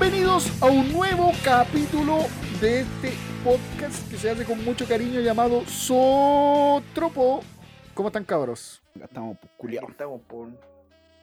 [0.00, 2.20] Bienvenidos a un nuevo capítulo
[2.58, 3.12] de este
[3.44, 7.42] podcast que se hace con mucho cariño llamado Sotropo.
[7.92, 8.80] ¿Cómo están cabros?
[8.96, 9.90] Acá estamos pues, culiados.
[9.90, 10.48] estamos por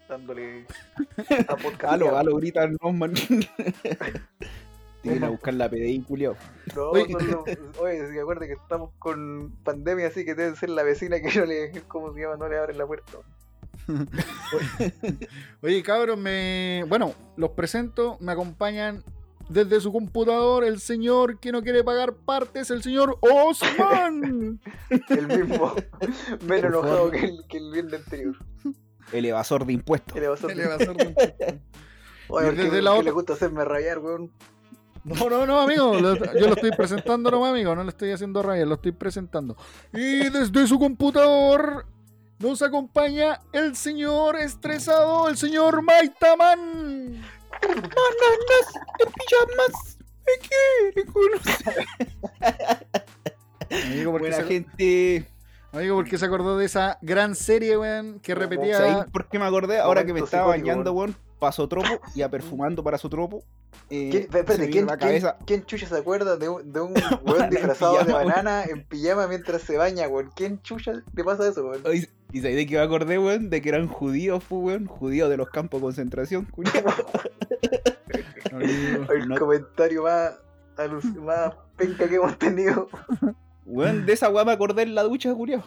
[0.07, 0.67] dándole
[1.47, 1.85] a podcast.
[1.85, 3.15] Aló, aló, gritan, no, man.
[5.01, 6.35] Tienen a buscar la PDI, culiao.
[6.75, 7.07] No, Oye.
[7.09, 7.43] no, no.
[7.79, 11.45] Oye, si acuerda que estamos con pandemia, así que debe ser la vecina que no
[11.45, 12.37] le, ¿cómo se llama?
[12.37, 13.17] No le abren la puerta.
[15.61, 16.83] Oye, cabros, me.
[16.87, 19.03] Bueno, los presento, me acompañan
[19.49, 24.59] desde su computador el señor que no quiere pagar partes, el señor Osman.
[25.09, 25.73] El mismo,
[26.45, 28.35] menos enojado que el, que el viernes anterior.
[29.13, 30.15] El evasor de impuestos.
[30.17, 31.61] El evasor de-
[32.29, 34.31] Oye, Y porque desde la que otra- le gusta hacerme rayar, weón.
[35.05, 35.93] No, no, no, amigo.
[35.93, 37.73] lo- yo lo estoy presentando nomás, amigo.
[37.73, 39.55] No le estoy haciendo raya, lo estoy presentando.
[39.93, 41.85] Y desde su computador
[42.39, 47.23] nos acompaña el señor estresado, el señor Maitaman.
[53.69, 55.27] Amigo, ¿por qué Buena se, gente.
[55.71, 58.19] amigo, ¿por qué se acordó de esa gran serie, weón?
[58.19, 58.77] Que repetía.
[58.77, 59.79] ¿Sabéis por qué me acordé?
[59.79, 63.43] Ahora que me estaba bañando, weón, paso tropo y a perfumando para su tropo.
[63.89, 66.93] Eh, ¿Quién, espérate, me ¿quién, quién, quién chucha se acuerda de un, de un
[67.25, 70.31] weón disfrazado de pijama, banana en pijama mientras se baña, weón?
[70.35, 71.83] ¿Quién chucha le pasa eso, weón?
[72.33, 73.49] ¿Y sabéis de qué me acordé, weón?
[73.49, 74.85] De que eran judíos, weón.
[74.85, 76.73] Judíos de los campos de concentración, culiao.
[78.51, 79.11] Amigo.
[79.13, 79.37] El No.
[79.37, 82.89] comentario más, penca que hemos tenido.
[83.65, 85.63] Weón, de esa weá me acordé en la ducha, culiao.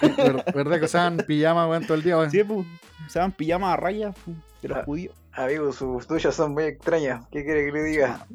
[0.00, 2.30] Ver- ¿Verdad que usaban pijama, weón, todo el día, weón?
[2.30, 2.66] Sí, pues.
[3.06, 4.14] Usaban pijamas a rayas
[4.62, 4.84] de los Ah.
[4.84, 5.14] judíos.
[5.34, 7.26] Amigo, sus duchas son muy extrañas.
[7.32, 8.26] ¿Qué quiere que le diga?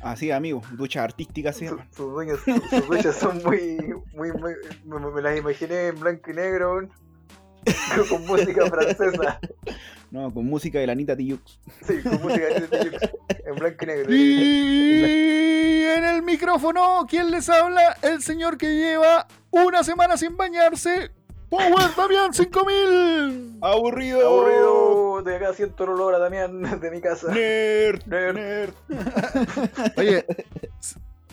[0.00, 0.62] Así, amigo.
[0.72, 1.66] Duchas artísticas, sí.
[1.66, 3.76] Su- sus, dueños- sus duchas son muy,
[4.14, 4.52] muy, muy.
[4.84, 6.90] Me, me las imaginé en blanco y negro, weón.
[8.08, 9.40] con música francesa.
[10.10, 11.58] No, con música de la Anita Tijoux.
[11.86, 13.10] Sí, con música de
[13.44, 14.14] en blanco y negro.
[14.14, 17.96] Y en el micrófono, ¿quién les habla?
[18.02, 21.10] El señor que lleva una semana sin bañarse.
[21.48, 23.58] Power Damián 5000.
[23.60, 24.26] ¡Aburrido!
[24.26, 27.32] Aburrido, de acá siento el olor a Damián de mi casa.
[27.32, 28.04] ¡Nerd!
[28.06, 28.34] Nerd.
[28.34, 28.74] ¡Nerd!
[29.96, 30.26] Oye,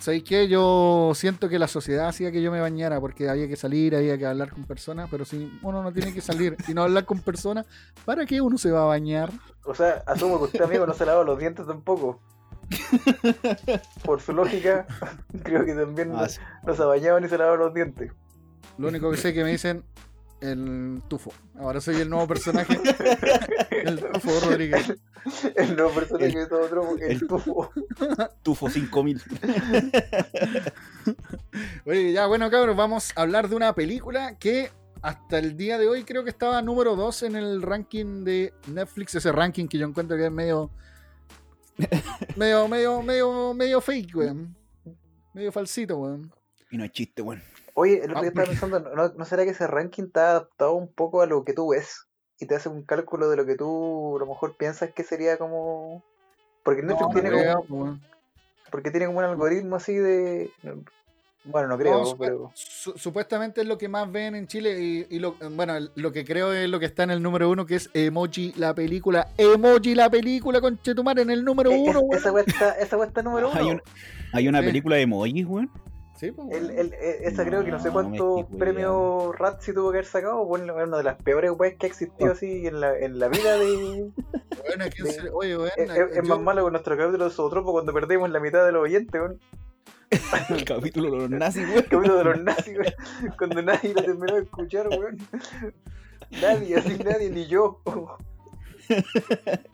[0.04, 0.48] ¿sabéis qué?
[0.50, 4.18] Yo siento que la sociedad hacía que yo me bañara porque había que salir, había
[4.18, 7.20] que hablar con personas, pero si uno no tiene que salir y no hablar con
[7.20, 7.66] personas,
[8.04, 9.32] ¿para qué uno se va a bañar?
[9.64, 12.20] O sea, asumo que usted, amigo, no se lava los dientes tampoco.
[14.04, 14.86] Por su lógica,
[15.44, 16.40] creo que también Ah, sí.
[16.66, 18.12] no se bañaba ni se lavaba los dientes.
[18.78, 19.84] Lo único que sé es que me dicen
[20.44, 21.32] el tufo.
[21.58, 22.78] Ahora soy el nuevo personaje,
[23.72, 24.94] el tufo Rodríguez.
[25.56, 27.72] El nuevo personaje El- de todo otro, el, el- tufo.
[28.44, 29.22] Tufo 5000.
[31.86, 34.72] Oye, ya bueno, cabros, vamos a hablar de una película que
[35.02, 39.16] hasta el día de hoy creo que estaba número 2 en el ranking de Netflix,
[39.16, 40.70] ese ranking que yo encuentro que es medio
[42.36, 44.56] medio medio medio medio fake, weón.
[45.34, 46.32] Medio falsito, weón.
[46.72, 47.42] Y no es chiste, weón.
[47.76, 50.74] Oye, el otro Ah, día estaba pensando, ¿no, ¿no será que ese ranking está adaptado
[50.76, 52.08] un poco a lo que tú ves?
[52.40, 55.38] Y te hace un cálculo de lo que tú a lo mejor piensas que sería
[55.38, 56.04] como...
[56.64, 58.02] Porque No, Netflix no tiene, creo, como, weón.
[58.72, 60.52] porque tiene como un algoritmo así de...
[61.46, 62.52] Bueno, no creo, No, supu- pero...
[62.54, 66.24] su- supuestamente es lo que más ven en Chile y, y lo, bueno, lo que
[66.24, 69.28] creo es lo que está en el número uno, que es Emoji la película.
[69.38, 73.04] Emoji la película, con Chetumar en el número Eh, uno, es- esa weá está, esa
[73.04, 73.60] está número uno.
[73.60, 73.82] Hay, un-
[74.32, 74.66] hay una Sí.
[74.68, 75.70] película de emojis, weón.
[76.24, 79.92] Sí, pues, El, el- eh, esa creo que no sé No, cuántos premios Razzie tuvo
[79.92, 80.46] que haber sacado.
[80.46, 82.34] Bueno, es una de las peores weas que ha existido Ah.
[82.34, 84.10] así en la, en la vida de.
[84.66, 86.96] Bueno, ¿a quién de- se- oye, weón, es, es- es yo- más malo que nuestro
[86.96, 89.40] capítulo de Zootropo cuando perdimos la mitad de los oyentes, weón.
[90.50, 91.82] El capítulo de los nazis, El weón.
[91.90, 93.36] capítulo de los nazis, weón.
[93.38, 95.18] Cuando nadie lo terminó de escuchar, weón.
[96.42, 97.82] Nadie, así nadie, ni yo.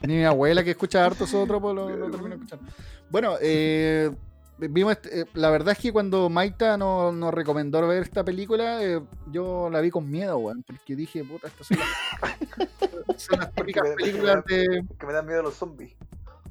[0.01, 2.65] Ni mi abuela que escucha harto otro, pues lo, lo termino escuchando.
[3.11, 4.11] Bueno, eh,
[4.59, 9.01] vimos este- eh, la verdad es que cuando Maita nos, recomendó ver esta película, eh,
[9.31, 11.87] yo la vi con miedo, weón, porque dije, puta, estas son las,
[13.21, 14.83] son las típicas películas de...
[14.99, 15.93] Que me dan miedo los zombies.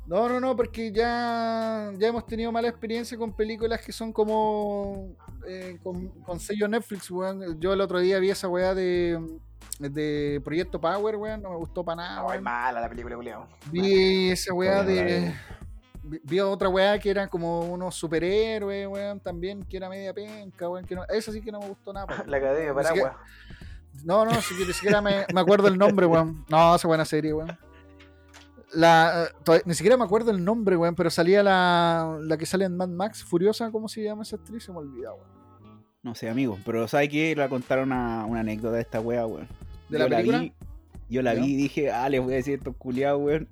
[0.07, 5.15] No, no, no, porque ya, ya hemos tenido mala experiencia con películas que son como
[5.47, 7.61] eh, con, con sello Netflix, weón.
[7.61, 9.21] Yo el otro día vi esa weá de,
[9.79, 12.45] de Proyecto Power, weón, no me gustó para nada, No, es weón.
[12.45, 13.47] mala la película, culiao.
[13.71, 15.35] Vi esa weá de.
[16.09, 16.21] Veo.
[16.21, 20.69] vi- Vi otra weá que eran como unos superhéroes, weón, también, que era media penca,
[20.69, 20.85] weón.
[20.85, 22.07] Que no, esa sí que no me gustó nada.
[22.27, 23.13] La Academia Paraguas.
[24.05, 26.45] No, no, si- ni siquiera me, me acuerdo el nombre, weón.
[26.49, 27.57] No, esa buena serie, weón.
[28.73, 32.67] La, todavía- ni siquiera me acuerdo el nombre, weón, pero salía la, la que sale
[32.67, 34.63] en Mad Max, Furiosa, ¿cómo se llama esa actriz?
[34.65, 35.39] Se me olvidó, weón.
[36.03, 36.59] No sé, amigo.
[36.65, 37.31] Pero ¿sabes qué?
[37.31, 39.49] Le voy a contar una, una anécdota de esta wea, weón.
[39.89, 40.39] ¿De Yo la película?
[40.41, 40.53] vi,
[41.09, 41.41] yo la Ya.
[41.41, 43.49] vi y dije, ah, les voy a decir estos culiados, weón.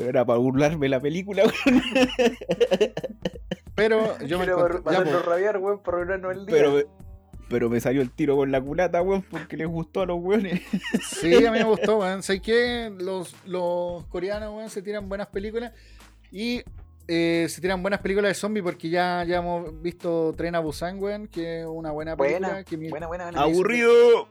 [0.00, 1.84] Pero era para burlarme la película, weón.
[3.74, 6.54] Pero yo me Quiero encontré- para ya, po, rabiar, weón, por arruinarnos el día.
[6.56, 6.82] Pero,
[7.48, 10.60] pero me salió el tiro con la culata, weón, porque les gustó a los weones.
[11.02, 12.22] Sí, a mí me gustó, weón.
[12.22, 15.72] Sé que los, los coreanos, weón, se tiran buenas películas
[16.30, 16.62] y
[17.08, 20.98] eh, se tiran buenas películas de zombies porque ya, ya hemos visto Tren a Busan,
[21.02, 23.42] weón, que es una buena película buena, que, me, buena, buena, buena.
[23.42, 24.28] ¡Aburrido!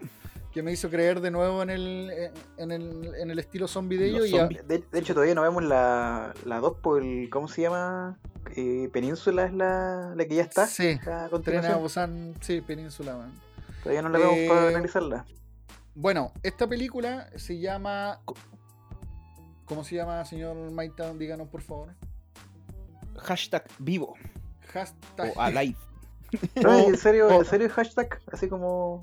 [0.60, 4.08] Que me hizo creer de nuevo en el, en el, en el estilo zombie de
[4.10, 4.50] ellos.
[4.68, 7.30] De, de hecho, todavía no vemos la, la 2 por el.
[7.30, 8.20] ¿Cómo se llama?
[8.58, 10.68] Eh, Península es la, la que ya está.
[10.68, 11.76] Sí, a.
[11.78, 13.32] Busan, sí, Península, weón.
[13.84, 15.26] Todavía no la vemos Eh, para analizarla.
[15.96, 18.20] Bueno, esta película se llama.
[19.64, 21.18] ¿Cómo se llama, señor Maitown?
[21.18, 21.96] Díganos, por favor.
[23.18, 24.16] Hashtag vivo
[24.74, 25.32] Hashtag.
[25.38, 25.78] o alive.
[26.62, 29.02] No, en serio, o- en serio, hashtag, así como.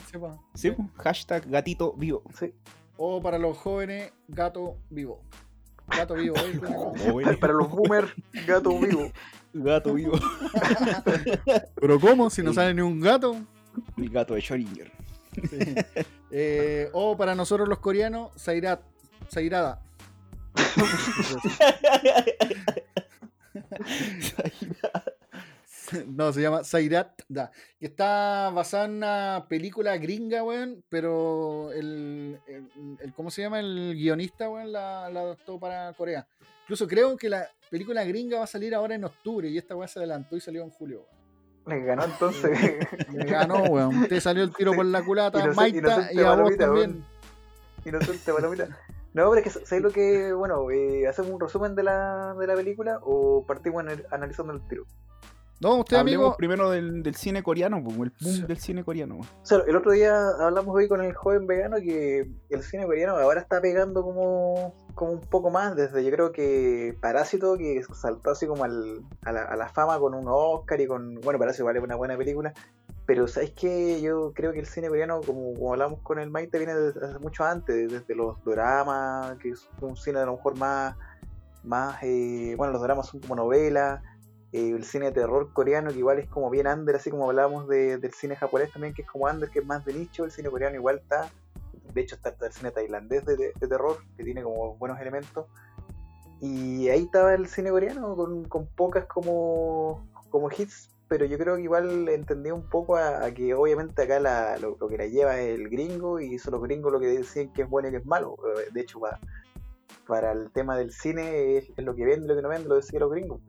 [0.54, 0.72] Sí.
[0.98, 2.22] Hashtag gatito vivo.
[2.38, 2.52] Sí.
[2.96, 5.20] O para los jóvenes, gato vivo.
[5.88, 6.34] Gato vivo,
[7.30, 7.36] ¿eh?
[7.40, 8.12] Para los boomers,
[8.46, 9.12] gato vivo.
[9.52, 10.18] Gato vivo.
[11.80, 12.28] Pero ¿cómo?
[12.30, 12.56] Si no Sí.
[12.56, 13.36] sale ni un gato.
[13.96, 14.90] El gato de Schrödinger.
[15.48, 15.74] Sí.
[16.30, 18.80] Eh, o para nosotros los coreanos, Sairat.
[19.28, 19.82] Sairada.
[26.06, 27.50] No, se llama Sairat Da.
[27.78, 30.82] Que está basada en una película gringa, weón.
[30.88, 33.60] Pero el, el- el- ¿Cómo se llama?
[33.60, 36.26] El guionista, weón, la, la adaptó para Corea.
[36.62, 39.48] Incluso creo que la película gringa va a salir ahora en octubre.
[39.48, 41.16] Y esta weón se adelantó y salió en julio, weón.
[41.80, 42.58] Le ganó entonces.
[43.12, 44.06] Me ganó, weón.
[44.08, 47.04] Te salió el tiro por la culata, Inocente- Maita, inocente y a vos palomita, también.
[47.84, 48.68] Inocente palomita.
[49.14, 52.46] No, pero es que ¿sabes lo que, bueno, eh, hacemos un resumen de la, de
[52.46, 54.84] la película o partimos anal- analizando el tiro?
[55.58, 56.36] No, usted, Hablemos amigo.
[56.36, 58.42] primero del, del cine coreano, el boom Sí.
[58.42, 59.20] del cine coreano.
[59.20, 63.16] O sea, el otro día hablamos hoy con el joven vegano que el cine coreano
[63.16, 68.32] ahora está pegando como, como un poco más desde yo creo que Parásito que saltó
[68.32, 71.64] así como al- a, la, a la fama con un Oscar y con, bueno, Parásito
[71.64, 72.52] vale una buena película,
[73.06, 74.02] pero ¿sabes qué?
[74.02, 77.18] Yo creo que el cine coreano, como, como hablamos con el Maite, viene desde hace
[77.18, 80.96] mucho antes, desde los dramas, que es un cine a lo mejor más,
[81.64, 84.02] más eh, bueno, los dramas son como novelas,
[84.52, 87.68] eh, el cine de terror coreano que igual es como bien under, así como hablábamos
[87.68, 90.30] de- del cine japonés también, que es como under, que es más de nicho, el
[90.30, 91.30] cine coreano igual está,
[91.92, 95.46] de hecho está, el cine tailandés de, de- terror, que tiene como buenos elementos,
[96.40, 101.56] y ahí estaba el cine coreano con, con pocas como, como hits, pero yo creo
[101.56, 105.38] que igual entendí un poco a, que obviamente acá la- lo, lo que la lleva
[105.40, 107.98] es el gringo, y son los gringos lo que deciden que es bueno y que
[107.98, 109.18] es malo, Eh, de hecho para,
[110.06, 112.68] para el tema del cine es, es lo que vende y lo que no vende,
[112.68, 113.40] lo deciden los gringos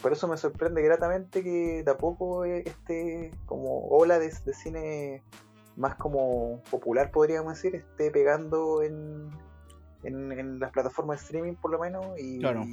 [0.00, 5.22] por eso me sorprende gratamente que tampoco este como ola de, de cine
[5.76, 9.30] más como popular podríamos decir esté pegando en,
[10.04, 12.64] en, en las plataformas de streaming por lo menos y, Claro.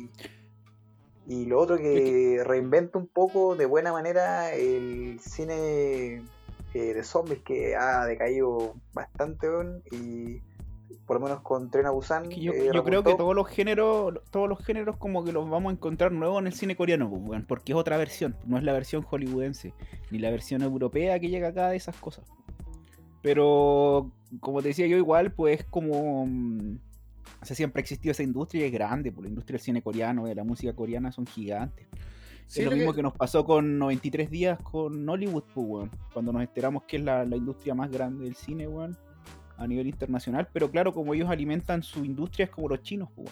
[1.27, 6.23] y lo otro que reinventa un poco de buena manera el cine
[6.73, 9.47] eh, de zombies que ha decaído bastante
[9.91, 10.41] y
[11.05, 13.47] por lo menos con Tren a Busan Que yo, eh, yo creo que todos los
[13.47, 17.09] géneros, todos los géneros como que los vamos a encontrar nuevos en el cine coreano,
[17.09, 19.73] pues, porque es otra versión, no es la versión hollywoodense,
[20.11, 22.25] ni la versión europea que llega acá de esas cosas.
[23.21, 26.25] Pero, como te decía yo, igual, pues como...
[26.25, 26.77] mm,
[27.41, 29.81] O sea, siempre ha existido esa industria y es grande, pues la industria del cine
[29.81, 31.87] coreano, de la música coreana son gigantes.
[32.47, 33.03] Sí, es lo lo mismo que- que...
[33.03, 35.89] nos pasó con 93 días con Hollywood, pues.
[36.13, 38.97] Cuando nos enteramos que es la, la industria más grande del cine, weón,
[39.57, 40.47] a nivel internacional.
[40.51, 43.29] Pero claro, como ellos alimentan su industria, es como los chinos, pues.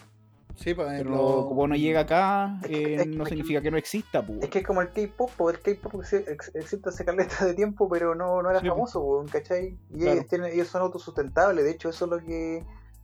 [0.56, 3.72] Sí, por Pero como no llega acá, Es que- eh, es que- no significa que
[3.72, 4.44] no exista, pues.
[4.44, 7.54] Es que es como el K-pop, po, el K-pop exi- ex- existe hace caleta de
[7.54, 9.78] tiempo, pero no, no era Sí, famoso, po, ¿cachai?
[9.92, 10.12] Y Claro.
[10.14, 12.64] ellos, tienen, ellos son autosustentables, de hecho eso es lo que,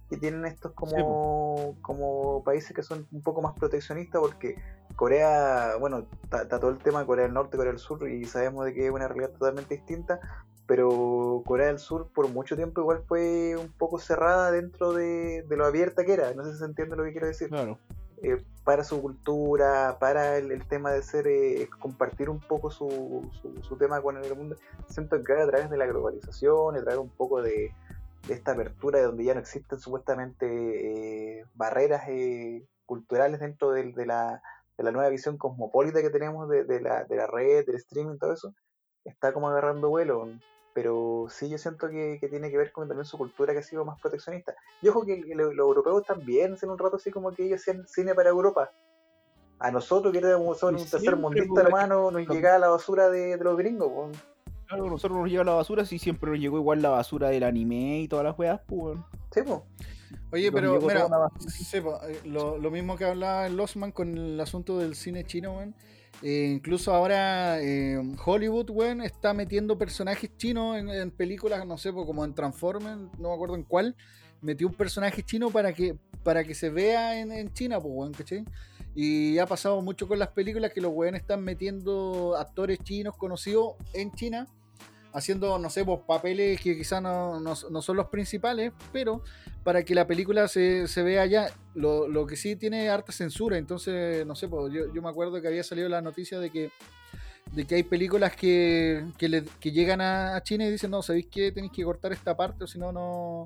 [0.09, 4.55] que tienen estos como, como países que son un poco más proteccionistas, porque
[4.95, 8.25] Corea, bueno, está está todo el tema de Corea del Norte, Corea del Sur, y
[8.25, 10.19] sabemos de que es una realidad totalmente distinta,
[10.67, 15.57] pero Corea del Sur por mucho tiempo igual fue un poco cerrada dentro de, de
[15.57, 17.79] lo abierta que era, no sé si se entiende lo que quiero decir Claro.
[18.21, 23.29] eh, para su cultura, para el, el tema de ser, eh, compartir un poco su,
[23.41, 24.57] su, su tema con el mundo.
[24.89, 27.71] Siento que ahora a través de la globalización, a través un poco de,
[28.27, 30.45] de esta apertura de donde ya no existen supuestamente
[31.39, 34.41] eh, barreras eh, culturales dentro del- de, la,
[34.77, 38.17] de la nueva visión cosmopolita que tenemos de, de la, de la red, del streaming,
[38.17, 38.53] todo eso,
[39.05, 40.27] está como agarrando vuelo.
[40.77, 43.63] Pero sí, yo siento que, que tiene que ver con también su cultura que ha
[43.63, 44.53] sido más proteccionista.
[44.79, 47.87] Y ojo que lo- los europeos también hacen un rato así como que ellos hacían
[47.87, 48.69] cine para Europa.
[49.57, 53.37] A nosotros, que éramos un tercer siempre, mundista, pues, hermano, nos llegaba la basura de,
[53.37, 53.91] de los gringos.
[53.91, 54.19] pues.
[54.67, 58.01] Claro, nosotros nos llega la basura, sí, siempre nos llegó igual la basura del anime
[58.01, 58.99] y todas las weas, pues.
[59.31, 59.59] Sí, pues.
[60.31, 61.07] Oye, pero mira,
[61.73, 65.75] eh, lo, lo mismo que hablaba Losman con el asunto del cine chino, weón.
[66.23, 71.91] Eh, incluso ahora eh, Hollywood, weón, está metiendo personajes chinos en, en películas, no sé,
[71.91, 73.95] como en Transformers, no me acuerdo en cuál,
[74.41, 78.13] metió un personaje chino para que, para que se vea en, en China, pues, weón,
[78.13, 78.43] ¿cachai?
[78.95, 83.75] Y ha pasado mucho con las películas que los weones están metiendo actores chinos conocidos
[83.93, 84.47] en China,
[85.17, 89.21] haciendo, no sé, pues, papeles que quizás no, no- no son los principales, pero
[89.63, 91.49] para que la película se, se vea allá.
[91.73, 95.41] Lo, lo que sí tiene harta censura, entonces, no sé, pues, yo, yo me acuerdo
[95.41, 96.69] que había salido la noticia de que
[97.53, 101.27] de que hay películas que, que, le- que llegan a, China y dicen, no, ¿sabéis
[101.31, 101.49] qué?
[101.53, 103.45] Tenéis que cortar esta parte o si no, no,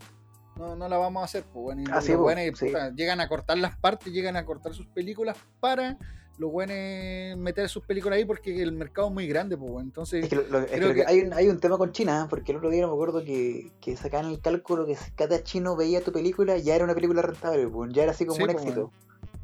[0.55, 1.43] no, no la vamos a hacer.
[1.43, 2.13] Pues, bueno, y Ah, sí,
[2.55, 2.65] sí.
[2.65, 5.97] puta, llegan a cortar las partes, llegan a cortar sus películas para
[6.41, 10.23] los buenos meter sus películas ahí porque el mercado es muy grande, pues, entonces...
[10.23, 11.77] Es que, lo- lo- es que Creo lo que que- hay, un, hay un tema
[11.77, 12.27] con China, ¿eh?
[12.29, 15.75] porque el otro día me acuerdo que, que sacaban el cálculo que si cada chino
[15.77, 18.49] veía tu película, ya era una película rentable, pues, ya era así como Sí, un
[18.51, 18.91] pues, éxito.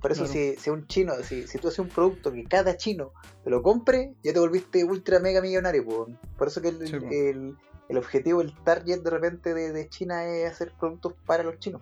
[0.02, 3.14] Por eso, si, si un chino, si, si tú haces un producto que cada chino
[3.44, 5.84] te lo compre, ya te volviste ultra mega millonario.
[5.86, 6.16] pues.
[6.38, 7.56] Por eso que el, Sí, el,
[7.90, 11.82] el objetivo, el target de repente de, de China es hacer productos para los chinos.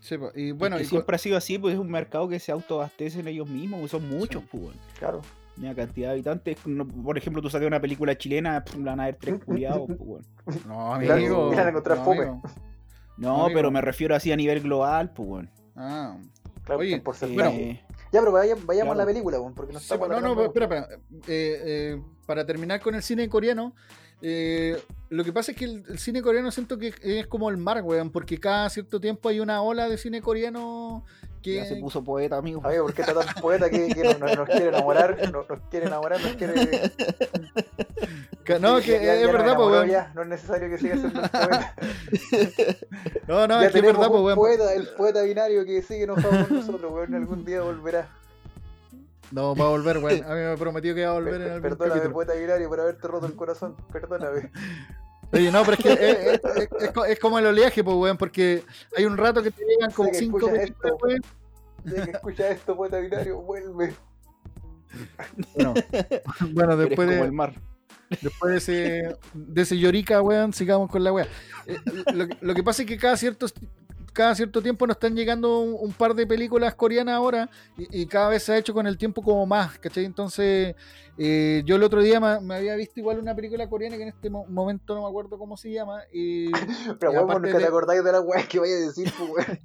[0.00, 2.38] Sí, pues, y Bueno, bueno, y siempre ha sido así, pues es un mercado que
[2.38, 4.76] se autoabastecen ellos mismos, pues, son muchos, pues, weón.
[4.98, 5.20] Claro.
[5.58, 6.56] Una cantidad de habitantes.
[6.66, 9.98] no- por ejemplo, tú sacas una película chilena, pff, van a haber tres culiados, pues,
[10.00, 10.24] weón.
[10.66, 11.52] no, Mira, amigo.
[11.54, 12.18] la encontré no, fome.
[12.22, 12.42] amigo.
[13.18, 13.58] No, Amigo.
[13.58, 15.50] pero me refiero así a nivel global, pues, weón.
[15.76, 16.16] Ah,
[16.64, 17.50] Claro, Oye, en porcentaje.
[17.58, 17.78] bueno,
[18.12, 20.42] ya, pero vaya- vayamos a la película, pues, porque no Sí, estamos pues, no, no,
[20.44, 20.88] espera, espera.
[21.26, 23.74] Eh, eh, para terminar con el cine coreano,
[24.22, 27.56] eh, lo que pasa es que el, el cine coreano siento que es como el
[27.56, 31.04] mar, weón, porque cada cierto tiempo hay una ola de cine coreano
[31.42, 31.54] que...
[31.56, 32.60] ya se puso poeta, amigo.
[32.64, 35.16] Amigo, ¿por qué está tan poeta que, que nos, quiere enamorar?
[35.32, 36.52] Nos, nos quiere enamorar, nos quiere.
[38.44, 39.90] que- no, que Ya- ya- es ya verdad, pues, weón.
[40.14, 41.74] No es necesario que siga siendo poeta.
[43.26, 44.36] No, no, es que es verdad, pues, weón.
[44.36, 47.14] poeta, el poeta binario que sigue enojado con nosotros, weón.
[47.14, 48.08] Algún día volverá.
[49.32, 50.24] No, va a volver, weón.
[50.24, 52.14] A mí me prometió que va a volver en algún Perdóname, capítulo.
[52.14, 53.76] poeta binario, por haberte roto el corazón.
[53.92, 54.50] Perdóname.
[55.32, 57.96] Oye, no, pero es que es, es- es- es co- es como el oleaje, pues,
[57.96, 58.64] weón, porque
[58.96, 60.96] hay un rato que te llegan como cinco esto.
[61.02, 61.20] weón.
[61.84, 63.94] Que escucha esto, poeta binario, vuelve.
[65.54, 65.74] Bueno,
[66.52, 67.14] bueno, después de...
[67.14, 67.54] como el mar.
[68.20, 71.28] Después de ese, de ese llorica, weón, sigamos con la weá.
[71.66, 71.78] Eh,
[72.12, 73.46] lo, lo que pasa es que cada cierto,
[74.12, 78.06] cada cierto tiempo nos están llegando un, un par de películas coreanas ahora y, y
[78.06, 80.04] cada vez se ha hecho con el tiempo como más, ¿cachai?
[80.04, 80.74] Entonces,
[81.18, 84.08] eh, yo el otro día me, me había visto igual una película coreana que en
[84.08, 86.02] este mo- momento no me acuerdo cómo se llama.
[86.12, 86.50] Y,
[87.00, 89.60] Pero, aparte nunca de- te acordáis de la weá que vaya a decir, pues, weón.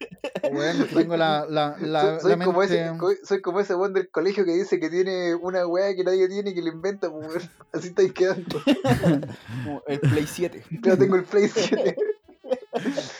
[0.54, 2.90] bueno, tengo la, la, la, soy, la como ese,
[3.22, 6.50] soy como ese weón del colegio que dice que tiene una weá que nadie tiene
[6.50, 7.42] y que le inventa, pues, weón.
[7.72, 8.62] Así estáis quedando.
[9.64, 10.64] Como el Play 7.
[10.82, 11.96] Yo tengo el Play 7.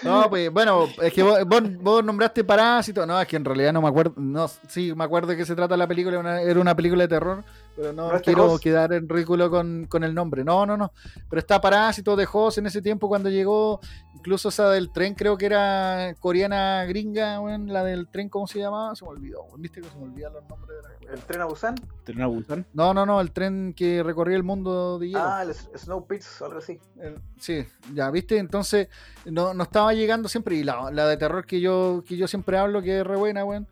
[0.03, 3.07] No, pues bueno, es que vos, vos, vos nombraste Parásito.
[3.07, 4.15] No, es que en realidad no me acuerdo.
[4.17, 6.41] No, sí, me acuerdo de qué se trata la película.
[6.43, 7.45] era una película de terror,
[7.81, 8.61] pero no, ¿No es de quiero Hoss?
[8.61, 10.45] quedar en ridículo con, con el nombre.
[10.45, 10.93] No, no, no.
[11.29, 13.81] Pero está Parásito de Hoss en ese tiempo cuando llegó.
[14.15, 18.59] Incluso esa del tren, creo que era coreana gringa, weón, la del tren, ¿cómo se
[18.59, 18.95] llamaba?
[18.95, 21.47] Se me olvidó, viste que se me olvidan los nombres de la ¿El tren a
[21.47, 21.75] Busan?
[22.05, 22.67] ¿Tenés Busan?
[22.75, 25.21] No, no, no, el tren que recorría el mundo de hielo.
[25.25, 26.79] Ah, el Snow Pits o algo así.
[27.01, 28.89] El- Sí, ya viste, entonces
[29.25, 30.57] no, no estaba llegando siempre.
[30.57, 33.45] Y la, la de terror que yo, que yo siempre hablo, que es re buena,
[33.47, 33.67] weón.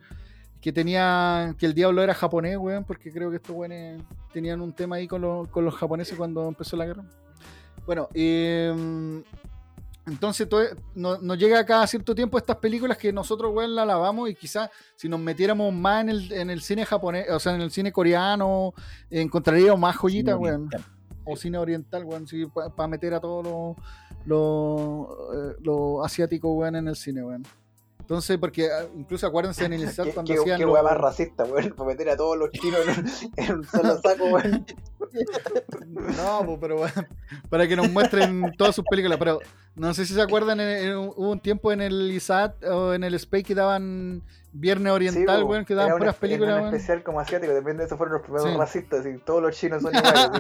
[0.69, 1.55] Que tenía.
[1.59, 4.03] Que el diablo era japonés, weón, porque creo que estos weones
[4.35, 7.05] tenían un tema ahí con, los- con los japoneses cuando empezó la guerra.
[7.87, 9.23] Bueno, eh,
[10.07, 14.29] entonces todo- no- nos llega cada cierto tiempo estas películas que nosotros, weón, la alabamos
[14.29, 17.63] y quizás si nos metiéramos más en el, en el cine japonés, o sea, en
[17.63, 18.75] el cine coreano,
[19.09, 20.69] encontraríamos más joyitas, weón
[21.25, 22.45] o cine oriental, weón, sí,
[22.77, 23.77] para meter a todos los
[24.27, 27.43] los eh, los asiáticos, weón, en el cine, weón.
[28.09, 30.97] Entonces, porque ah, incluso acuérdense en el ISAT ¿Qué, cuando qué, hacían qué los- más
[30.97, 31.75] racista, weón?
[31.77, 34.65] Para meter a todos los chinos en, un- en un solo saco, weón.
[36.17, 37.07] No, pero weón,
[37.51, 39.41] para que nos muestren todas sus películas, pero
[39.75, 43.05] no sé si se acuerdan, en- en- hubo un tiempo en el ISAT o en
[43.05, 44.23] el SPAY que daban
[44.61, 47.85] Viernes Oriental, Sí, weón, que daban puras películas, era un especial como asiático, también de
[47.85, 48.57] esos fueron los primeros Sí.
[48.57, 50.31] racistas, y todos los chinos son iguales.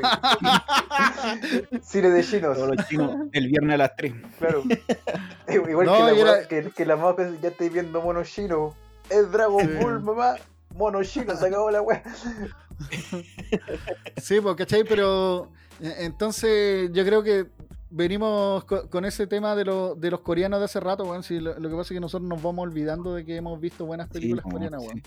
[1.70, 1.78] sí.
[1.82, 4.12] Cine de chinos, Todos los chinos, el viernes a las 3.
[4.38, 4.62] claro.
[5.48, 8.74] Igual No, que, la era- que, que la más veces ya estáis viendo monos chinos.
[9.08, 9.70] Es Dragon Sí.
[9.80, 10.34] Ball, mamá.
[10.74, 12.02] Mono chino, se acabó la weá.
[14.16, 14.84] Sí, pues, ¿cachai?
[14.84, 15.48] Pero
[15.80, 17.46] eh, entonces yo creo que
[17.90, 21.22] venimos co- con, ese tema de, lo- de los coreanos de hace rato, weón.
[21.22, 23.86] Si lo, lo que pasa es que nosotros nos vamos olvidando de que hemos visto
[23.86, 24.88] buenas películas Sí, no, coreanas, sí.
[24.88, 25.02] weón.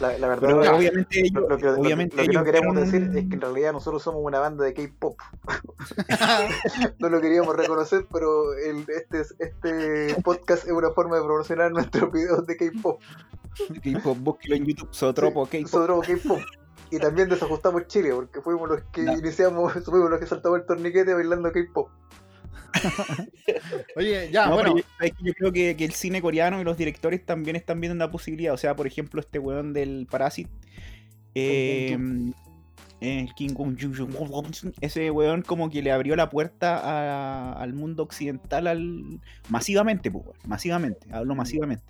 [0.00, 2.44] La, la- la verdad, Pero obviamente ellos, lo, que, lo que- obviamente lo que no
[2.44, 5.16] queremos decir es que en realidad nosotros somos una banda de K-pop.
[6.98, 12.12] no lo queríamos reconocer, pero el, este, este podcast es una forma de promocionar nuestros
[12.12, 13.00] videos de K-pop.
[13.82, 15.62] K-pop, búsquelo en YouTube, Sotropo, K-pop.
[15.62, 16.38] Nosotros K-pop.
[16.90, 21.14] Y también desajustamos Chile, porque fuimos los que iniciamos, fuimos los que saltamos el torniquete
[21.14, 21.88] bailando K-pop.
[23.96, 24.74] Oye, ya, No, bueno.
[24.76, 28.54] yo, creo que, que el cine coreano y los directores también están viendo una posibilidad.
[28.54, 30.50] O sea, por ejemplo, este weón del Parasite.
[31.34, 31.96] eh,
[33.00, 33.76] el King Kong
[34.80, 40.24] ese weón como que le abrió la puerta a- al mundo occidental al, masivamente, pues,
[40.44, 41.84] masivamente, hablo masivamente.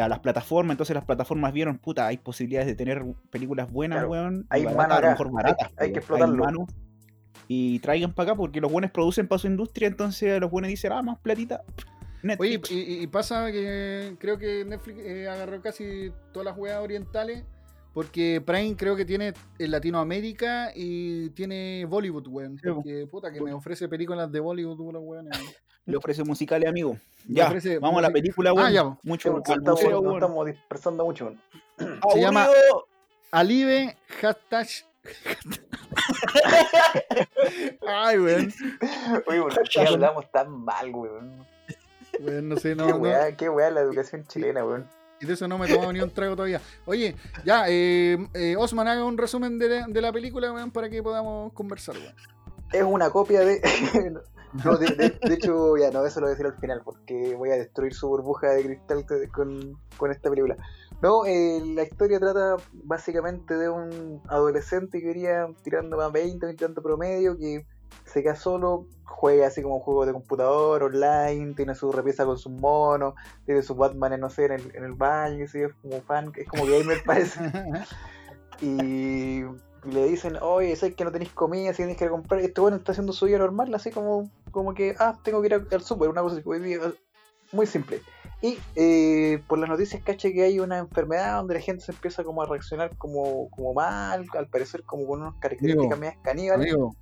[0.00, 4.10] A las plataformas, entonces las plataformas vieron, puta, hay posibilidades de tener películas buenas, Claro,
[4.10, 6.44] weón, hay baratas, mano a lo acá, mejor baratas, hay- hay que explotarlo.
[6.44, 6.66] mano.
[7.48, 10.92] y traigan para acá porque los buenos producen para su industria, entonces los buenos dicen,
[10.92, 11.62] ah, más platita.
[12.38, 12.70] Oye, Netflix.
[12.70, 17.44] y, y- y pasa que creo que Netflix eh, agarró casi todas las weas orientales.
[17.92, 22.56] Porque Prime creo que tiene en Latinoamérica y tiene Bollywood, weón.
[22.58, 22.76] Sí, po.
[22.76, 25.28] Porque puta que me ofrece películas de Bollywood, weón.
[25.86, 26.96] Le ofrece musicales, amigo.
[27.26, 28.72] Ya, ofrece vamos a la película, Ah, weón.
[28.72, 28.84] ya.
[29.02, 31.26] Mucho Sí, estamos, dispersando mucho.
[31.26, 31.40] weón.
[32.12, 32.48] Se llama-.
[33.30, 34.68] Alive, hashtag.
[37.86, 38.52] Ay, weón.
[39.26, 41.46] Oye, ¿por qué hablamos tan mal, weón?
[42.20, 42.98] Weón, no sé, no, qué no.
[42.98, 44.86] weá, qué weá la educación chilena, weón.
[45.20, 46.60] Y de eso no me he tomado ni un trago todavía.
[46.84, 50.88] Oye, ya, eh, eh, Osman, haga un resumen de, la- de la película, weón, para
[50.90, 52.14] que podamos conversar, weón.
[52.72, 53.60] Es una copia de.
[54.64, 57.50] no, de, de- hecho, ya no, eso lo voy a decir al final, porque voy
[57.50, 60.56] a destruir su burbuja de cristal con, con esta película.
[61.00, 66.64] No, eh, la historia trata básicamente de un adolescente que quería tirando más 20, 20
[66.64, 67.66] tanto promedio, que
[68.04, 72.52] se queda solo, juega así como juegos de computador, online, tiene su repisa con sus
[72.52, 73.14] monos,
[73.46, 76.48] tiene su Batman, no sé, en el, en el baño, así, es como fan, es
[76.48, 77.40] como gamer parece.
[78.60, 79.42] y
[79.90, 82.40] le dicen, oye, sabes que no tenéis comida, si tenéis que comprar.
[82.40, 85.54] Este bueno está haciendo su vida normal, así como, como que, ah, tengo que ir
[85.54, 86.44] al súper, una cosa así,
[87.52, 88.00] muy simple.
[88.40, 92.24] Y eh, por las noticias caché que hay una enfermedad donde la gente se empieza
[92.24, 96.72] como a reaccionar como, como mal, al parecer como con unas características medias caníbales.
[96.72, 96.96] Amigo,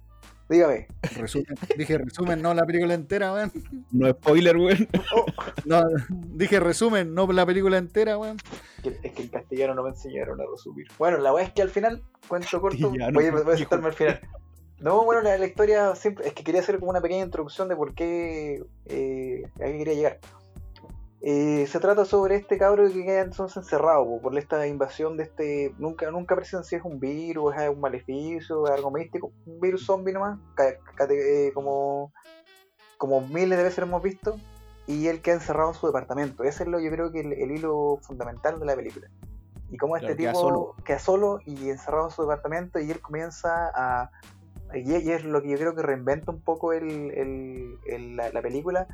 [0.51, 0.89] Dígame.
[1.17, 1.47] resumen,
[1.79, 3.53] dije resumen, no la película entera, weón.
[3.93, 4.89] No spoiler, weón.
[5.15, 5.25] Oh,
[5.65, 8.37] No, dije resumen, no la película entera, weón.
[8.83, 10.89] es que en castellano no me enseñaron a resumir.
[10.99, 13.95] Bueno, la weá es que al final, cuento corto, voy, a- voy a sentarme al
[13.95, 14.21] final.
[14.81, 17.77] No, bueno, la, la historia siempre, es que quería hacer como una pequeña introducción de
[17.77, 20.19] por qué, eh, a qué quería llegar.
[21.23, 25.25] Eh, se trata sobre este cabro que queda entonces encerrado po, por esta invasión de
[25.25, 25.75] este.
[25.79, 29.31] Nunca nunca precisam si es un virus, es un maleficio, es algo místico.
[29.45, 30.39] Un virus zombie nomás,
[31.11, 32.11] eh, como,
[32.97, 34.37] como miles de veces lo hemos visto.
[34.87, 36.43] Y él queda encerrado en su departamento.
[36.43, 39.09] Ese es lo, yo creo que el, el hilo fundamental de la película.
[39.71, 40.75] Y cómo este Claro, queda tipo solo.
[40.85, 44.11] queda solo y encerrado en su departamento y él comienza a.
[44.75, 47.79] Y, es lo que yo creo que reinventa un poco el,
[48.17, 48.87] la, la película,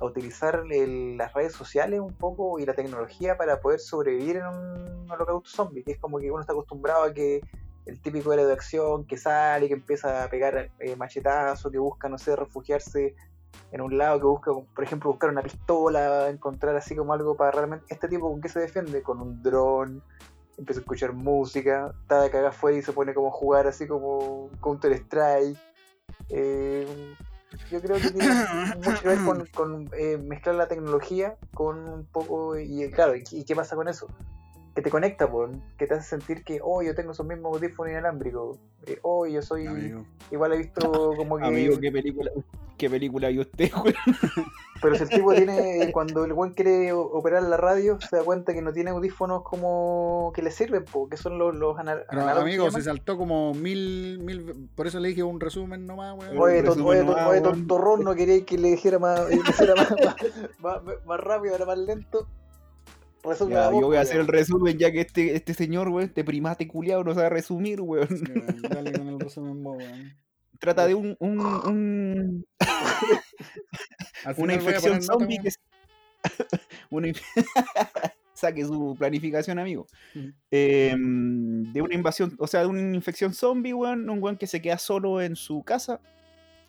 [0.00, 5.10] a utilizar las redes sociales un poco y la tecnología para poder sobrevivir en un
[5.10, 7.40] holocausto zombie, que es como que uno está acostumbrado a que
[7.86, 12.08] el típico héroe de acción que sale, que empieza a pegar eh, machetazos, que busca,
[12.08, 13.14] no sé, refugiarse
[13.72, 17.50] en un lado, que busca, por ejemplo, buscar una pistola, encontrar así como algo para
[17.50, 17.84] realmente...
[17.88, 19.02] Este tipo con qué se defiende?
[19.02, 20.02] Con un dron,
[20.58, 23.86] empieza a escuchar música, está de cagar afuera y se pone como a jugar así
[23.86, 25.58] como Counter Strike.
[26.28, 27.14] Eh,
[27.70, 28.34] yo creo que tiene
[28.84, 32.58] mucho que ver con, con, eh, mezclar la tecnología con un poco.
[32.58, 34.08] Y claro, ¿y, y qué pasa con eso?
[34.74, 37.92] Que te conecta, po, que te hace sentir que, oh, yo tengo esos mismos audífonos
[37.92, 38.58] inalámbricos.
[38.86, 39.66] Eh, oh, yo soy.
[39.68, 40.04] Amigo.
[40.32, 41.44] Igual he visto como que.
[41.44, 42.30] Amigo, ¿qué película,
[42.76, 43.94] qué película vio usted, weón?
[44.82, 48.52] Pero si el tipo tiene, cuando el buen quiere operar la radio, se da cuenta
[48.52, 52.28] que no tiene audífonos como que le sirven, po, que son los, los ana- Pero,
[52.28, 54.68] amigo, se saltó como mil, mil.
[54.74, 56.36] Por eso le dije un resumen nomás, weón.
[56.36, 57.52] Oye, ton- oye, ton- nomás, oye, weón.
[57.60, 59.90] tontorrón, no quería que le dijera más, le hiciera más,
[60.58, 62.26] más, más- más rápido, era más lento.
[63.24, 66.24] Resume Ya, yo voy a hacer el resumen ya que este, este señor, weón, este
[66.24, 68.08] primate culiado no sabe resumir, weón.
[68.08, 70.12] Sí, weón, Dale con el resumen vos, weón.
[70.60, 72.46] Trata de un, un, un-
[74.36, 75.42] una infección zombie weón.
[75.42, 75.60] que es-
[76.90, 77.22] una inf-
[78.34, 79.86] saque su planificación, amigo.
[80.50, 84.60] Em, de una invasión, o sea, de una infección zombie, weón, un weón que se
[84.62, 86.00] queda solo en su casa,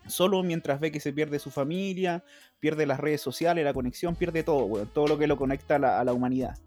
[0.07, 2.23] solo mientras ve que se pierde su familia,
[2.59, 5.79] pierde las redes sociales, la conexión, pierde todo, weón, todo lo que lo conecta a
[5.79, 6.57] la, a la humanidad.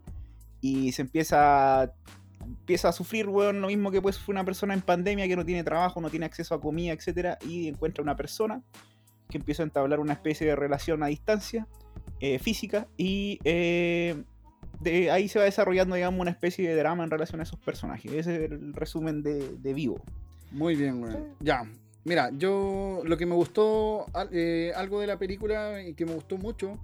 [0.61, 1.92] Y se empieza
[2.40, 5.44] empieza a sufrir, weón, lo mismo que puede sufrir una persona en pandemia que no
[5.44, 8.62] tiene trabajo, no tiene acceso a comida, etcétera, y encuentra una persona
[9.29, 11.66] que empieza a entablar una especie de relación a distancia
[12.20, 14.22] eh, física y eh,
[14.81, 18.12] de ahí se va desarrollando, digamos, una especie de drama en relación a esos personajes.
[18.12, 20.03] Ese es el resumen de, de Vivo.
[20.51, 21.35] Muy bien, weón.
[21.40, 21.62] Ya.
[22.09, 26.14] Mira, yo lo que me gustó, al- eh, algo de la película y que me
[26.14, 26.79] gustó mucho,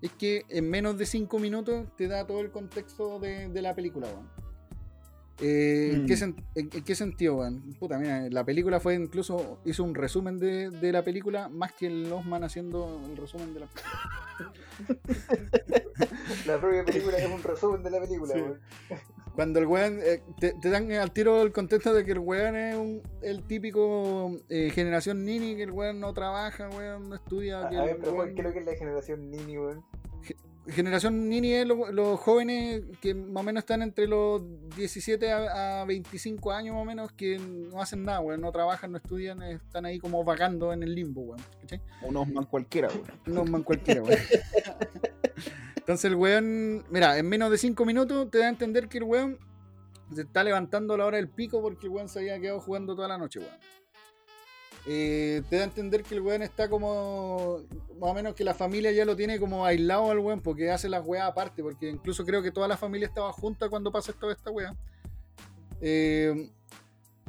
[0.00, 3.74] es que en menos de 5 minutos te da todo el contexto de, de la
[3.74, 4.28] película, weón.
[5.40, 6.06] Eh, ¿en, Mm.
[6.06, 7.74] qué sen- en- en qué sentido, weón?
[7.78, 11.86] Puta, mira, la película fue incluso, hizo un resumen de, de la película más que
[11.88, 13.68] el Osman haciendo el resumen de la
[16.46, 18.40] La propia película es un resumen de la película, Sí.
[18.40, 18.60] weón.
[19.34, 22.54] Cuando el weón, eh, te, te dan al tiro el contexto de que el weón
[22.54, 27.66] es un- el típico eh, generación nini, que el weón no trabaja, weón, no estudia.
[27.66, 29.30] A, que a el ver, pero weón- Juan, ¿qué es lo que es la generación
[29.30, 29.82] Nini, weón?
[30.68, 34.42] Generación Nini es lo- los jóvenes que más o menos están entre los
[34.76, 38.92] 17 a, a 25 años más o menos que no hacen nada, weón, no trabajan,
[38.92, 41.40] no estudian, están ahí como vagando en el limbo, weón.
[41.62, 41.80] ¿cachai?
[42.02, 43.02] Un Osman cualquiera, weón.
[43.26, 44.18] No man cualquiera, weón.
[45.82, 49.04] Entonces el weón, mira, en menos de 5 minutos te da a entender que el
[49.04, 49.36] weón
[50.14, 52.94] se está levantando a la hora del pico porque el weón se había quedado jugando
[52.94, 53.58] toda la noche, weón.
[54.86, 57.62] Eh, te da a entender que el weón está como.
[57.98, 60.88] Más o menos que la familia ya lo tiene como aislado al weón porque hace
[60.88, 61.64] las weas aparte.
[61.64, 64.76] Porque incluso creo que toda la familia estaba junta cuando pasa toda esta wea.
[65.80, 66.48] Eh,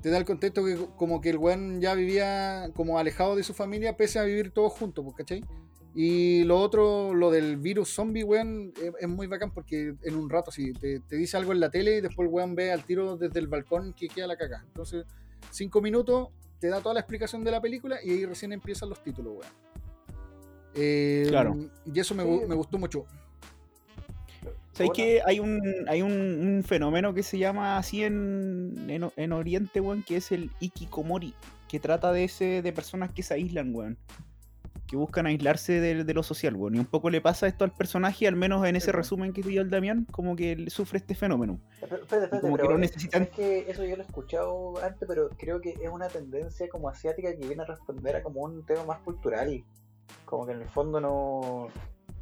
[0.01, 3.55] te da el contexto que como que el weón ya vivía como alejado de su
[3.55, 5.43] familia pese a vivir todos juntos, pues, ¿cachai?
[5.95, 10.29] Y lo otro, lo del virus zombie, weón, es, es muy bacán porque en un
[10.29, 12.84] rato así te, te dice algo en la tele y después el weón ve al
[12.84, 14.63] tiro desde el balcón que queda la caca.
[14.65, 15.06] Entonces,
[15.51, 16.29] cinco minutos,
[16.60, 19.53] te da toda la explicación de la película y ahí recién empiezan los títulos, weón.
[20.75, 21.56] Eh, Claro.
[21.86, 23.06] Y eso me, gustó mucho.
[24.71, 24.93] ¿Sabéis Hola.
[24.93, 29.79] que hay un, hay un, un fenómeno que se llama así en, en, en Oriente,
[29.79, 31.36] weón, que es el Ikikomori,
[31.67, 33.99] que trata de ese, de personas que se aíslan, weón.
[34.88, 36.76] Que buscan aislarse de, de lo social, weón.
[36.76, 39.62] Y un poco le pasa esto al personaje, al menos en ese resumen que dio
[39.62, 41.60] el Damián, como que él sufre este fenómeno.
[41.82, 44.74] Espérate, espérate, como que pero no es- necesitan- es que eso yo lo he escuchado
[44.84, 48.41] antes, pero creo que es una tendencia como asiática que viene a responder a como
[48.41, 49.63] un tema más cultural.
[50.26, 51.67] Como que en el fondo no.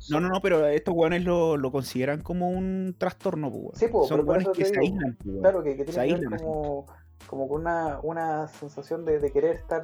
[0.10, 3.76] No, no, no, pero estos weones lo, lo consideran como un trastorno, weón.
[3.76, 5.17] Sí, po, Son eso que se aíslan.
[5.41, 6.86] Claro, que, que Se tiene que como,
[7.28, 9.84] como una, una sensación de, de querer estar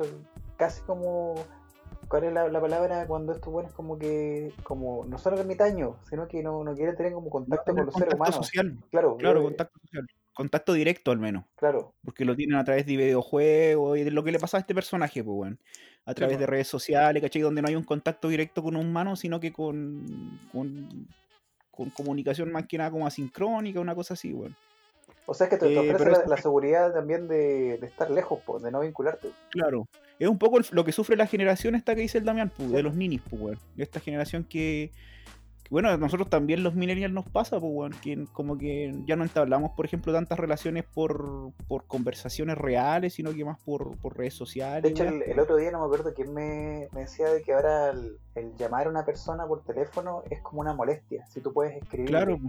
[0.58, 1.36] casi como.
[2.08, 4.52] ¿Cuál es la, la palabra cuando estos buenos como que.
[4.63, 7.96] como no solo ermitaños, sino que no, no quieren tener como contacto No, con los
[7.96, 8.36] seres humanos?
[8.36, 10.08] social, Claro, claro, yo- contacto social.
[10.34, 11.46] Contacto directo al menos.
[11.56, 11.93] claro.
[12.06, 14.76] Porque lo tienen a través de videojuegos y de lo que le pasa a este
[14.76, 15.60] personaje, pues, weón.
[16.06, 17.41] A través de redes sociales, ¿cachai?
[17.41, 21.08] Donde no hay un contacto directo con un humano, sino que con, con,
[21.72, 24.56] con comunicación más que nada como asincrónica, una cosa así, weón.
[25.30, 28.40] O sea, es que te, te Eh, ofrece la, seguridad también de, de estar lejos,
[28.46, 29.30] po, de no vincularte.
[29.50, 29.88] Claro.
[30.20, 32.82] Es un poco lo que sufre la generación esta que dice el Damián, pues, de
[32.82, 34.92] los ninis, pues, esta generación que,
[35.70, 37.94] bueno, a nosotros también los millennials nos pasa, pues.
[38.00, 43.34] Que como que ya no entablamos, por ejemplo, tantas relaciones por, por conversaciones reales, sino
[43.34, 44.82] que más por, por redes sociales.
[44.82, 47.54] De hecho, el, el otro día no me acuerdo quién me, me decía de que
[47.54, 51.28] ahora el, el llamar a una persona por teléfono es como una molestia.
[51.28, 52.40] Si tú puedes escribir Claro.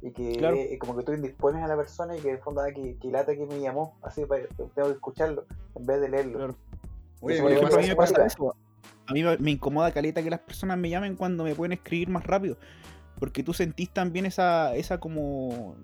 [0.00, 0.56] Y que claro.
[0.56, 2.96] eh, como que tú indispones a la persona y que en el fondo, ah, que,
[2.98, 6.38] que lata que me llamó, así para, tengo que escucharlo en vez de leerlo.
[6.38, 6.54] Claro.
[7.20, 8.26] Oye, Eso Por igual ejemplo, a mí me pasa simpática.
[8.26, 8.56] eso.
[9.06, 12.08] A mí me- me incomoda caleta que las personas me llamen cuando me pueden escribir
[12.10, 12.56] más rápido.
[13.18, 15.74] Porque tú sentís también esa, esa como.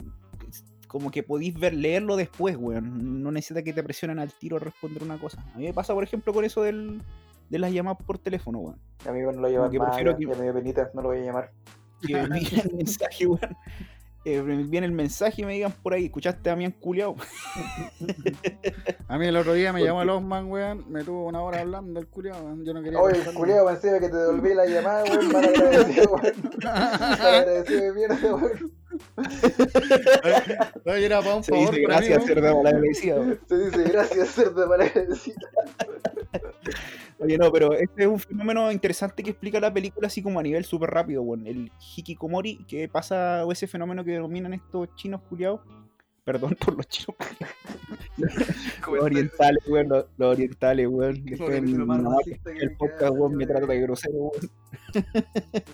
[0.87, 3.21] Como que podís ver, leerlo después, weón.
[3.23, 5.45] No necesita que te presionen al tiro a responder una cosa.
[5.53, 7.03] A mí me pasa, por ejemplo, con eso del,
[7.51, 8.79] de las llamadas por teléfono, weón.
[9.09, 11.25] Amigo, no lo llevan que más, que- ya me dio penita, no lo voy a
[11.25, 11.51] llamar.
[12.07, 13.57] Que me envíen el mensaje, weón.
[14.27, 17.15] Eh, me envíen el mensaje y me digan por ahí, ¿escuchaste a mi culiao?
[19.09, 20.91] A mí el otro día me ¿Por llamó el Osman, weón.
[20.91, 22.65] Me tuvo una hora hablando el culiao, weón.
[22.65, 22.99] Yo no quería.
[22.99, 26.35] Oye, el culiao, encima que te devolví la llamada, weón, mal agradecido, weón.
[26.63, 28.73] Mal agradecido de mierda, weón.
[30.87, 32.27] Oye, era para un Se favor dice para mí, gracias, weón.
[32.29, 33.41] cerda mal agradecida, weón.
[33.47, 35.37] Se dice gracias, cerda mal agradecido.
[37.25, 40.43] Oye, no, pero este es un fenómeno interesante que explica la película así como a
[40.43, 41.47] nivel súper rápido, weón.
[41.47, 45.61] El hikikomori, que pasa, o ese fenómeno que dominan estos chinos culiados.
[46.25, 47.57] Perdón por los chinos culiados.
[48.87, 51.25] Los orientales, weón, los, los orientales, weón.
[51.25, 54.51] Que el podcast, weón, me trata de grosero, weón.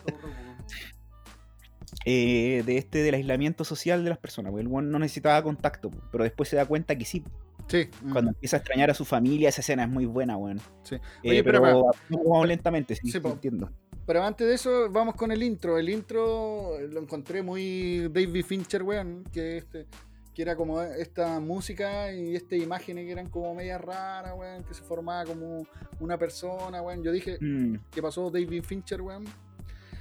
[2.07, 4.67] Eh, de este del aislamiento social de las personas, weón.
[4.67, 7.25] El weón no necesitaba contacto, pero después se da cuenta que sí.
[7.71, 7.89] Sí.
[8.13, 10.61] Cuando empieza a extrañar a su familia, esa escena es muy buena, weón.
[10.83, 10.97] Sí.
[11.23, 13.71] Eh, pero pero vamos lentamente, sí, Sí, entiendo.
[14.07, 15.79] Pero antes de eso, vamos con el intro.
[15.79, 19.23] El intro lo encontré muy David Fincher, weón.
[19.33, 19.87] Que este,
[20.35, 24.75] que era como esta música y estas imágenes que eran como media raras, weón, que
[24.75, 25.65] se formaba como
[26.01, 27.05] una persona, weón.
[27.05, 29.25] Yo dije, Mm, ¿qué pasó David Fincher, weón?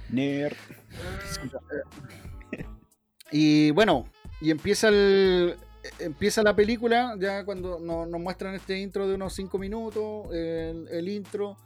[0.10, 0.55] nerd.
[3.32, 4.05] Y bueno,
[4.41, 5.55] y empieza el.
[5.99, 10.88] Empieza la película, ya cuando no- nos muestran este intro de unos 5 minutos, el,
[10.89, 11.58] el intro,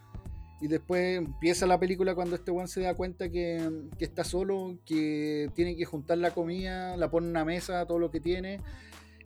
[0.61, 4.77] y después empieza la película cuando este weón se da cuenta que, que está solo,
[4.85, 8.59] que tiene que juntar la comida, la pone en una mesa, todo lo que tiene,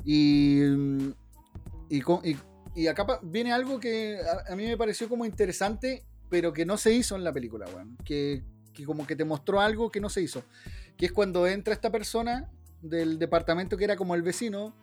[0.03, 0.61] y,
[1.89, 2.37] y, y-
[2.75, 6.77] y acá viene algo que a, a mí me pareció como interesante, pero que no
[6.77, 10.09] se hizo en la película, weón, que, que como que te mostró algo que no
[10.09, 10.43] se hizo
[10.97, 12.49] que es cuando entra esta persona
[12.81, 14.73] del departamento que era como el vecino,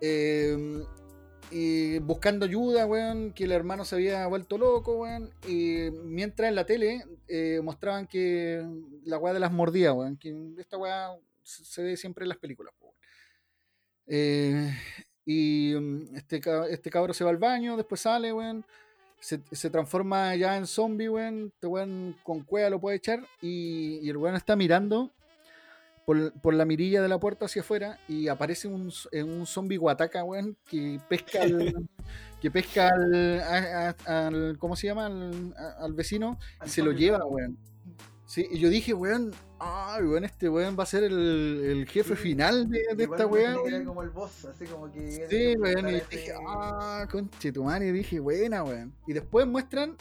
[0.00, 0.84] eh,
[1.50, 6.54] y buscando ayuda, weón, que el hermano se había vuelto loco, weón, y mientras en
[6.54, 8.64] la tele eh, mostraban que
[9.04, 11.10] la weá de las mordidas, weón, que esta weá
[11.42, 12.72] se ve siempre en las películas.
[14.12, 14.76] Eh,
[15.24, 18.64] y mm, este, este cabro se va al baño, después sale, weón.
[19.20, 21.52] Se, se transforma ya en zombie, weón.
[21.54, 23.24] Este weón con cueva lo puede echar.
[23.40, 25.10] Y, y el weón está mirando
[26.10, 27.98] por, por la mirilla de la puerta hacia afuera.
[28.08, 30.56] Y aparece un, z- un zombie guataca, weón.
[30.68, 31.88] Que pesca al,
[32.40, 35.06] que pesca al, a- a- al- ¿cómo se llama?
[35.06, 36.36] Al, a- al vecino.
[36.66, 37.56] Y se lo lleva, weón.
[38.26, 41.14] Sí, y yo dije, weón, ay, weón, este weón va a ser el,
[41.64, 43.84] el jefe Sí, final de, esta que Era weón.
[43.84, 45.26] como el boss, así como que.
[45.28, 48.92] Sí, weón, y dije, ese- ah, conche tu madre, dije, buena, weón.
[49.06, 49.96] Y después muestran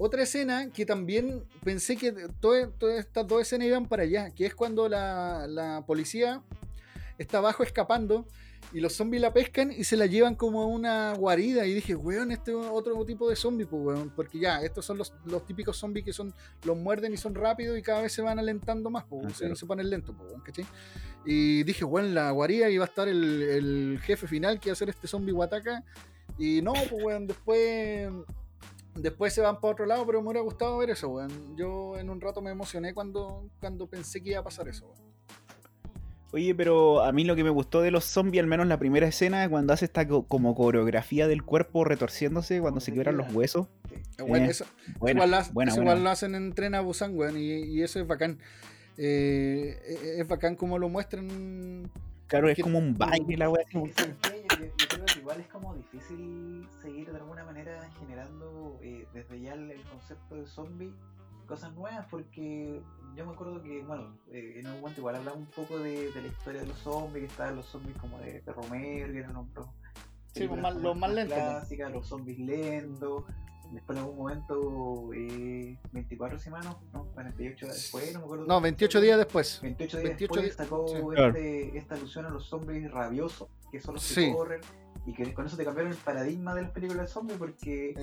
[0.00, 4.54] otra escena que también pensé que todas estas dos escenas iban para allá, que es
[4.54, 6.42] cuando la, la policía
[7.18, 8.24] está abajo escapando
[8.72, 11.66] y los zombies la pescan y se la llevan como a una guarida.
[11.66, 14.10] Y dije, weón, este es otro tipo de zombie, pues, weón.
[14.14, 16.32] Porque ya, estos son los, los típicos zombies que son
[16.64, 19.38] los muerden y son rápidos y cada vez se van alentando más, pues, Ah, se,
[19.40, 19.56] claro.
[19.56, 20.64] se ponen lentos, pues, weón, ¿cachai?
[21.26, 24.76] Y dije, weón, la guarida iba a estar el, el jefe final que iba a
[24.76, 25.84] ser este zombie guataca.
[26.38, 28.08] Y no, pues, weón, después.
[29.02, 31.56] Después se van para otro lado, pero me hubiera gustado ver eso, weón.
[31.56, 35.10] Yo en un rato me emocioné cuando, cuando pensé que iba a pasar eso, weón.
[36.32, 39.06] Oye, pero a mí lo que me gustó de los zombies, al menos la primera
[39.08, 43.32] escena, es cuando hace esta co- como coreografía del cuerpo retorciéndose, cuando se quiebran los
[43.34, 43.66] huesos.
[43.88, 43.94] Sí.
[44.18, 44.64] Eh, weón, Eh, eso,
[45.00, 45.90] Buena, igual, la- buena, eso buena.
[45.92, 48.38] igual lo hacen en Tren a Busan, weón, y, y eso es bacán.
[48.96, 51.90] Eh, eh, es bacán como lo muestran.
[52.28, 53.64] Claro, es como un baile la wea.
[54.58, 59.54] Yo, creo que igual es como difícil seguir de alguna manera generando eh, desde ya
[59.54, 60.92] el, el concepto de zombie
[61.46, 62.80] cosas nuevas porque
[63.16, 66.22] yo me acuerdo que, bueno, eh, en algún momento igual hablamos un poco de, de
[66.22, 69.34] la historia de los zombies, que estaban los zombies como de, de Romero, que eran
[69.34, 69.66] los, los-
[70.32, 71.50] Sí, películas más- los más lentos, pues.
[71.50, 73.24] clásicas, los zombies lentos.
[73.72, 78.46] Después en algún momento, eh, 24 semanas, no, 48 después, no me acuerdo.
[78.46, 79.60] No, 28 días después.
[79.62, 81.22] 28 días 28 después días- sacó sí.
[81.26, 84.32] este- esta alusión a los zombies rabiosos, que son los que Sí.
[84.32, 84.60] corren,
[85.06, 87.94] y que con eso te cambiaron el paradigma de las películas de zombies, porque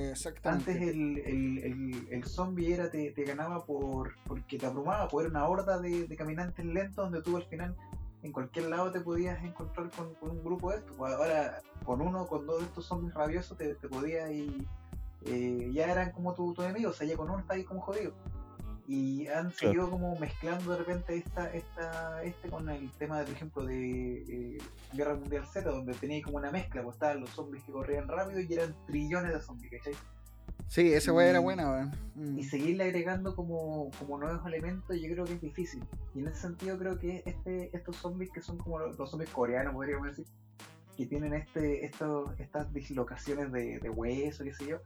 [0.44, 5.22] antes el, el, el, el zombie era, te, te ganaba por porque te abrumaba, por
[5.24, 7.76] era una horda de, de caminantes lentos donde tú al final
[8.24, 10.98] en cualquier lado te podías encontrar con, con un grupo de estos.
[10.98, 14.66] Pues Ahora con uno, con dos de estos zombies rabiosos te, te podías y
[15.26, 18.14] eh, ya eran como tus tu enemigos, o sea, ya con uno como jodido.
[18.88, 23.34] Y han seguido como mezclando de repente esta, esta, este con el tema, de, por
[23.34, 24.58] ejemplo, de eh,
[24.94, 28.40] Guerra Mundial Z, donde tenía como una mezcla, pues estaban los zombies que corrían rápido
[28.40, 29.94] y eran trillones de zombies, ¿cachai?
[30.68, 31.92] Sí, esa weá era buena, weón.
[32.16, 32.40] Mm.
[32.40, 35.84] Y seguirle agregando como, como nuevos elementos, yo creo que es difícil.
[36.16, 39.32] Y en ese sentido creo que este, estos zombies que son como los, los zombies
[39.32, 40.26] coreanos, podríamos decir,
[40.96, 44.80] que tienen este, estos, estas dislocaciones de, de hueso, qué sé yo,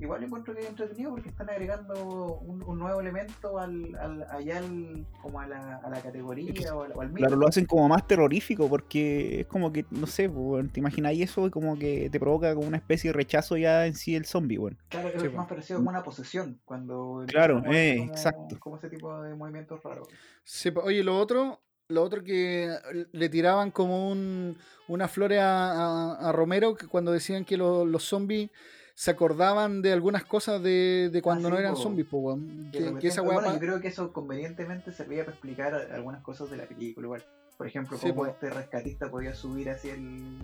[0.00, 4.58] igual encuentro que es entretenido porque están agregando un, un nuevo elemento al, al, allá
[4.58, 7.26] al, como a la, a la categoría o al, o al mito.
[7.26, 11.22] Claro, lo hacen como más terrorífico porque es como que, no sé, pues, te imagináis
[11.22, 14.26] eso y como que te provoca como una especie de rechazo ya en sí el
[14.26, 14.78] zombie, weón.
[14.88, 18.58] Claro, es Sí, más parecido como una posesión, cuando Claro, eh, como- exacto.
[18.60, 20.08] como ese tipo de movimientos raros.
[20.44, 22.70] Sí, oye, lo otro, lo otro que
[23.12, 24.56] le tiraban como un,
[24.88, 28.50] una flores a, a- a Romero que cuando decían que lo- los zombies
[28.98, 31.80] se acordaban de algunas cosas de, de cuando Ah, no eran po.
[31.82, 32.70] zombies, po, weón.
[32.72, 36.56] Que Que, esa bueno, yo creo que eso convenientemente servía para explicar algunas cosas de
[36.56, 37.24] la película igual.
[37.58, 40.38] Por ejemplo, cómo este rescatista podía subir hacia el...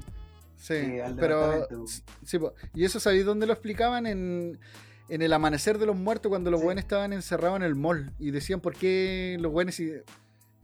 [0.58, 1.66] Sí, eh, al pero
[2.24, 2.52] sí, po.
[2.74, 4.60] y eso sabéis dónde lo explicaban en,
[5.08, 6.64] en el amanecer de los muertos cuando los Sí.
[6.66, 9.74] buenos estaban encerrados en el mall y decían por qué los buenos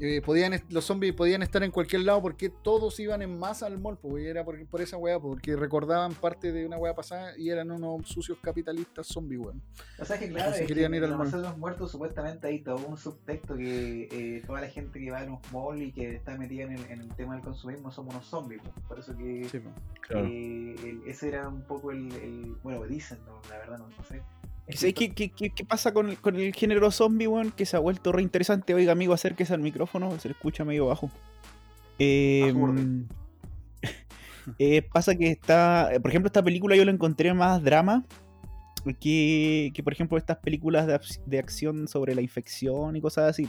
[0.00, 3.78] eh, podían, los zombies podían estar en cualquier lado porque todos iban en masa al
[3.78, 7.36] mall, pues, y era por, por esa weá, porque recordaban parte de una weá pasada
[7.36, 9.60] y eran unos sucios capitalistas zombies, weón.
[9.98, 11.30] O sea que claro, es que querían ir en al mall.
[11.30, 15.24] Los muertos supuestamente hay todo un subtexto que eh, toda la gente que va a
[15.24, 18.26] los malls y que está metida en el, en el tema del consumismo somos unos
[18.26, 18.62] zombies.
[18.62, 18.86] pues.
[18.86, 19.74] Por eso que Sí, pues.
[20.10, 24.04] eh, el- ese era un poco el, el- bueno dicen, no, la verdad no, no
[24.04, 24.22] sé.
[24.68, 27.50] Es ¿Sabes qué, qué- qué- qué pasa con el, con el género zombie, weón?
[27.52, 28.74] Que se ha vuelto re interesante.
[28.74, 31.10] Oiga, amigo, acérquese al micrófono, se le escucha medio bajo.
[31.98, 33.04] Eh, Bajurri.
[34.58, 35.90] eh, pasa que está.
[36.02, 38.04] Por ejemplo, esta película yo la encontré más drama
[39.00, 43.48] que, que por ejemplo, estas películas de, de acción sobre la infección y cosas así.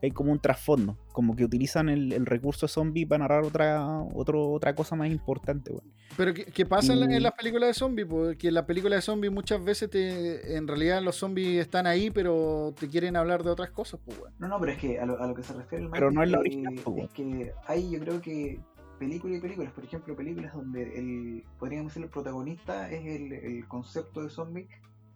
[0.00, 3.84] Hay como un trasfondo, como que utilizan el, el recurso zombie para narrar otra,
[4.14, 5.92] otro, otra cosa más importante, weón.
[6.16, 8.06] Pero ¿qué, qué pasa en, las películas de zombies?
[8.08, 12.10] Porque en las películas de zombies muchas veces te, en realidad los zombies están ahí,
[12.10, 14.32] pero te quieren hablar de otras cosas, pues, weón.
[14.38, 16.22] No, no, pero es que a lo, a lo que se refiere el Pero no
[16.22, 18.60] es la que- original, po, Es que hay, yo creo que
[19.00, 23.66] películas y películas, por ejemplo, películas donde el, podríamos decir, el protagonista es el, el
[23.68, 24.68] concepto de zombie,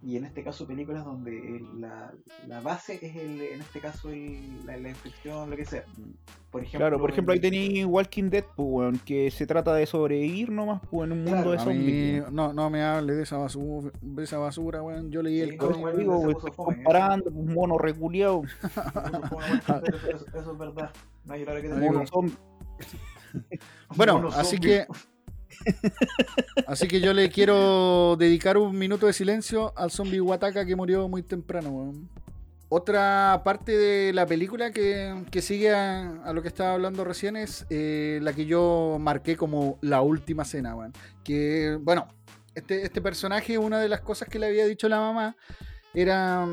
[0.05, 2.13] y en este caso películas donde el- la,
[2.49, 5.85] la base es, el, en este caso, el, la, la infección, lo que sea.
[6.51, 9.73] Por ejemplo, Claro, por ejemplo, ahí en- tenéis Walking Dead, pues, weón, que se trata
[9.75, 12.15] de sobrevivir nomás, pues, en un mundo Claro, de zombies.
[12.15, 12.35] mí, weón.
[12.35, 15.11] no, no me hable de esa basura, de esa basura, weón.
[15.11, 15.81] Yo leí Sí, el no, cómic.
[15.81, 16.83] bueno, Digo, fome, ¿eh?
[16.85, 18.43] comparando, pues, mono reculeado,
[20.35, 20.91] Eso, es verdad.
[21.25, 22.03] No hay que te mono.
[23.97, 24.87] Bueno, así que
[26.67, 31.09] así que yo le quiero dedicar un minuto de silencio al zombie Wataka que murió
[31.09, 31.93] muy temprano.
[32.69, 37.37] Otra parte de la película que, que sigue a, a lo que estaba hablando recién
[37.37, 40.93] es eh, la que yo marqué como la última cena, weón.
[41.23, 42.09] Que, bueno,
[42.55, 45.37] este, este personaje, una de las cosas que le había dicho la mamá
[45.93, 46.47] era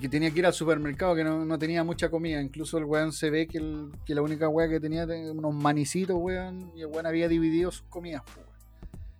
[0.00, 2.40] que tenía que ir al supermercado, que no, no tenía mucha comida.
[2.42, 5.54] Incluso el weón se ve que, el- que la única weá que tenía era unos
[5.54, 8.48] manicitos, weón, y el weón había dividido sus comidas, weón.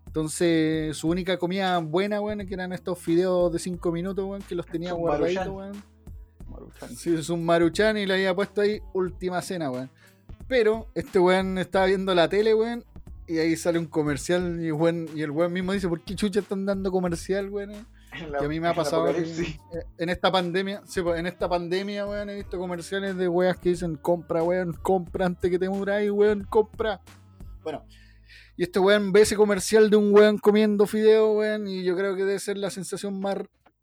[0.07, 4.55] Entonces, su única comida buena, weón, que eran estos fideos de 5 minutos, weón, que
[4.55, 5.83] los tenía guardaditos, weón.
[6.51, 6.97] Maruchan.
[6.97, 9.91] Sí, es un maruchan y le había puesto ahí última cena, weón.
[10.49, 12.85] Pero este weón estaba viendo la tele, weón,
[13.27, 16.41] y ahí sale un comercial y, weón- y el weón mismo dice, ¿por qué chucha
[16.41, 17.73] están dando comercial, weón?
[18.21, 19.57] En la- que a mí me ha en pasado apocalipsis.
[19.57, 23.59] eh, en esta pandemia, sí, pues, en esta pandemia, weón, he visto comerciales de weas
[23.59, 27.01] que dicen compra, weón, compra antes que te muráis, weón, compra.
[27.63, 27.85] Bueno,
[28.57, 32.15] y este weón ve ese comercial de un weón comiendo fideo, weón, y yo creo
[32.17, 33.37] que debe ser la sensación más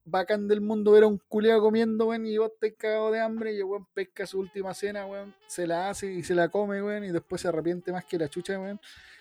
[0.08, 3.54] bacán del mundo ver a un culeado comiendo, weón, y vos estás cagado de hambre
[3.54, 6.82] y el weón pesca su última cena, weón, se la hace y se la come,
[6.84, 8.80] weón, y después se arrepiente más que la chucha, weón.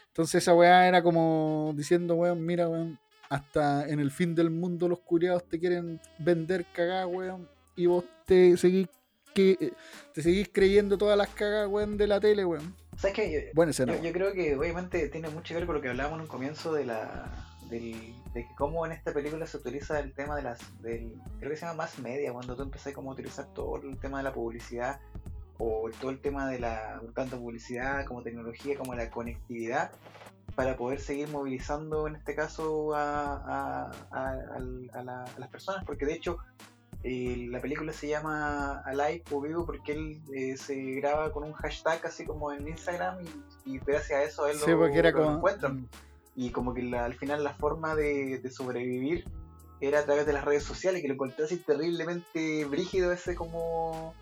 [0.09, 2.99] Entonces esa weá era como diciendo, weón, mira, weón,
[3.35, 8.05] hasta en el fin del mundo los curiados te quieren vender cagada, weón, y vos
[8.25, 8.89] te seguís
[9.35, 9.73] que eh,
[10.13, 12.77] te seguís creyendo todas las cagas, weón, de la tele, weón.
[12.97, 13.53] ¿Sabes qué?
[13.69, 13.97] Escena.
[13.97, 16.29] Yo, yo creo que obviamente tiene mucho que ver con lo que hablábamos en un
[16.29, 17.33] comienzo de la
[17.69, 21.57] del, de cómo en esta película se utiliza el tema de las del creo que
[21.57, 24.33] se llama más media cuando tú empezás como a utilizar todo el tema de la
[24.33, 25.01] publicidad
[25.59, 29.91] o todo el tema de la tanto publicidad como tecnología como la conectividad
[30.55, 35.49] para poder seguir movilizando en este caso a, a, a- al- a la- a las
[35.49, 36.39] personas porque de hecho
[37.03, 41.53] eh, la película se llama Alive o Vivo porque él eh, se graba con un
[41.53, 43.17] hashtag así como en Instagram
[43.67, 45.37] y, y gracias a eso él Sí, lo, era lo como.
[45.37, 45.89] encuentran.
[46.37, 49.25] Y como que la- al final la forma de, de sobrevivir
[49.81, 54.15] era a través de las redes sociales, que lo encontré así terriblemente brígido ese como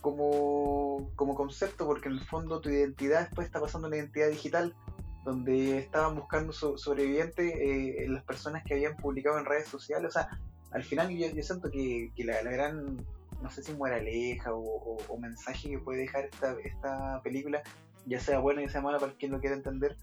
[0.00, 4.28] como, como concepto, porque en el fondo tu identidad después está pasando a una identidad
[4.30, 4.74] digital,
[5.24, 10.08] donde estaban buscando so- sobrevivientes eh, las personas que habían publicado en redes sociales.
[10.08, 10.28] O sea,
[10.70, 12.96] al final yo, siento que, que la, gran,
[13.42, 14.60] no sé si moraleja o,
[15.08, 17.62] o- mensaje que puede dejar esta, esta película,
[18.06, 19.96] ya sea buena ya sea mala para quien lo quiera entender,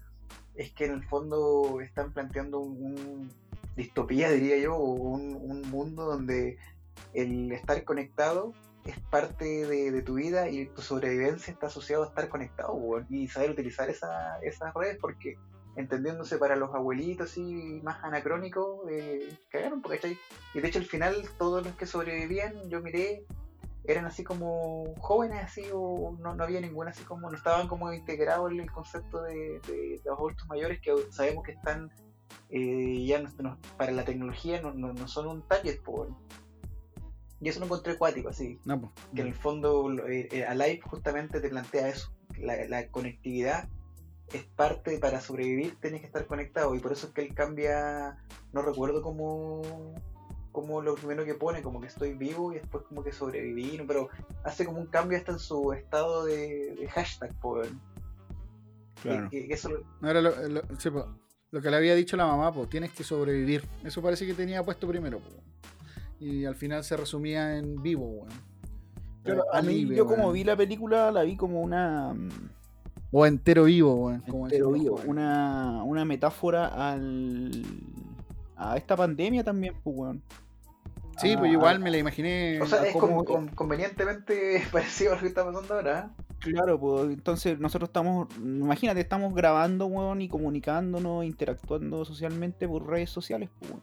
[0.54, 3.28] es que en el fondo están planteando un,
[3.76, 6.56] distopía, diría yo, o un mundo donde
[7.14, 8.52] el estar conectado
[8.88, 12.74] es parte de, tu vida y tu sobrevivencia está asociado a estar conectado
[13.10, 15.36] y saber utilizar esa, esas redes porque
[15.76, 20.18] entendiéndose para los abuelitos y más anacrónicos, eh, cagaron, ¿cachai?
[20.54, 23.24] Y de hecho al final todos los que sobrevivían, yo miré,
[23.84, 27.92] eran así como jóvenes así o no, no había ninguna así como, no estaban como
[27.92, 29.60] integrados en el concepto de,
[30.04, 31.90] los adultos mayores que sabemos que están
[32.50, 35.78] eh, ya no- para la tecnología no, no, son un target.
[37.40, 38.92] Y eso lo encontré acuático así, No, pues.
[39.14, 43.68] que en el fondo eh, eh, Alive justamente te plantea eso, la, la conectividad
[44.32, 48.18] es parte para sobrevivir, tienes que estar conectado y por eso es que él cambia,
[48.52, 49.94] no recuerdo cómo, cómo
[50.52, 54.08] como lo primero que pone, como que estoy vivo y después como que sobreviví, pero
[54.44, 57.70] hace como un cambio hasta en su estado de, de hashtag, pues.
[59.02, 59.28] Claro.
[59.30, 60.90] Que- que eso lo- No era lo, lo- sí,
[61.52, 63.64] lo que le había dicho la mamá, pues tienes que sobrevivir.
[63.84, 65.30] Eso parece que tenía puesto primero, po.
[66.20, 68.28] Y al final se resumía en vivo, weón.
[69.22, 70.34] Claro, O a mí, yo como weón.
[70.34, 72.12] vi la película, la vi como una.
[72.14, 72.28] mm,
[73.12, 74.20] O entero vivo, weón.
[74.22, 75.08] como entero decimos, vivo, weón.
[75.10, 77.50] una, una metáfora al.
[78.56, 80.22] a esta pandemia también, pues, weón.
[81.18, 82.60] Sí, pues igual me la imaginé.
[82.62, 86.10] o sea, es como- con- con- convenientemente parecido a lo que está pasando ahora.
[86.18, 86.22] ¿eh?
[86.40, 93.10] Claro, pues entonces nosotros estamos, imagínate, estamos grabando, weón, y comunicándonos, interactuando socialmente por redes
[93.10, 93.82] sociales, pues, weón.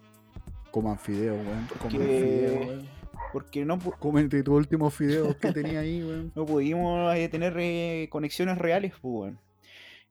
[0.76, 1.67] Coman fideos, weón.
[1.80, 2.89] Coman fideos, weón.
[3.32, 6.34] Porque no, Cómete tus últimos fideos que tenía ahí, weón.
[6.36, 9.39] no pudimos eh, tener eh, conexiones reales, pues, weón.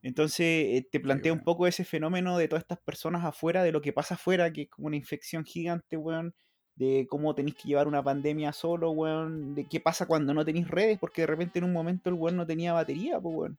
[0.00, 3.82] Entonces eh, te plantea un poco ese fenómeno de todas estas personas afuera, de lo
[3.82, 6.34] que pasa afuera, que es como una infección gigante, weón.
[6.76, 9.54] De cómo tenéis que llevar una pandemia solo, weón.
[9.54, 12.38] De qué pasa cuando no tenéis redes, porque de repente en un momento el weón
[12.38, 13.58] no tenía batería, pues, weón.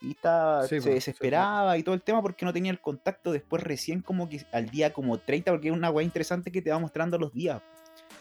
[0.00, 0.94] Y está, Sí, se sí, po.
[0.94, 4.66] desesperaba y todo el tema porque no tenía el contacto después recién como que al
[4.70, 7.60] día como 30, porque es una weá interesante que te va mostrando los días.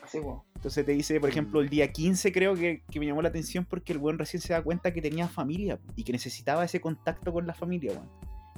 [0.04, 0.36] Así, pues.
[0.56, 3.64] Entonces te dice, por ejemplo, el día 15 creo que, que me llamó la atención
[3.66, 7.32] porque el weón recién se da cuenta que tenía familia y que necesitaba ese contacto
[7.32, 8.10] con la familia, weón.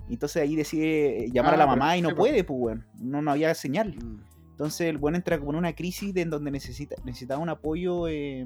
[0.09, 2.21] Entonces ahí decide eh, llamar Ah, a la pero- mamá y no sí, po.
[2.21, 2.85] puede, pues, weón.
[2.99, 3.95] No, no había señal.
[3.95, 4.21] Mm.
[4.51, 8.07] Entonces el weón entra como en una crisis de en donde necesita, necesitaba un apoyo,
[8.07, 8.45] eh,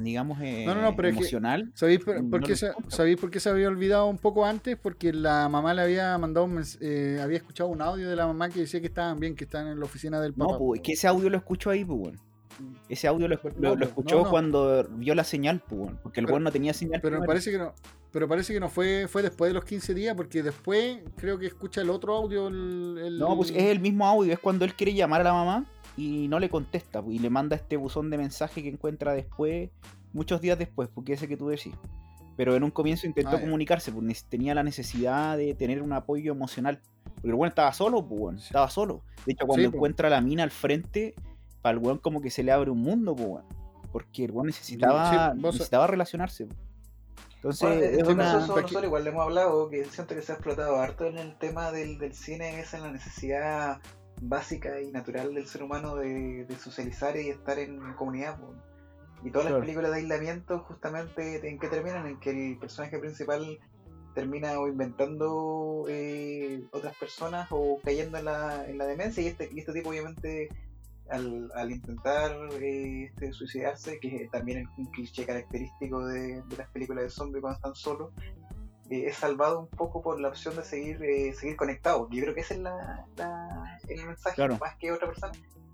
[0.00, 1.70] digamos, eh, No, no, no, pero es que- emocional.
[1.74, 2.90] ¿Sabéis por, qué se, encuentro.
[2.90, 4.76] ¿Sabéis por qué se había olvidado un poco antes?
[4.76, 8.48] Porque la mamá le había mandado un eh, había escuchado un audio de la mamá
[8.48, 10.52] que decía que estaban bien, que estaban en la oficina del papá.
[10.52, 12.18] No, pues, es que ese audio lo escuchó ahí, pues, weón.
[12.88, 15.90] Ese audio lo, lo- lo pues, escuchó cuando vio la señal, pues.
[16.02, 17.00] Porque el Pero- no tenía señal.
[17.00, 17.74] Pero parece que no,
[18.12, 21.46] pero parece que no fue, fue después de los 15 días, porque después creo que
[21.46, 22.48] escucha el otro audio.
[22.48, 25.32] El, el- No, pues es el mismo audio, es cuando él quiere llamar a la
[25.32, 25.66] mamá
[25.96, 29.70] y no le contesta, pues, y le manda este buzón de mensaje que encuentra después,
[30.12, 31.74] muchos días después, porque ese que tú decís.
[32.36, 35.92] Pero en un comienzo intentó Ah, comunicarse, pues nes- tenía la necesidad de tener un
[35.92, 36.80] apoyo emocional.
[37.14, 38.46] Porque el weón estaba solo, pues Sí.
[38.46, 39.02] estaba solo.
[39.26, 39.74] De hecho, cuando Sí, pues.
[39.76, 41.14] encuentra la mina al frente,
[41.60, 43.44] para el weón como que se le abre un mundo, pues weón.
[43.92, 46.46] Porque el weón necesitaba, Sí, necesitaba relacionarse.
[46.46, 46.58] pues.
[47.36, 48.24] Entonces, Bueno, en es este una...
[48.24, 51.06] caso, eso porque- nosotros igual le hemos hablado, que siento que se ha explotado harto
[51.06, 53.80] en el tema del, del cine, es en la necesidad
[54.22, 58.38] básica y natural del ser humano de, de socializar y estar en comunidad.
[59.24, 62.06] Y todas las películas de aislamiento, justamente, ¿en qué terminan?
[62.06, 63.58] En que el personaje principal
[64.14, 69.48] termina o inventando eh, otras personas o cayendo en la, en la demencia y este,
[69.52, 70.50] y este tipo obviamente
[71.08, 76.68] al, al intentar eh, este, suicidarse, que también es un cliché característico de, de las
[76.70, 78.12] películas de zombies cuando están solos,
[78.94, 82.08] eh, es salvado un poco por la opción de seguir eh, seguir conectado.
[82.10, 84.58] Yo creo que ese es la, la- el mensaje, Claro.
[84.60, 85.32] más que otra persona,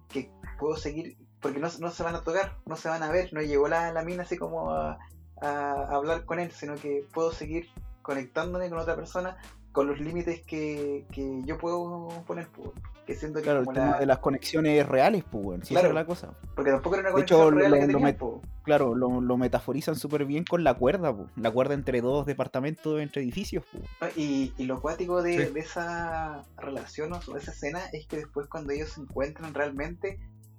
[0.09, 3.33] que puedo seguir, porque no, no se van a tocar, no se van a ver,
[3.33, 4.99] no llegó la, la mina así como a,
[5.41, 7.69] a hablar con él, sino que puedo seguir
[8.03, 9.37] conectándome con otra persona
[9.73, 12.71] con los límites que, que yo puedo poner, pues,
[13.09, 15.65] que siento que Claro, el tema la- de las conexiones reales, pues weón.
[15.65, 15.89] Sí, esa Claro.
[15.89, 16.35] es la cosa.
[16.55, 18.43] porque tampoco era una De hecho, conexión real la lo- que lo tenían, met- po.
[18.65, 21.27] Claro, lo, lo metaforizan súper bien con la cuerda, po.
[21.37, 23.65] la cuerda entre dos departamentos, entre edificios.
[23.73, 23.81] ¿no?
[24.15, 25.53] Y, y lo cuático de, Sí.
[25.55, 30.19] de esa relación o de esa escena es que después cuando ellos se encuentran realmente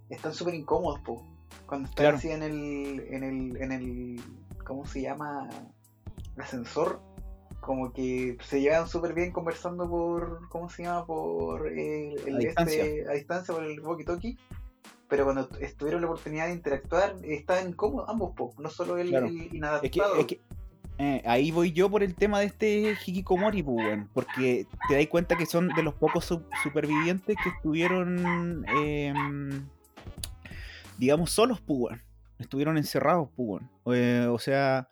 [0.09, 1.23] están súper incómodos, po.
[1.67, 2.17] Cuando están Claro.
[2.17, 4.21] así en el, en el, en el,
[4.65, 5.47] ¿cómo se llama?
[6.37, 6.99] Ascensor,
[7.59, 11.05] como que se llevan súper bien conversando por, ¿cómo se llama?
[11.05, 12.83] Por el, el A distancia.
[12.85, 14.37] este- a distancia por el walkie-talkie.
[15.07, 15.47] Pero cuando
[15.77, 18.53] tuvieron la oportunidad de interactuar, estaban incómodos ambos, po.
[18.59, 19.25] no solo el, Claro.
[19.27, 20.15] el Es que, inadaptado.
[20.17, 20.39] es que,
[20.99, 25.35] eh, ahí voy yo por el tema de este Hikikomori, weón, porque te das cuenta
[25.35, 29.65] que son de los pocos su- supervivientes que estuvieron, em,
[30.97, 32.01] digamos, solos, weón.
[32.37, 33.67] Estuvieron encerrados, weón.
[33.87, 34.87] Eh, o sea,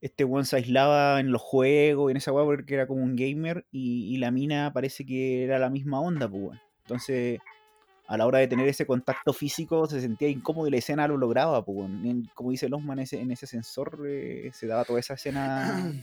[0.00, 3.66] este weón se aislaba en los juegos, en esa weá, porque era como un gamer,
[3.72, 6.60] y, y la mina parece que era la misma onda, po, weón.
[6.82, 7.40] Entonces,
[8.06, 11.16] a la hora de tener ese contacto físico, se sentía incómodo y la escena lo
[11.18, 12.30] lograba, po, weón.
[12.34, 15.92] Como dice Losman, ese, en ese sensor eh, se daba toda esa escena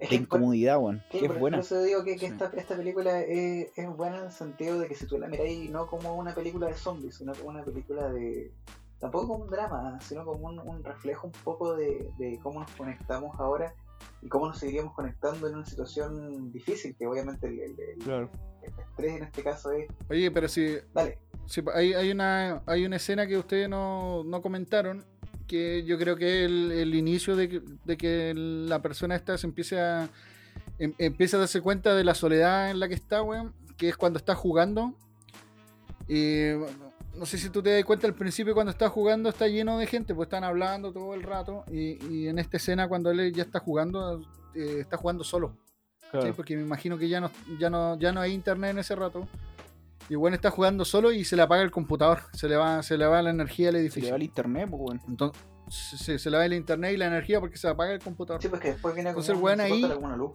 [0.00, 1.00] Es de incomodidad, weón.
[1.12, 1.56] Sí, Que por, es buena.
[1.58, 2.32] por eso digo que, que Sí.
[2.32, 5.70] esta, esta película es, es buena en el sentido de que si tú la miráis
[5.70, 8.50] no como una película de zombies, sino como una película de...
[9.02, 12.70] Tampoco como un drama, sino como un, un reflejo un poco de, de cómo nos
[12.70, 13.74] conectamos ahora
[14.22, 18.30] y cómo nos seguiríamos conectando en una situación difícil, que obviamente el, el- el- Claro.
[18.62, 19.88] el estrés en este caso es...
[20.08, 24.40] Oye, pero si, Dale, si hay, hay, una, hay una escena que ustedes no, no
[24.40, 25.04] comentaron,
[25.48, 29.36] que yo creo que es el, el inicio de que, de que la persona esta
[29.36, 30.08] se empiece a,
[30.78, 33.96] em- empieza a darse cuenta de la soledad en la que está, weón, que es
[33.96, 34.94] cuando está jugando.
[36.08, 36.52] Y
[37.16, 39.86] no sé si tú te das cuenta al principio cuando está jugando está lleno de
[39.86, 43.42] gente, pues están hablando todo el rato y, y en esta escena cuando él ya
[43.42, 44.20] está jugando,
[44.54, 45.56] eh, está jugando solo.
[46.12, 46.32] ¿sí?
[46.36, 49.26] Porque me imagino que ya no, ya no, ya no hay internet en ese rato.
[50.08, 52.98] Y bueno, está jugando solo y se le apaga el computador, se le va, se
[52.98, 54.06] le va la energía al Se edificio.
[54.08, 55.00] le va el internet, pues, weón.
[55.08, 55.40] Entonces,
[55.70, 58.42] se, se le va el internet y la energía porque se apaga el computador.
[58.42, 60.32] Sí, pues que después viene como, Entonces se ahí- corta como una luz.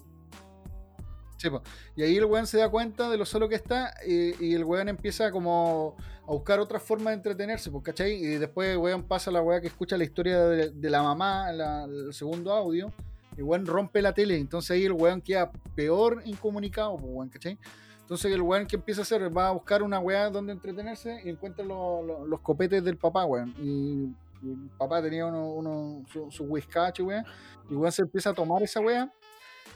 [1.95, 4.89] Y ahí el weón se da cuenta de lo solo que está y, el weón
[4.89, 5.95] empieza como
[6.27, 8.13] a buscar otras formas de entretenerse, pues, ¿cachai?
[8.13, 11.51] Y después el weón pasa a la weá que escucha la historia de, la mamá,
[11.51, 12.91] la- el segundo audio,
[13.35, 17.29] y el weón rompe la tele, entonces ahí el weón queda peor incomunicado, pues, weón,
[17.29, 17.57] ¿cachai?
[18.01, 21.29] Entonces el weón que empieza a hacer va a buscar una weá donde entretenerse y
[21.29, 23.53] encuentra lo- lo- los copetes del papá, weón.
[23.59, 24.13] Y,
[24.43, 27.25] el papá tenía uno, uno su, su weón.
[27.69, 29.11] Y weón se empieza a tomar esa weá.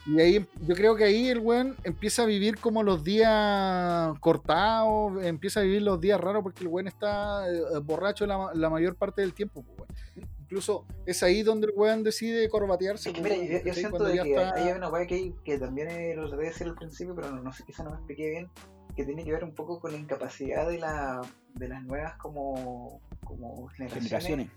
[0.08, 5.24] Y ahí, yo creo que ahí el weón empieza a vivir como los días cortados,
[5.24, 8.96] empieza a vivir los días raros porque el weón está eh, borracho la, la mayor
[8.96, 10.30] parte del tiempo, pues, weón.
[10.42, 13.10] Incluso es ahí donde el weón decide corbatearse.
[13.10, 15.58] Es que pues, mira, yo, yo siento de que está- hay una weá que, que
[15.58, 15.88] también
[16.18, 18.50] lo traté de decir al principio, pero no, no sé, quizá no me expliqué bien,
[18.96, 21.22] que tiene que ver un poco con la incapacidad de, la,
[21.54, 24.50] de las nuevas como, como generaciones, Generaciones.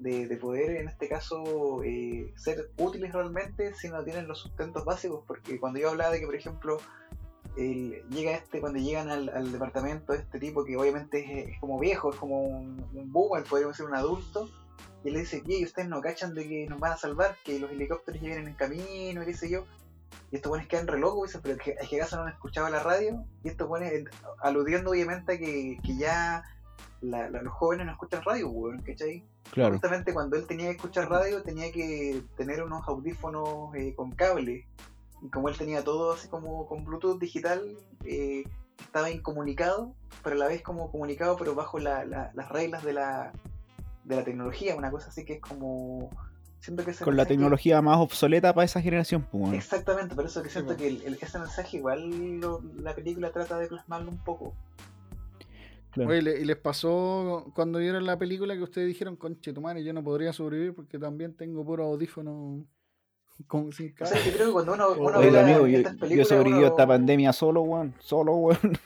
[0.00, 4.82] De, de poder, en este caso, eh, ser útiles realmente si no tienen los sustentos
[4.86, 6.78] básicos, porque cuando yo hablaba de que, por ejemplo,
[7.58, 12.10] el- llega este, cuando llegan al, al departamento, este tipo que obviamente es, como viejo,
[12.10, 14.48] es como un, un boomer, podríamos decir un adulto,
[15.04, 15.58] y le dice, ¿qué?
[15.58, 17.36] ¿Y ustedes no cachan de que nos van a salvar?
[17.44, 19.66] Que los helicópteros ya vienen en camino, y qué sé yo.
[20.30, 22.68] Y estos buenos quedan re locos, dicen, pero es que, que acaso no han escuchado
[22.70, 23.24] la radio.
[23.44, 23.90] Y estos buenos,
[24.40, 26.42] aludiendo obviamente a que, que ya
[27.00, 29.22] la- la- los jóvenes no escuchan radio, weón, ¿cachai?
[29.52, 29.72] Claro.
[29.72, 34.66] Justamente cuando él tenía que escuchar radio tenía que tener unos audífonos eh, con cable.
[35.22, 38.44] Y como él tenía todo así como con Bluetooth digital, eh,
[38.80, 39.94] estaba incomunicado,
[40.24, 43.32] pero a la vez como comunicado, pero bajo la- la- las reglas de la,
[44.04, 44.74] de la tecnología.
[44.76, 46.10] Una cosa así que es como...
[46.60, 49.54] Siento que Con la tecnología más obsoleta para esa generación, pues.
[49.54, 53.30] Exactamente, por eso que Sí, siento que el- el- ese mensaje igual lo- la película
[53.30, 54.52] trata de plasmarlo un poco.
[55.92, 56.10] Claro.
[56.10, 59.82] Oye, ¿le- ¿y les pasó cuando vieron la película que ustedes dijeron, conche tu madre,
[59.82, 62.64] yo no podría sobrevivir porque también tengo puro audífono
[63.46, 65.78] con sin O sea, yo creo que cuando uno, uno ve Oiga, la- amigo, yo,
[66.06, 67.94] yo sobreviví a uno- esta pandemia solo, weón.
[67.98, 68.58] Solo, weón.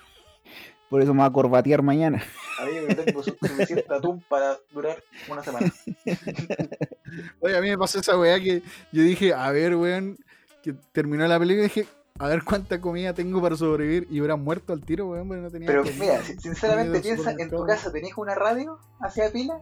[0.90, 2.22] Por eso me va a corbatear mañana.
[2.60, 5.72] Amigo, yo tengo su- suficiente atún para durar una semana.
[7.40, 10.16] Oye, a mí me pasó esa weá que yo dije, a ver, weón,
[10.62, 11.86] que terminó la película y dije,
[12.20, 15.50] a ver cuánta comida tengo para sobrevivir y hubiera muerto al tiro, weón, porque no
[15.50, 15.98] tenía Pero comida.
[15.98, 19.58] mira, si- sinceramente piensa, en tu casa tenéis una radio hacia pila.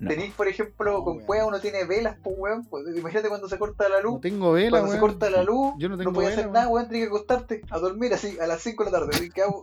[0.00, 0.08] No.
[0.08, 1.26] Tenéis, por ejemplo, No, con weón.
[1.26, 2.64] cueva uno tiene velas, pues weón.
[2.64, 4.14] Pues, imagínate cuando se corta la luz.
[4.14, 6.68] No tengo vela, cuando se corta la luz, Yo no no, tengo vela, hacer nada,
[6.68, 6.88] weón.
[6.88, 9.10] Tienes que acostarte a dormir así a las 5 de la tarde.
[9.12, 9.60] Así que hago,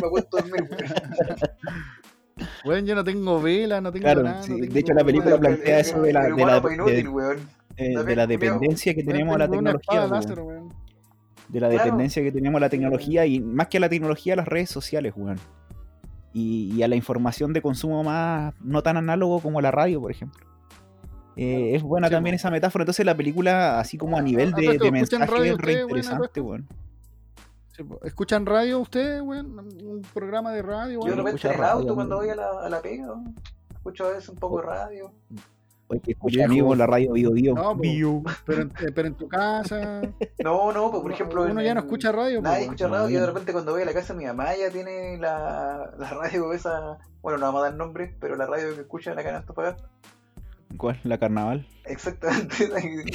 [0.00, 0.78] me acuesto a dormir, weón.
[2.64, 4.42] Weón, yo no tengo vela, no tengo Claro, nada.
[4.42, 6.86] sí, no de hecho, la película weón, plantea El- eso el- de la- de humano
[6.86, 7.48] la- de- weón.
[7.76, 10.81] eh, David, de la dependencia que weón, tenemos a la tecnología, espada po, láser, weón.
[11.52, 11.84] De la Claro.
[11.84, 14.70] dependencia que tenemos a la tecnología y más que a la tecnología, a las redes
[14.70, 15.38] sociales, weón.
[16.32, 20.10] Y, y a la información de consumo más no tan análogo como la radio, por
[20.10, 20.46] ejemplo.
[21.36, 22.82] Eh, es buena Sí, también esa metáfora.
[22.82, 26.40] Entonces la película, así como a nivel Ah, de, ¿escuchan mensaje, radio es re interesante,
[26.40, 26.68] weón.
[27.76, 27.84] Sí.
[28.04, 29.58] ¿Escuchan radio ustedes, weón?
[29.58, 31.16] Un programa de radio, Yo weón.
[31.18, 33.34] no en el radio, auto cuando voy a la, a la pega, weón.
[33.74, 35.12] escucho a veces un poco de radio.
[35.92, 36.44] Escucha Viejo.
[36.50, 37.54] amigo la radio Bio Bio.
[37.54, 37.82] No, po.
[38.46, 40.00] Pero, en, eh, pero en tu casa.
[40.42, 41.42] No, no, pues por ejemplo.
[41.42, 43.08] Uno en- ya no en- escucha radio, Nadie escucha No, radio.
[43.10, 46.52] yo de repente cuando voy a la casa mi mamá ya tiene la, la radio
[46.52, 46.98] esa.
[47.22, 49.88] Bueno, no vamos a dar nombres, pero la radio que escuchan acá en Antofagasta.
[50.76, 50.98] ¿Cuál?
[51.04, 51.66] La carnaval.
[51.84, 52.64] Exactamente.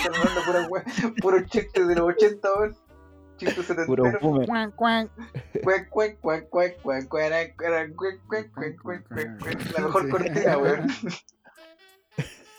[0.06, 0.84] Hablando pura wea,
[1.22, 2.76] puros chistes de los 80, weón.
[3.38, 4.04] Chistes Puro
[4.76, 5.10] cuan.
[5.64, 9.08] Cuac, cuac, cuac, cuac, cuac, cuac, cuac, cuac, cuac, cuac, cuac, cuac,
[9.40, 9.78] cuac.
[9.78, 10.88] La mejor cortina, weón.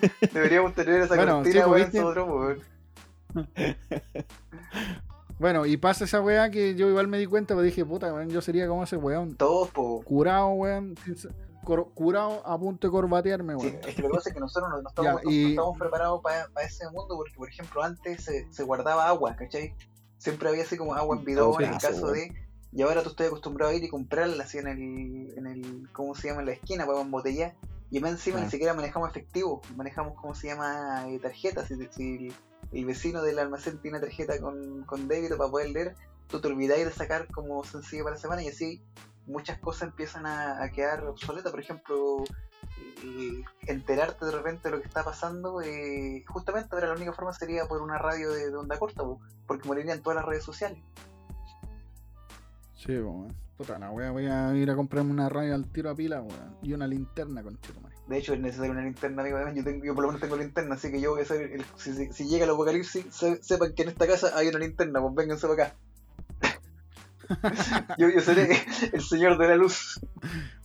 [0.32, 2.62] Deberíamos tener esa Bueno, cortina, sí, pues, weón, weón.
[5.38, 8.28] Bueno, y pasa esa weá que yo igual me di cuenta, pues dije, puta, weón,
[8.28, 9.36] yo sería como ese weón.
[9.36, 10.02] Todos, po.
[10.02, 10.96] Curado, weón.
[11.94, 13.78] Curado a punto de corbatearme, Sí, weón.
[13.86, 15.78] es que lo que pasa es que nosotros no, no estamos, Ya, y- no estamos
[15.78, 19.74] preparados para ese mundo porque, por ejemplo, antes se, se guardaba agua, ¿cachai?
[20.16, 22.32] Siempre había así como agua en bidón en el caso, caso de...
[22.72, 26.14] Y ahora tú estás acostumbrado a ir y comprarla así en el, en el ¿cómo
[26.16, 26.40] se llama?
[26.40, 27.54] En la esquina para embotellar.
[27.90, 31.08] Y más encima ni siquiera manejamos efectivo, manejamos, ¿cómo se llama?
[31.08, 31.68] Eh, tarjetas.
[31.68, 32.32] Si, si
[32.72, 35.96] el vecino del almacén tiene tarjeta con, con débito para poder leer,
[36.28, 38.82] tú te olvidáis de sacar como sencillo para la semana y así
[39.26, 41.50] muchas cosas empiezan a, a quedar obsoletas.
[41.50, 42.24] Por ejemplo,
[43.04, 47.32] eh, enterarte de repente de lo que está pasando, eh, justamente ahora la única forma
[47.32, 50.78] sería por una radio de, de onda corta, po, porque morirían todas las redes sociales.
[52.74, 53.47] Sí, weón.
[53.58, 56.56] Puta, no, weón, voy a ir a comprarme una radio al tiro a pila, weón.
[56.62, 57.96] Y una linterna con madre.
[58.06, 59.38] De hecho, es necesario una linterna, amigo.
[59.52, 61.34] Yo, tengo, yo por lo menos tengo linterna, así que yo voy a.
[61.34, 64.60] El, si, si- si llega el apocalipsis, se- sepan que en esta casa hay una
[64.60, 65.76] linterna, pues vénganse para acá.
[67.98, 68.48] yo, yo seré
[68.92, 70.00] el señor de la luz.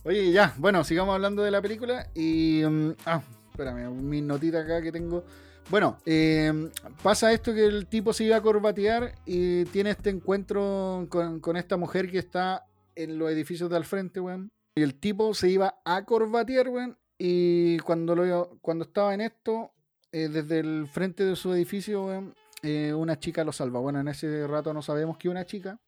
[0.04, 2.62] Oye, ya, bueno, sigamos hablando de la película y...
[2.64, 3.20] mm, ah,
[3.50, 5.24] espérame, mis notitas acá que tengo.
[5.68, 6.70] Bueno, eh,
[7.02, 11.56] pasa esto que el tipo se iba a corbatear y tiene este encuentro con, con
[11.56, 12.64] esta mujer que está
[12.96, 14.52] en los edificios de al frente, weón.
[14.76, 16.98] Y el tipo se iba a corbatear, weón.
[17.18, 19.72] Y cuando, lo, cuando estaba en esto,
[20.12, 23.80] eh, desde el frente de su edificio, weón, eh, una chica lo salva.
[23.80, 25.78] Bueno, en ese rato no sabemos que una chica.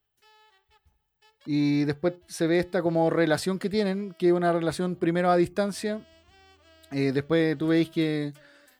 [1.46, 5.36] Y después se ve esta como relación que tienen, que es una relación primero a
[5.36, 6.06] distancia.
[6.90, 8.32] Eh, después tú veis que,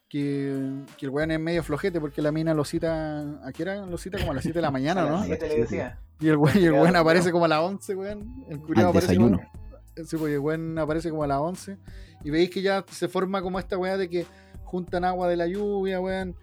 [0.08, 3.20] que, que el weón es medio flojete porque la mina lo cita.
[3.44, 3.86] ¿A qué hora?
[3.86, 5.24] Lo cita como a las 7 de la mañana, ¿no?
[5.24, 5.98] siete le decía.
[6.20, 8.44] Y el weón, y el weón aparece como a las 11, weón.
[8.48, 9.38] El Al aparece desayuno.
[9.38, 9.66] como-
[10.04, 11.78] Sí, porque el weón aparece como a las 11.
[12.22, 14.26] Y veis que ya se forma como esta weá de que
[14.64, 16.34] juntan agua de la lluvia, weón.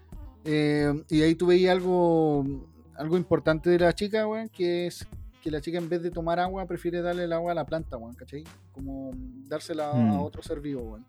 [0.44, 2.44] Eh, y ahí tú veis algo,
[2.96, 5.06] algo importante de la chica, weón, que es
[5.42, 7.96] que la chica en vez de tomar agua prefiere darle el agua a la planta,
[7.96, 8.44] weón, ¿cachai?
[8.72, 9.12] Como
[9.46, 10.10] dársela a- Mm.
[10.12, 11.06] a otro ser vivo, weón.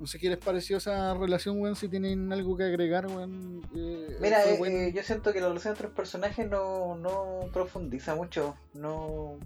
[0.00, 3.60] No sé qué les pareció esa relación, weón, si tienen algo que agregar, weón.
[3.76, 8.14] eh, Mira, eh, eh, yo siento que la relación entre los personajes no, no profundiza
[8.14, 8.56] mucho.
[8.72, 9.36] No,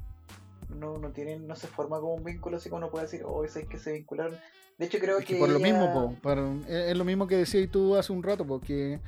[0.68, 3.44] no, no tienen, no se forma como un vínculo así como uno puede decir, oh,
[3.44, 4.38] es que se vincularon.
[4.78, 5.40] De hecho, creo Es que que.
[5.40, 6.38] por lo mismo, po, por-
[6.68, 9.00] es es lo mismo que decías tú hace un rato, porque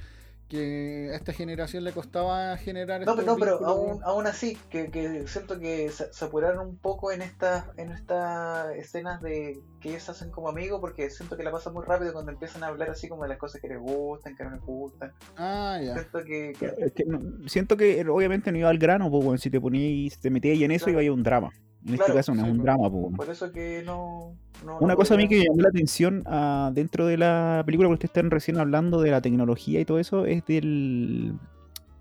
[0.48, 4.90] que a esta generación le costaba generar No, pero, no, pero aún, aún así, que,
[4.90, 9.88] que siento que se, se apuraron un poco en estas en estas escenas de que
[9.90, 12.90] ellos hacen como amigos, porque siento que la pasan muy rápido cuando empiezan a hablar
[12.90, 15.12] así como de las cosas que les gustan, que no les gustan.
[15.36, 15.94] Ah, ya.
[15.94, 19.38] Siento que, que- Es que no- siento que obviamente no iba al grano, pues, weón.
[19.38, 20.92] Si te ponías, si te metías en eso, Claro.
[20.92, 21.50] iba a ir un drama.
[21.86, 23.12] En este caso no sí, es un drama, pues, weón.
[23.14, 24.34] por eso que no.
[24.64, 27.62] no Una no cosa a mí que me llamó la atención ah, dentro de la
[27.64, 31.34] película, porque ustedes están recién hablando de la tecnología y todo eso, es del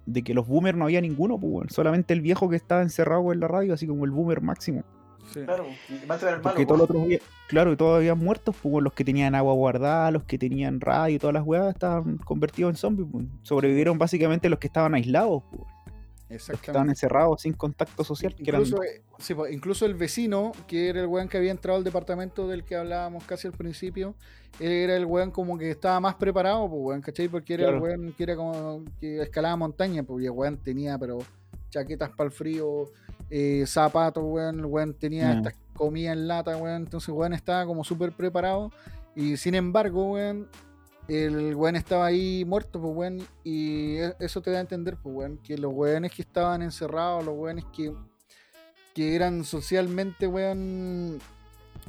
[0.06, 3.40] de que los boomers no había ninguno, pues, solamente el viejo que estaba encerrado en
[3.40, 4.84] la radio, así como el boomer máximo.
[5.34, 5.42] Sí.
[5.42, 6.44] Claro, y más era el malo.
[6.44, 6.76] Porque po.
[6.76, 10.24] todos los otros, claro, y todos habían muerto, pues, los que tenían agua guardada, los
[10.24, 13.08] que tenían radio y todas las weas estaban convertidos en zombies.
[13.12, 13.26] pues.
[13.42, 15.64] Sobrevivieron básicamente los que estaban aislados, pues,
[16.28, 16.92] que estaban Exactamente.
[16.92, 18.34] encerrados sin contacto social.
[18.36, 21.52] Que eran- Incluso, eh, sí, po, incluso el vecino, que era el weón que había
[21.52, 24.16] entrado al departamento del que hablábamos casi al principio,
[24.60, 27.28] era el weón como que estaba más preparado, pues weón, ¿cachai?
[27.28, 31.20] Porque era el weón que era como que escalaba montaña, pues el weón tenía, pero
[31.70, 32.86] chaquetas para el frío,
[33.30, 35.38] eh, zapatos, weón, el weón tenía Mm.
[35.38, 38.72] estas comida en lata, weón, entonces el weón estaba como súper preparado
[39.14, 40.48] y sin embargo, weón,
[41.08, 45.16] el weón estaba ahí muerto, pues weón, y e- eso te da a entender, pues
[45.16, 47.94] weón, que los weones que estaban encerrados, los weones que,
[48.94, 51.20] que eran socialmente, weón,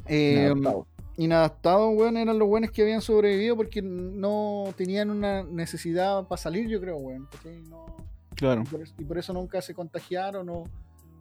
[0.05, 0.85] eh, inadaptados.
[1.17, 6.67] inadaptados, weón, eran los weones que habían sobrevivido porque no tenían una necesidad para salir,
[6.67, 7.27] yo creo, weón.
[7.69, 7.95] No-
[8.35, 8.61] Claro.
[8.61, 10.63] y, por eso, y por eso nunca se contagiaron o,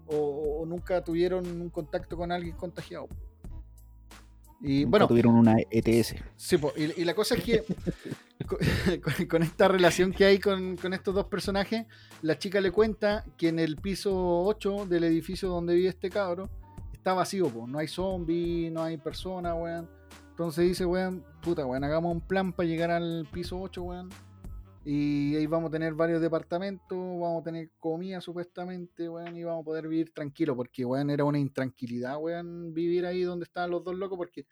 [0.07, 3.09] o- o nunca tuvieron un contacto con alguien contagiado.
[4.61, 6.15] Y Nunca bueno, tuvieron una ETS.
[6.37, 7.65] Sí, po, y, y la cosa es que
[9.29, 11.87] con, esta relación que hay con, con estos dos personajes,
[12.23, 16.51] la chica le cuenta que en el piso 8 del edificio donde vive este cabro
[16.93, 17.67] está vacío, po.
[17.67, 19.89] no hay zombies, no hay personas, weón.
[20.31, 24.11] Entonces dice, weón, puta, weón, hagamos un plan para llegar al piso 8, weón.
[24.89, 29.63] Y ahí vamos a tener varios departamentos, vamos a tener comida supuestamente, weón, y vamos
[29.63, 33.83] a poder vivir tranquilo, porque, weón, era una intranquilidad, weón, vivir ahí donde estaban los
[33.83, 34.47] dos locos, porque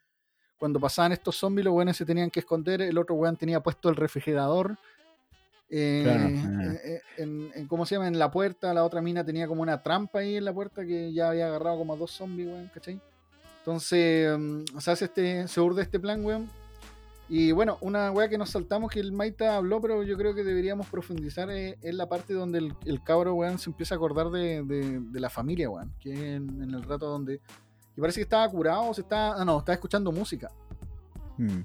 [0.58, 3.88] cuando pasaban estos zombies, los weones se tenían que esconder, el otro weón tenía puesto
[3.88, 4.76] el refrigerador.
[5.70, 6.76] eh, Claro, en, ajá.
[7.16, 8.06] en- en- ¿Cómo se llama?
[8.08, 11.12] En la puerta, la otra mina tenía como una trampa ahí en la puerta que
[11.12, 13.00] ya había agarrado como a dos zombies, weón, ¿cachai?
[13.60, 16.50] Entonces, mm, se hace este, se urde este plan, weón.
[17.28, 20.44] Y bueno, una weá que nos saltamos que el Maita habló, pero yo creo que
[20.44, 24.30] deberíamos profundizar eh, es, la parte donde el, el cabro, weón, se empieza a acordar
[24.30, 25.92] de, de- de la familia, weón.
[25.98, 27.40] Que es en, en el rato donde.
[27.96, 29.32] Y parece que estaba curado, o se está.
[29.40, 30.50] Ah, no, estaba escuchando música.
[31.38, 31.60] Mm.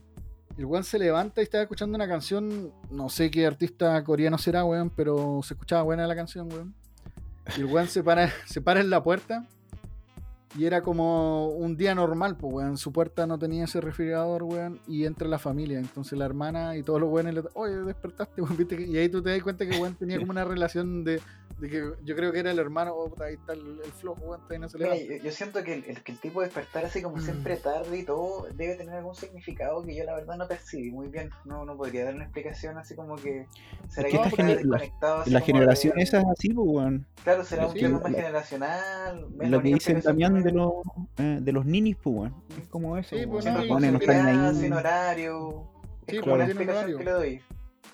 [0.58, 4.64] El weón se levanta y estaba escuchando una canción, no sé qué artista coreano será,
[4.66, 6.74] weón, pero se escuchaba buena la canción, weón.
[7.58, 9.46] Y el weón se para, se para en la puerta
[10.58, 12.78] y era como un día normal, pues, weón.
[12.78, 15.80] Su puerta no tenía ese refrigerador, weón, y entra la familia.
[15.80, 18.82] Entonces la hermana y todos los weones le oye, despertaste, weón, ¿viste?
[18.82, 21.22] Y ahí tú te das cuenta que weón tenía como una relación de,
[21.60, 24.22] De que yo creo que era el hermano, oh, puta, ahí está el, el flojo,
[24.22, 25.18] weón, todavía no se Mira, levanta.
[25.18, 27.22] yo, yo siento que el, el- que el tipo de despertar así como Mm.
[27.22, 31.10] siempre tarde y todo debe tener algún significado que yo la verdad no percibí muy
[31.10, 31.32] bien.
[31.44, 33.46] No, no podría dar una explicación así como que
[33.90, 36.68] será Es que está la- desconectado así La como generación de- esa es así, pues,
[36.70, 37.06] weón.
[37.26, 39.28] Claro, será un Sí, tema la- más generacional.
[39.38, 40.74] la Lo que dicen también de los,
[41.18, 42.36] eh, de los ninis, pues, weón.
[42.62, 43.16] Es como eso.
[43.16, 45.68] Sí, pues, Sin no, no sin están horario.
[46.08, 46.98] Sí, es pues, como no tienen explicación horario.
[46.98, 47.42] que le doy.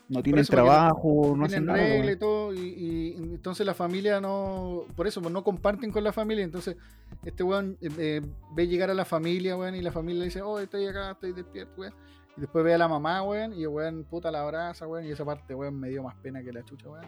[0.10, 1.78] no tienen trabajo, no hacen tienen nada.
[1.78, 6.04] regla y todo, y, y entonces la familia no, por eso, pues no comparten con
[6.04, 6.78] la familia, entonces
[7.24, 8.22] este weón eh, eh,
[8.54, 11.34] ve llegar a la familia, weón, y la familia le dice, oh, estoy acá, estoy
[11.34, 11.94] despierto, weón,
[12.38, 15.12] y después ve a la mamá, weón, y el weón puta la abraza, weón, y
[15.12, 17.06] esa parte, weón, me dio más pena que la chucha, weón.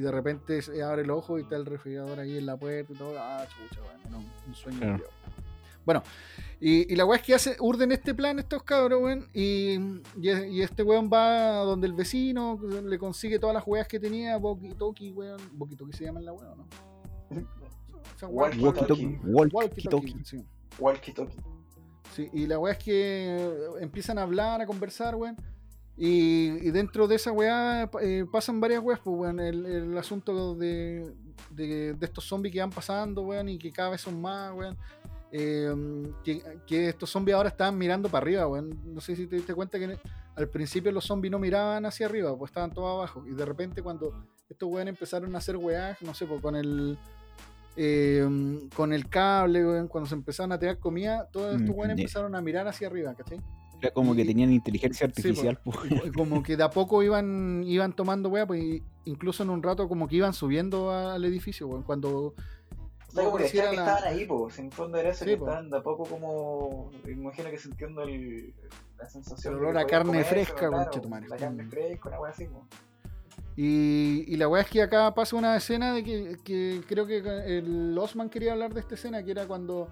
[0.00, 2.90] Y de repente se abre el ojo y está el refrigerador ahí en la puerta
[2.90, 4.78] y todo, ah, chucha, weón, era un, sueño.
[4.78, 5.04] Claro.
[5.84, 6.02] Bueno,
[6.58, 9.74] y, y la weá es que hace, urden este plan estos cabros, weón, y,
[10.18, 14.38] y, y este weón va donde el vecino, le consigue todas las weas que tenía,
[14.38, 16.64] Boki Toki, weón, Boki Toki se llama en la weá, ¿o ¿no?
[18.14, 19.20] O sea, Walkie Walkie-talkie.
[19.20, 19.20] Talkie.
[19.22, 20.24] Walkie-talkie.
[20.24, 20.46] sí.
[20.78, 21.14] Walkie.
[22.16, 25.36] Sí, y la weá es que empiezan a hablar, a conversar, weón.
[26.02, 29.38] Y, y dentro de esa weá eh, pasan varias weas, pues, weón.
[29.38, 31.12] El, el asunto de,
[31.50, 34.78] de, de estos zombies que van pasando, weón, y que cada vez son más, weón.
[35.30, 35.70] Eh,
[36.24, 38.80] que, que estos zombies ahora estaban mirando para arriba, weón.
[38.94, 39.98] No sé si te diste cuenta que
[40.36, 43.22] al principio los zombies no miraban hacia arriba, pues estaban todos abajo.
[43.26, 46.98] Y de repente cuando estos weón empezaron a hacer weá, no sé, pues con el
[47.76, 48.26] eh,
[48.74, 52.02] con el cable, weón, cuando se empezaron a tirar comida, todos estos Mm, weones ya.
[52.04, 53.38] empezaron a mirar hacia arriba, ¿cachai?
[53.80, 55.76] Era como que tenían inteligencia Sí, artificial, pues.
[56.14, 60.06] Como que de a poco iban, iban tomando weá, pues incluso en un rato como
[60.08, 62.34] que iban subiendo al edificio, weón, cuando O
[63.12, 64.58] sea, como que pareciera decían que la- estaban ahí, pues.
[64.58, 65.46] En fondo era eso, Sí, que po.
[65.46, 66.90] estaban de a poco como.
[67.04, 68.52] me Imagino que sintiendo el,
[68.98, 69.54] la sensación.
[69.54, 70.90] El de olor a carne comer, fresca, claro.
[71.28, 72.66] La carne fresca, una wea así, po.
[73.56, 77.18] Y, y la weá es que acá pasa una escena de que, que creo que
[77.18, 79.88] el Osman quería hablar de esta escena, que era cuando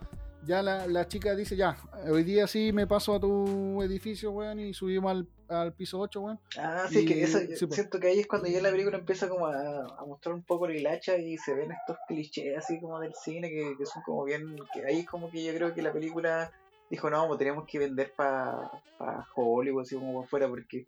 [0.47, 1.77] ya la, la chica dice, ya,
[2.11, 6.21] hoy día sí me paso a tu edificio, weón, y subimos al, al piso 8,
[6.21, 6.41] weón.
[6.59, 7.75] Ah, sí, Y- que eso, sí, po.
[7.75, 10.67] siento que ahí es cuando ya la película empieza como a, a mostrar un poco
[10.69, 14.25] la hilacha y se ven estos clichés así como del cine que, que son como
[14.25, 16.51] bien, que ahí es como que yo creo que la película
[16.91, 20.87] dijo, no, pues tenemos que vender para pa Hollywood, así como para afuera, porque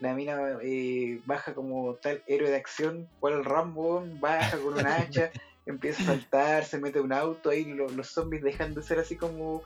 [0.00, 4.86] la mina eh, baja como tal héroe de acción, cual el Rambo, baja con un
[4.86, 5.30] hacha,
[5.70, 9.16] empieza a saltar, se mete un auto, ahí lo- los zombies dejan de ser así
[9.16, 9.62] como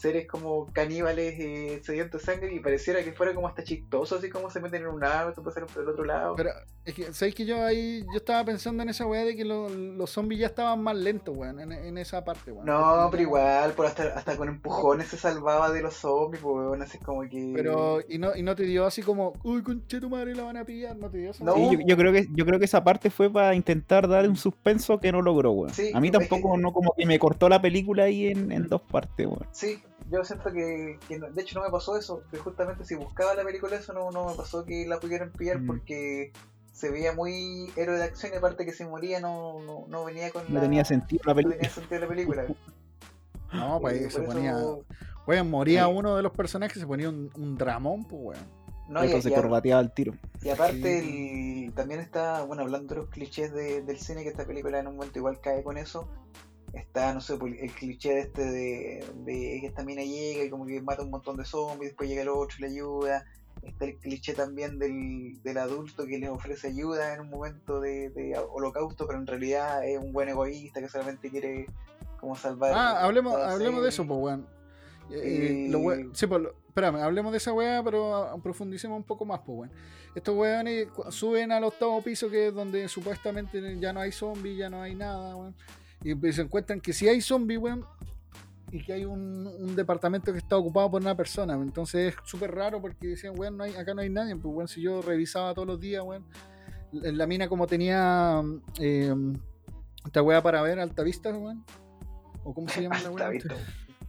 [0.00, 4.30] seres como caníbales eh, sedientos de sangre y pareciera que fuera como hasta chistoso, así
[4.30, 6.34] como se meten en un auto, pasaron por el otro lado.
[6.36, 6.50] Pero
[6.84, 9.68] es que, ¿sabéis que yo ahí, yo estaba pensando en esa weá de que lo-
[9.68, 12.64] los zombies ya estaban más lentos, weón, en, en esa parte, weón.
[12.64, 16.54] no, Porque pero igual, por hasta, hasta con empujones se salvaba de los zombies, pues
[16.56, 17.52] weón, así como que...
[17.54, 20.56] Pero, y no, y no te dio así como, uy, conche tu madre, la van
[20.56, 21.44] a pillar, no te dio eso.
[21.44, 21.54] No.
[21.54, 24.36] Sí, yo, yo creo que, yo creo que esa parte fue para intentar dar un
[24.36, 25.74] suspenso que no logró, weón.
[25.74, 28.50] Sí, a mí es que- tampoco, no como que me cortó la película ahí en,
[28.52, 29.46] en dos partes, weón.
[29.52, 32.94] Sí, yo siento que, que no- de hecho no me pasó eso, que justamente si
[32.94, 35.66] buscaba la película eso no, no me pasó que la pudieran pillar Mm.
[35.66, 36.32] porque
[36.72, 40.30] se veía muy héroe de acción y aparte que si moría no, no, no venía
[40.30, 40.60] con No la...
[40.62, 41.56] tenía sentido la no película.
[41.56, 42.44] tenía sentido la película.
[43.52, 44.56] No, pues se por eso- ponía,
[45.26, 45.92] weón, moría Sí.
[45.94, 48.60] uno de los personajes, se ponía un, un dramón, pues, weón.
[48.88, 50.14] No, y, se corbateaba el tiro.
[50.42, 50.98] y aparte
[51.66, 54.88] el- también está, bueno, hablando de los clichés de- del cine, que esta película en
[54.88, 56.08] un momento igual cae con eso,
[56.72, 60.66] está, no sé, el cliché de este de, de que esta mina llega y como
[60.66, 63.24] que mata un montón de zombies, después llega el otro y le ayuda.
[63.62, 68.08] Está el cliché también del, del adulto que les ofrece ayuda en un momento de,
[68.10, 71.66] de holocausto, pero en realidad es un buen egoísta que solamente quiere
[72.18, 72.72] como salvar.
[72.74, 74.46] Ah, hablemos, hablemos de eso, pues, weón.
[75.10, 79.02] Eh, Y- lo we- sí, pues, lo- espérame, hablemos de esa weá, pero profundicemos un
[79.04, 79.72] poco más, pues, weón.
[80.14, 84.70] Estos weones suben al octavo piso, que es donde supuestamente ya no hay zombies, ya
[84.70, 85.54] no hay nada, weón.
[86.02, 87.84] Y pues se encuentran que si hay zombies, weón,
[88.72, 91.54] y que hay un, departamento que está ocupado por una persona.
[91.54, 94.36] Entonces es súper raro porque decían, weón, no hay, acá no hay nadie.
[94.36, 96.24] Pues, weón, si yo revisaba todos los días, weón,
[96.92, 98.42] la la mina como tenía
[98.78, 99.14] eh,
[100.04, 101.64] esta weá para ver alta vista, weón.
[102.42, 103.30] ¿O cómo se llama la weá?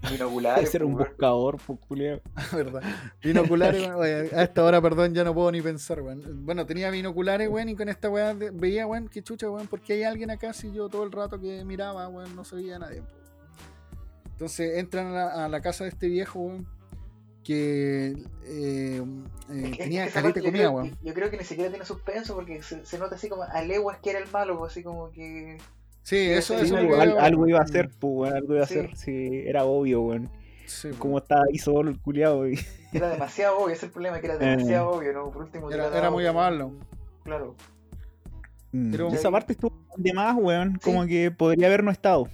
[0.10, 0.60] Binoculares.
[0.62, 2.22] Debe ser un pues, buscador, pues, culiao.
[2.54, 2.82] ¿verdad?
[3.24, 6.46] Binoculares, weón, a esta hora, perdón, ya no puedo ni pensar, weón.
[6.46, 10.04] Bueno, tenía binoculares, weón, y con esta weá veía, weón, qué chucha, weón, porque hay
[10.04, 13.02] alguien acá si yo todo el rato que miraba, weón, no se veía a nadie.
[13.02, 13.08] po.
[14.32, 16.68] Entonces entran a la, a la casa de este viejo, weón,
[17.44, 18.08] que
[18.46, 19.04] eh, eh,
[19.50, 20.98] Es que- tenía es caleta comida, creo- weón.
[21.04, 24.00] Yo creo que ni siquiera tiene suspenso porque se, se nota así como a leguas
[24.00, 25.58] que era el malo, pues, así como que.
[26.04, 27.90] Sí, eso, sí, eso Sí, es lo pues, que al- yo- algo iba a hacer,
[28.00, 28.80] pues, weón, algo iba a Sí.
[28.80, 28.96] hacer.
[28.96, 30.30] Sí, era obvio, weón.
[30.66, 31.00] Sí, po.
[31.00, 32.48] Cómo estaba ahí solo el culiado.
[32.50, 32.60] Y...
[32.94, 34.38] Era demasiado obvio, ese es el problema, que era
[34.80, 35.32] demasiado obvio, ¿no?
[35.32, 36.68] Por último, Era, era muy como- amable.
[37.24, 37.56] Claro.
[38.72, 42.28] Mm, Pero- esa parte estuvo de más, weón, como que podría haber no estado.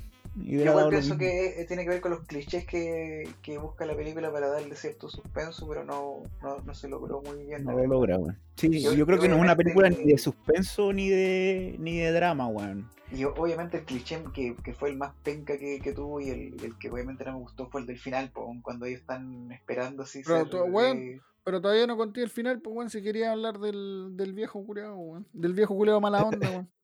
[0.43, 3.95] Yo igual pienso que eh, tiene que ver con los clichés que, que busca la
[3.95, 7.63] película para darle cierto suspenso, pero no, no, no se logró muy bien.
[7.63, 8.37] No lo logra, weón.
[8.55, 11.97] Sí, Yo- yo, creo que no es una película ni de suspenso ni de ni
[11.97, 12.89] de drama, weón.
[13.11, 16.55] Y obviamente el cliché que, que fue el más penca que, que tuvo y el,
[16.63, 20.03] el que obviamente no me gustó fue el del final, po, cuando ellos están esperando
[20.03, 20.21] así.
[20.25, 23.59] Pero ser, weón, eh, Pero todavía no conté el final, pues, weón, si quería hablar
[23.59, 25.25] del, del viejo culeado, weón.
[25.33, 26.69] Del viejo culeado mala onda, weón.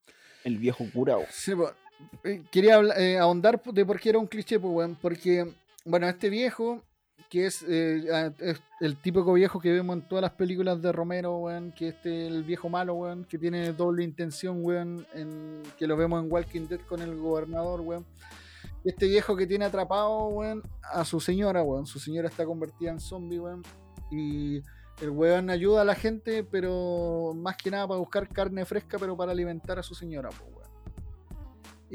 [0.44, 1.24] El viejo curado.
[1.30, 1.72] Sí, pues,
[2.52, 4.98] quería habla- eh, ahondar de por qué era un cliché, pues, weón.
[5.02, 5.52] Porque,
[5.86, 6.82] bueno, este viejo,
[7.30, 11.38] que es, eh, es el típico viejo que vemos en todas las películas de Romero,
[11.38, 15.06] weón, que este el viejo malo, weón, que tiene doble intención, weón,
[15.78, 18.06] que lo vemos en Walking Dead con el gobernador, weón.
[18.86, 21.86] Este viejo que tiene atrapado, weón, a su señora, weón.
[21.88, 23.64] Su señora está convertida en zombie, weón.
[24.12, 24.62] Y
[25.02, 29.18] el weón ayuda a la gente, pero más que nada para buscar carne fresca, pero
[29.18, 30.63] para alimentar a su señora, pues, weón.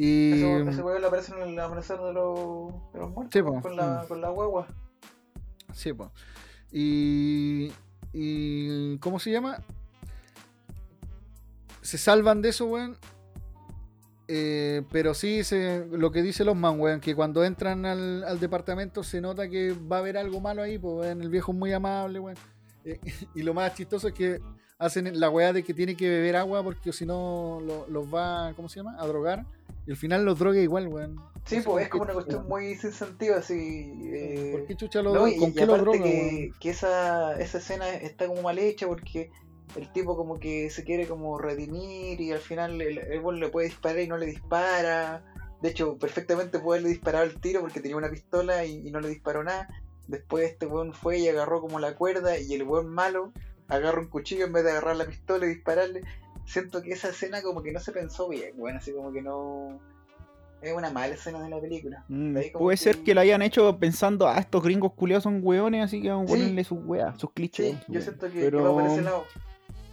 [0.01, 0.33] Y.
[0.33, 3.75] Ese, ese weón le aparece en el amanecer de los, de los muertos Sí, con,
[3.77, 4.09] la, Mm.
[4.09, 4.69] con la guagua.
[5.73, 6.09] Sí, pues.
[6.71, 7.73] Y.
[8.13, 8.97] Y.
[8.99, 9.59] ¿Cómo se llama?
[11.83, 12.97] Se salvan de eso, weón.
[14.31, 18.39] Eh, pero sí, se, lo que dice los man, weón, que cuando entran al, al
[18.39, 21.23] departamento se nota que va a haber algo malo ahí, pues, weón.
[21.23, 22.37] El viejo es muy amable, weón.
[22.85, 23.01] Eh,
[23.35, 24.41] y lo más chistoso es que
[24.79, 28.53] hacen la weá de que tiene que beber agua porque si no lo- los va,
[28.55, 28.97] ¿cómo se llama?
[29.01, 29.45] A drogar.
[29.89, 31.17] Y al final los droga igual, weón.
[31.47, 33.91] Sí, No sé pues es como una cuestión chucha- muy sin sentido, así.
[34.13, 36.05] eh, ¿Por qué chucha lo No, y, ¿Con y qué lo aparte droga,
[36.61, 39.31] que, esa, esa escena está como mal hecha porque
[39.77, 43.49] el tipo como que se quiere como redimir y al final el, el weón le
[43.49, 45.25] puede disparar y no le dispara.
[45.63, 49.01] De hecho, perfectamente puede haberle disparado el tiro porque tenía una pistola y, y no
[49.01, 49.69] le disparó nada.
[50.07, 53.33] Después este weón fue y agarró como la cuerda y el weón malo
[53.69, 56.03] agarra un cuchillo en vez de agarrar la pistola y dispararle.
[56.49, 59.79] Siento que esa escena como que no se pensó bien, bueno, así como que no...
[60.61, 62.05] Es una mala escena de la película.
[62.09, 65.85] Mm, puede que- ser que la hayan hecho pensando, ah, estos gringos culiados son hueones,
[65.85, 66.41] así que vamos a Sí.
[66.41, 67.77] ponerle sus weas, sus clichés.
[67.77, 69.25] Sí, yo siento que, pero, que va por ese lado.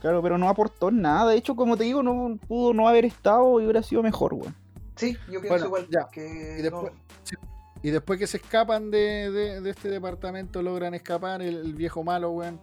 [0.01, 1.29] Claro, pero no aportó nada.
[1.31, 4.55] De hecho, como te digo, no pudo no haber estado y hubiera sido mejor, weón.
[4.95, 6.07] Sí, yo pienso Bueno, igual ya.
[6.11, 7.39] que Y después- no-
[7.83, 12.03] Y después que se escapan de, de- de este departamento, logran escapar, el, el viejo
[12.03, 12.59] malo, weón,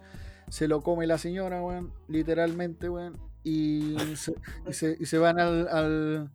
[0.49, 4.33] se lo come la señora, weón, literalmente, weón, y se,
[4.69, 6.29] y se- y se van al, al,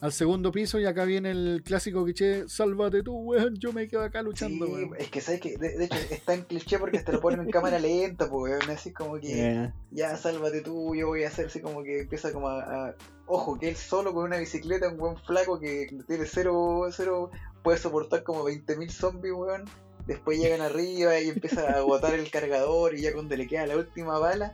[0.00, 4.02] al segundo piso y acá viene el clásico cliché, sálvate tú, weón, yo me quedo
[4.02, 7.12] acá luchando, Sí, es que sabes que de, de hecho está en cliché porque te
[7.12, 10.16] lo ponen en cámara lenta, pues weón, así como que ya.
[10.16, 12.94] sálvate tú, yo voy a hacer así como que empieza como a, a-
[13.26, 17.30] ojo, que él solo con una bicicleta, un buen flaco que tiene cero, cero,
[17.62, 19.64] puede soportar como 20.000 zombies, weón.
[20.06, 23.76] Después llegan arriba y empieza a agotar el cargador y ya cuando le queda la
[23.76, 24.52] última bala,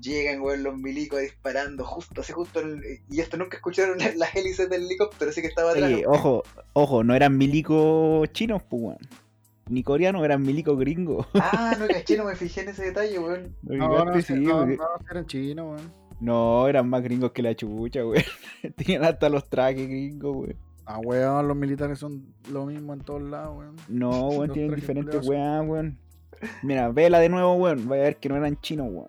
[0.00, 4.14] llegan, weón, los milicos disparando justo, así justo en el- y esto nunca escucharon las,
[4.16, 5.90] las hélices del helicóptero, así que estaba atrás.
[5.92, 6.42] oye, ojo,
[6.74, 8.98] ojo, no eran milicos chinos, pues, weón.
[9.68, 11.26] Ni coreanos, eran milicos gringos.
[11.34, 13.54] Ah, no caché, no me fijé en ese detalle, weón.
[13.62, 14.66] ¿No No, no, sí, no,
[15.10, 15.92] eran chinos, weón.
[16.20, 18.22] No, eran más gringos que la chucha, weón.
[18.76, 20.56] Tenían hasta los trajes gringos, weón.
[20.86, 23.76] Ah, weón, los militares son lo mismo en todos lados, weón.
[23.88, 25.98] No, weón, tienen diferentes weón, weón.
[26.62, 27.88] Mira, vela de nuevo, weón.
[27.88, 29.08] Vaya a ver que no eran chinos, weón.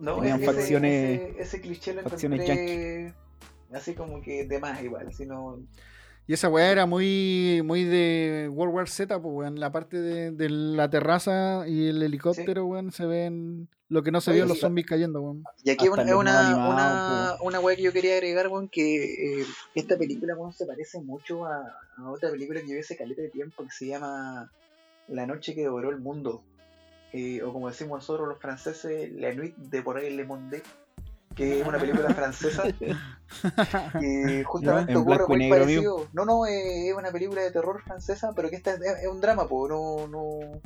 [0.00, 3.14] No, Tenían ese, facciones- ese, ese cliché lo facciones encontré
[3.72, 5.60] así como que de más igual, así no...
[6.26, 9.58] Y esa weá era muy, muy de World War Z, pues weón.
[9.58, 14.20] La parte de, de la terraza y el helicóptero, weón, se ven lo que no
[14.20, 14.60] se Oye, vio en los sí.
[14.60, 15.42] zombies cayendo, weón.
[15.64, 16.72] Y aquí Hasta una, una, animados,
[17.40, 21.00] una, una wea que yo quería agregar, weón, que eh, esta película, weón, se parece
[21.00, 21.64] mucho a,
[21.96, 24.52] a otra película que yo vi hace caleta de tiempo que se llama
[25.08, 26.44] La noche que devoró el mundo.
[27.12, 30.62] Eh, o como decimos nosotros los franceses, La nuit de por ahí le monde,
[31.34, 36.06] que es una película francesa que justamente En ocurre muy negro, parecido.
[36.12, 39.20] No, no, eh, es una película de terror francesa, pero que esta es, es un
[39.20, 40.60] drama, po, no, no.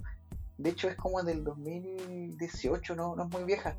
[0.58, 3.76] De hecho es como del 2018, no, no es muy vieja.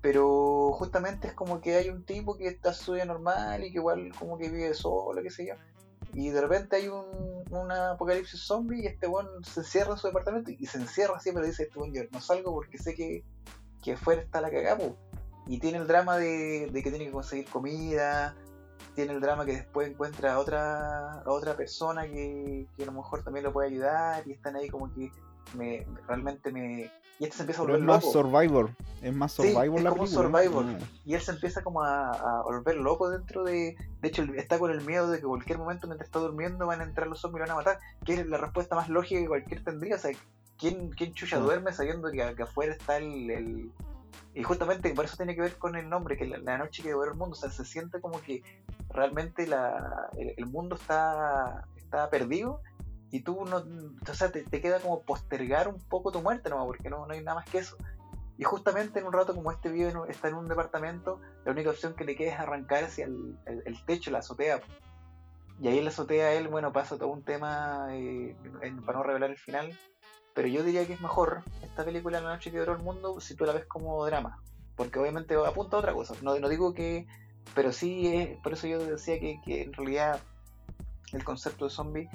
[0.00, 3.78] Pero justamente es como que hay un tipo que está su vida normal y que
[3.78, 5.54] igual como que vive solo, qué sé yo.
[6.12, 7.06] Y de repente hay un,
[7.58, 11.46] una apocalipsis zombie y este weón se encierra en su departamento y se encierra siempre
[11.46, 13.24] dice este weón yo no salgo porque sé que,
[13.82, 14.96] que afuera está la cagada, po".
[15.46, 18.36] Y tiene el drama de, que tiene que conseguir comida,
[18.94, 23.24] tiene el drama que después encuentra a otra, otra persona que, que a lo mejor
[23.24, 25.10] también lo puede ayudar y están ahí como que
[25.54, 26.90] me realmente me...
[27.18, 28.12] Y este se empieza a Pero volver es más.
[28.12, 28.70] Survivor.
[29.00, 30.28] Es más Sí, Survivor es la como película.
[30.28, 30.64] Survivor.
[31.04, 33.76] Y él se empieza como a, a volver loco dentro de...
[34.00, 36.84] De hecho, está con el miedo de que cualquier momento mientras está durmiendo van a
[36.84, 37.78] entrar los zombies y lo van a matar.
[38.04, 39.96] Que es la respuesta más lógica que cualquier tendría.
[39.96, 40.10] O sea,
[40.58, 43.70] ¿quién, quién chucha duerme sabiendo que, que afuera está el, el-
[44.34, 46.88] Y justamente por eso tiene que ver con el nombre, que la, la noche que
[46.88, 47.34] devoró el mundo.
[47.36, 48.42] O sea, se siente como que
[48.88, 52.60] realmente la, el, el mundo está, está perdido
[53.12, 56.66] y tú no, o sea, te, te queda como postergar un poco tu muerte nomás,
[56.66, 57.76] porque no, no hay nada más que eso.
[58.38, 61.70] Y justamente en un rato como este vive en- está en un departamento, la única
[61.70, 64.62] opción que le queda es arrancar hacia el, el- el techo, la azotea.
[65.60, 69.04] Y ahí en la azotea él, bueno, pasa todo un tema, eh, en- para no
[69.04, 69.78] revelar el final,
[70.34, 73.34] pero yo diría que es mejor esta película La noche que duró el mundo si
[73.36, 74.40] tú la ves como drama,
[74.74, 76.14] porque obviamente apunta a otra cosa.
[76.22, 77.06] No, no digo que,
[77.54, 80.22] pero sí, es, por eso yo decía que, que en realidad
[81.12, 82.08] el concepto de zombie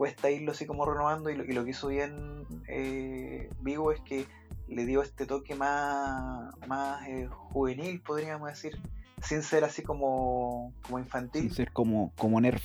[0.00, 4.00] cuesta irlo así como renovando y lo, y lo que hizo bien eh, Vigo es
[4.00, 4.26] que
[4.66, 8.80] le dio este toque más, más eh, juvenil, podríamos decir,
[9.22, 11.42] sin ser así como, como infantil.
[11.42, 12.64] Sin ser como, como Nerf.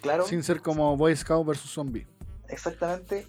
[0.00, 2.06] Claro, Sin ser como Boy Scout versus Zombie.
[2.46, 3.26] exactamente.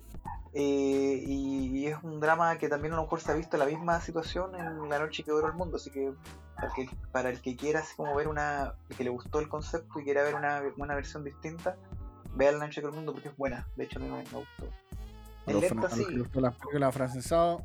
[0.53, 3.65] Eh, y, y es un drama que también a lo mejor se ha visto la
[3.65, 5.77] misma situación en La Noche que Duró el Mundo.
[5.77, 6.13] Así que
[6.55, 8.75] para el que, para el que quiera así como ver una.
[8.89, 11.75] el que le gustó el concepto y quiera ver una, una versión distinta,
[12.35, 13.67] vea La Noche que Duró el Mundo porque es buena.
[13.75, 14.67] De hecho, a mí me, me gustó.
[15.47, 16.03] Los, lenta, sí.
[16.35, 17.61] las películas afrancesadas,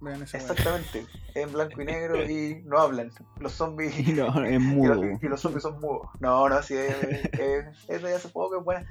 [0.00, 0.46] vean esa weá.
[0.46, 3.12] Exactamente, en blanco y negro y no hablan.
[3.38, 3.98] Los zombies.
[3.98, 4.94] Y no, es mudo.
[4.94, 6.08] los, y los zombies son mudos.
[6.18, 6.94] No, no, sí, es,
[7.38, 8.86] es, es de hace poco, es buena.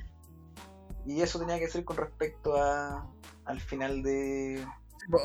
[1.06, 3.08] Y eso tenía que ser con respecto a,
[3.46, 4.64] al final de.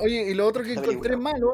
[0.03, 1.53] Oye, y lo otro que encontré malo,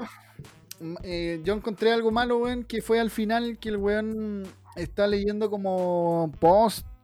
[1.03, 4.47] eh, yo encontré algo malo, weón, que fue al final que el weón
[4.77, 6.33] está leyendo como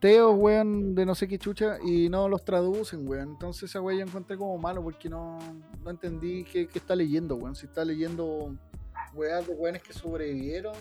[0.06, 3.30] posteos, weón, de no sé qué chucha, y no los traducen, weón.
[3.30, 5.38] Entonces esa weón yo encontré como malo porque no,
[5.82, 7.54] no entendí qué, qué está leyendo, weón.
[7.56, 8.54] Si está leyendo
[9.14, 10.74] weas de weones que sobrevivieron.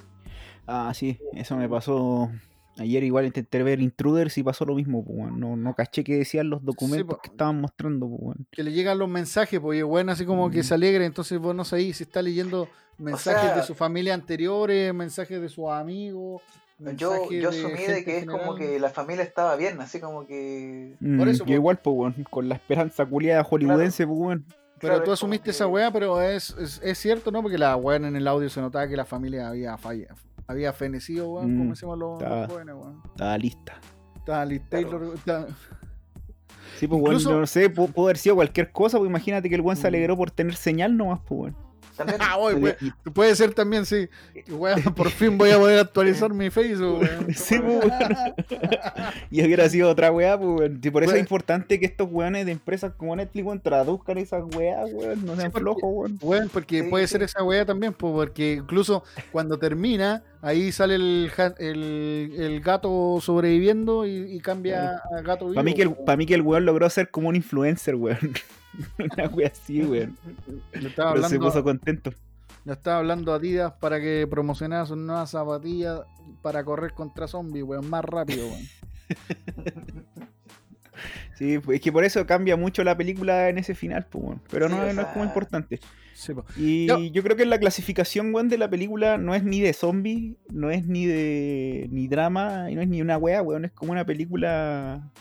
[0.68, 2.30] Ah, sí, eso me pasó.
[2.78, 5.40] Ayer igual intenté ver Intruders y pasó lo mismo, pues, weón.
[5.40, 8.48] no, no caché que decían los documentos que estaban mostrando, pues, weón.
[8.52, 10.64] que le llegan los mensajes, pues y el weón así como que Mm.
[10.64, 12.68] se alegra, entonces vos no sabés si está leyendo
[12.98, 16.42] mensajes sea- de su familia anteriores, mensajes de sus amigos.
[16.78, 20.96] Yo, yo asumí de que es como que la familia estaba bien, así como que.
[21.00, 24.46] Por Mm, eso, yo igual, pues, weón, con la esperanza culiada hollywoodense, pues, weón.
[24.82, 27.42] Pero Claro, tú es asumiste que- esa weá, pero es, es, es cierto, ¿no?
[27.42, 30.14] Porque la weá en el audio se notaba que la familia había falla,
[30.48, 33.02] había fenecido, weón, Mm, como decimos los, jóvenes, weón.
[33.06, 33.80] Estaba lista.
[34.18, 34.64] Estaba Claro.
[34.70, 35.48] Taylor, estaba-
[36.78, 39.56] Sí, pues, weón, Incluso- no sé, pu- pudo haber sido cualquier cosa, pues imagínate que
[39.56, 39.88] el weón se Mm.
[39.88, 41.65] alegró por tener señal nomás, pues, weón.
[41.96, 42.76] También, Ah, Pero- weón,
[43.14, 44.08] puede ser también, sí.
[44.50, 47.28] Weón, por fin voy a poder actualizar mi Facebook, weón.
[47.36, 47.84] Sí, pues.
[49.32, 50.72] Y hubiera sido otra weá, pues.
[50.82, 54.44] Y por eso es importante que estos weones de empresas como Netflix, weón, traduzcan esas
[54.56, 55.26] weas, weón.
[55.26, 56.20] No sean porque- flojos, weón.
[56.22, 57.12] Weón, porque Sí, puede sí.
[57.14, 63.20] ser esa weá también, pues, porque incluso cuando termina, ahí sale el, el, el gato
[63.22, 65.56] sobreviviendo y, y cambia a gato vivo.
[65.56, 66.06] Para mí, que el, weón.
[66.06, 68.18] pa' mí que el weón logró ser como un influencer, weón.
[69.00, 70.18] Una wea así, weón.
[70.72, 72.12] Pero se puso contento.
[72.66, 76.02] le estaba hablando a Adidas para que promocionara sus nuevas zapatillas
[76.42, 78.64] para correr contra zombies, weón, más rápido, weón.
[81.38, 84.42] Sí, pues, es que por eso cambia mucho la película en ese final, pues, weón.
[84.50, 85.80] Pero Sí, no, o no es como importante.
[86.14, 86.32] Sí.
[86.56, 89.74] Y Yo- yo creo que la clasificación, weón, de la película no es ni de
[89.74, 93.66] zombie, no es ni de ni drama, y no es ni una wea, weón.
[93.66, 95.12] Es como una película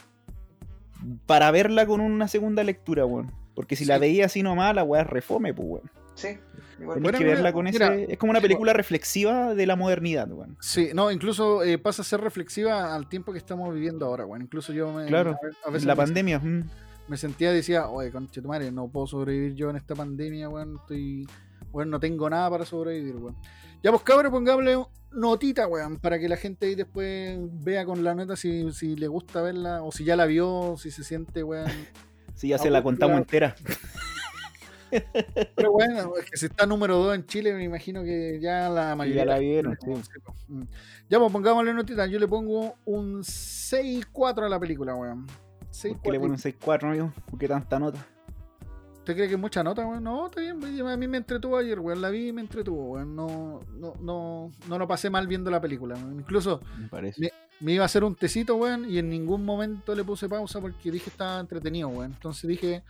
[1.26, 3.32] para verla con una segunda lectura, weón.
[3.54, 5.90] Porque si la veía así nomás, la wea es refome, pues, weón.
[6.14, 6.38] sí,
[6.80, 7.00] igual.
[7.00, 8.12] Bueno, que verla con mira, ese...
[8.12, 10.56] Es como una película reflexiva de la modernidad, weón.
[10.60, 14.42] Sí, no, incluso eh, pasa a ser reflexiva al tiempo que estamos viviendo ahora, weón.
[14.42, 16.64] Incluso yo me, Claro, a veces La me, pandemia, mm.
[17.08, 20.48] me sentía y decía, oye, conche tu madre, no puedo sobrevivir yo en esta pandemia,
[20.48, 20.76] weón.
[20.80, 21.28] Estoy,
[21.72, 23.36] weón, no tengo nada para sobrevivir, weón.
[23.82, 24.78] Ya, pues cabrón, pongámosle
[25.12, 29.06] notita, weón, para que la gente ahí después vea con la nota si, si le
[29.06, 31.66] gusta verla o si ya la vio, si se siente, weón.
[32.34, 33.54] Sí, ya Ah, se la bueno, contamos entera.
[35.56, 38.94] Pero bueno, es que si está número 2 en Chile, me imagino que ya la
[38.94, 39.24] mayoría.
[39.24, 39.90] la de vieron, sí.
[40.48, 40.62] Mm.
[41.08, 42.06] Ya, pues pongámosle notita.
[42.06, 45.26] Yo le pongo un 6-4 a la película, weón.
[45.26, 46.88] ¿Por qué le ponen un 6-4, no?
[46.90, 47.12] amigo?
[47.28, 48.06] ¿Por qué tanta nota?
[48.98, 50.02] ¿Usted cree que es mucha nota, weón?
[50.04, 50.88] No, está bien, weón.
[50.88, 52.00] A mí me entretuvo ayer, weón.
[52.00, 53.16] La vi y me entretuvo, weón.
[53.16, 56.20] No, no, no, no lo pasé mal viendo la película, weón.
[56.20, 57.32] Incluso Me parece.
[57.60, 60.90] Me- iba a hacer un tecito, weón, y en ningún momento le puse pausa porque
[60.90, 62.12] dije que estaba entretenido, weón.
[62.12, 62.82] Entonces dije,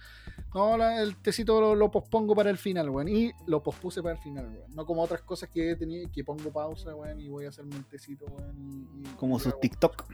[0.54, 3.08] no, la- el tecito lo, lo pospongo para el final, weón.
[3.08, 4.74] Y lo pospuse para el final, weón.
[4.74, 7.84] No como otras cosas que tenía, que pongo pausa, weón, y voy a hacerme un
[7.84, 8.56] tecito, weón.
[8.58, 10.04] y- y- Como y sus TikTok.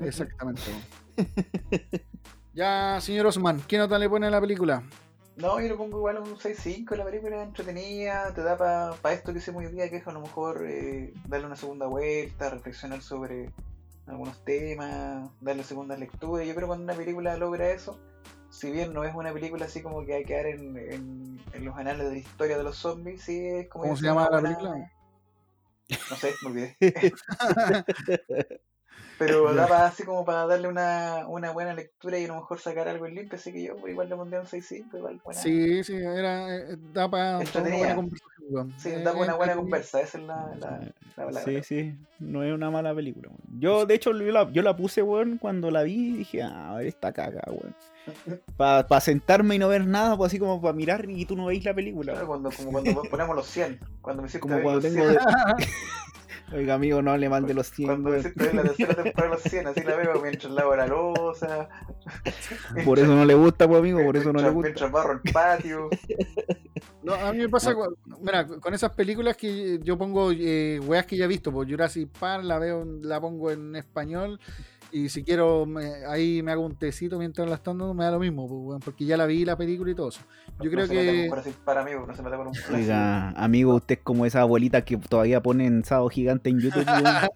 [0.00, 0.62] Exactamente,
[1.16, 1.28] weón.
[2.54, 4.82] ya, señor Osman, ¿qué nota le pone a la película?
[5.36, 9.32] No, yo le pongo igual un 6-5, la película es entretenida, te da para esto
[9.32, 13.02] que hicimos hoy día, que es a lo mejor eh, darle una segunda vuelta, reflexionar
[13.02, 13.50] sobre
[14.06, 16.44] algunos temas, darle segunda lectura.
[16.44, 17.98] Yo creo que cuando una película logra eso,
[18.50, 21.64] si bien no es una película así como que hay que quedar en, en, en
[21.64, 23.84] los anales de la historia de los zombies, sí es como...
[23.84, 24.90] ¿Cómo se llama la buena- película?
[26.10, 26.76] No sé, me olvidé.
[29.18, 32.60] Pero da para, así como para darle una, una buena lectura y a lo mejor
[32.60, 35.40] sacar algo en limpio, así que yo igual le pondría un 6-5, igual buena.
[35.40, 38.74] Sí, sí, era, eh, da para una buena conversación.
[38.78, 40.80] Sí, da una buena conversa, esa es la, la,
[41.16, 41.40] la palabra.
[41.44, 43.28] Sí, sí, no es una mala película.
[43.28, 43.60] weón.
[43.60, 46.76] Yo, de hecho, yo la, yo la puse, weón, cuando la vi dije, ah, a
[46.78, 47.74] ver esta caga, weón.
[48.56, 51.64] Para sentarme y no ver nada, pues así como para mirar y tú no veis
[51.64, 52.12] la película.
[52.12, 55.66] Claro, cuando, como cuando ponemos los 100, cuando me hiciste Como cuando tengo 100, de-
[56.52, 59.42] Oiga, amigo, no hable mal de los 100, cuando hiciste ver la tercera temporada de
[59.42, 61.68] los 100, así la veo mientras lavo la losa,
[62.84, 64.68] Por eso no le gusta, pues, amigo, por eso no le gusta.
[64.68, 65.88] mientras barro el patio.
[67.02, 71.06] No, a mí me pasa, con- mira, con esas películas que yo pongo eh, weas
[71.06, 74.38] que ya he visto, pues Jurassic Park la veo, la pongo en español
[74.94, 78.12] y si quiero me- ahí me hago un tecito mientras la están dando, me da
[78.12, 80.20] lo mismo, pues, weón, porque ya la vi la película y todo eso.
[80.60, 81.28] Yo creo no que
[81.64, 84.96] Park, amigo, no se meta con un Oiga, amigo, usted es como esa abuelita que
[84.96, 86.84] todavía ponen sábado gigante en YouTube,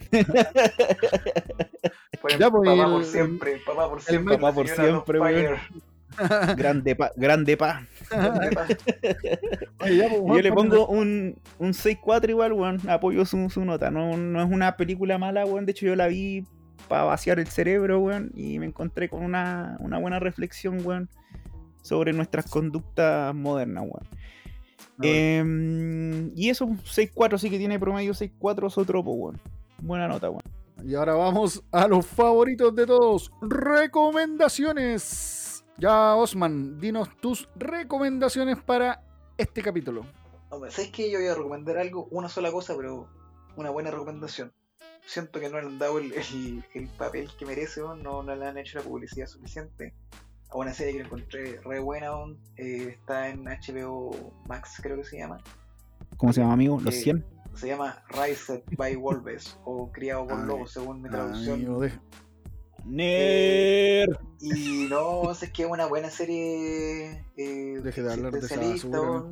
[2.38, 4.36] Ya, pues, papá el- por siempre, papá por siempre.
[4.38, 5.18] papá por siempre,
[6.56, 7.82] grande pa, grande pa.
[9.80, 12.80] Oye, ya, pues, Yo le pongo un, un 6-4 igual, weón.
[12.88, 13.90] Apoyo su, su nota.
[13.92, 15.64] No, no es una película mala, weón.
[15.64, 16.44] De hecho, yo la vi
[16.88, 18.32] para vaciar el cerebro, weón.
[18.34, 21.08] Y me encontré con una, una buena reflexión, weón.
[21.82, 24.08] Sobre nuestras conductas modernas, weón.
[25.00, 29.40] Em, y eso, 6-4, sí que tiene promedio 6-4 Sotropo, weón.
[29.78, 30.42] Buena nota, weón.
[30.84, 33.30] Y ahora vamos a los favoritos de todos.
[33.42, 35.64] Recomendaciones.
[35.76, 39.04] Ya, Osman, dinos tus recomendaciones para
[39.36, 40.06] este capítulo.
[40.50, 41.10] Hombre, ¿sabes qué?
[41.10, 43.08] Yo voy a recomendar algo, una sola cosa, pero
[43.56, 44.52] una buena recomendación.
[45.08, 48.46] Siento que no le han dado el, el- el papel que merece, no, no le
[48.46, 49.94] han hecho la publicidad suficiente.
[50.50, 52.10] A una serie que la encontré re buena,
[52.56, 55.38] eh, está en HBO Max, creo que se llama.
[56.18, 56.78] ¿Cómo se llama, amigo?
[56.80, 57.24] Los Eh, 100.
[57.54, 61.80] Se llama Raised by Wolves o Criado por Ay, Lobos, según mi traducción.
[61.80, 61.92] De-
[62.84, 64.16] Nerd.
[64.40, 67.24] Y no, es que es una buena serie.
[67.36, 69.24] Eh, Deje de hablar de esa basura.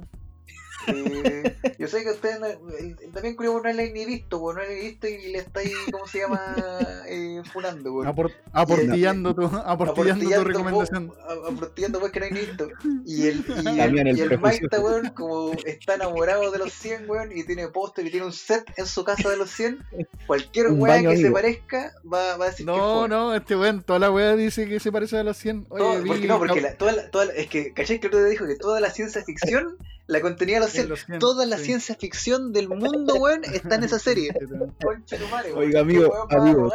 [0.89, 4.39] Eh, yo sé que ustedes no- eh, también creo que no la han ni visto,
[4.39, 6.41] weón, no la han ni visto y le estáis, ¿cómo se llama?
[7.09, 8.09] Eh, funando, weón.
[8.09, 11.07] apor- aportillando, tu, aportillando tu Aportillando recomendación.
[11.09, 11.17] vos-
[11.49, 12.69] Aportillando pues que no hay ni visto.
[13.05, 14.39] Y el, y el, el y el.
[14.41, 18.33] Maita, weón, como está enamorado de los 100, weón, y tiene póster y tiene un
[18.33, 19.79] set en su casa de los 100,
[20.27, 23.99] cualquier baño, que se parezca va, va a decir que No, no, este weón, toda
[23.99, 25.67] la weá dice que se parece a los 100.
[25.71, 28.01] Oye, Todo- vi- porque no, porque la- toda la- toda la- es que, ¿cachai?
[28.01, 29.77] Que el otro día dijo que toda la ciencia ficción
[30.09, 30.89] la contenía los en 100.
[30.89, 31.65] los 100, Toda la sí.
[31.65, 34.31] ciencia ficción del mundo, weón, está en esa serie.
[35.55, 36.73] Oiga, Qué amigo, amigo.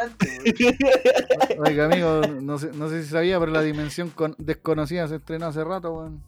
[1.58, 5.46] Oiga, amigo, no sé, no sé si sabía, pero la dimensión con- desconocida se estrenó
[5.46, 6.22] hace rato, weón.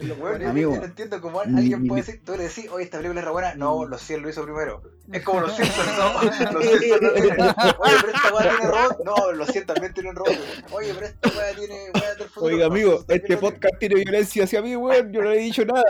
[0.00, 3.20] Yo- Amigo, yo no entiendo cómo alguien puede decir, tú le decís, oye, esta película
[3.20, 3.54] es re buena.
[3.54, 4.82] No, los 100 lo hizo primero.
[5.12, 7.40] Es como los 100 no, los 100 no tienen.
[7.80, 8.98] Oye, pero esta weá tiene robot.
[9.04, 10.38] No, los 100 también tienen robot.
[10.72, 12.46] Oye, pero esta weá tiene weá del futuro.
[12.54, 15.12] Oiga, amigo, este podcast tiene violencia hacia mí, weón.
[15.12, 15.82] Yo no le he dicho nada.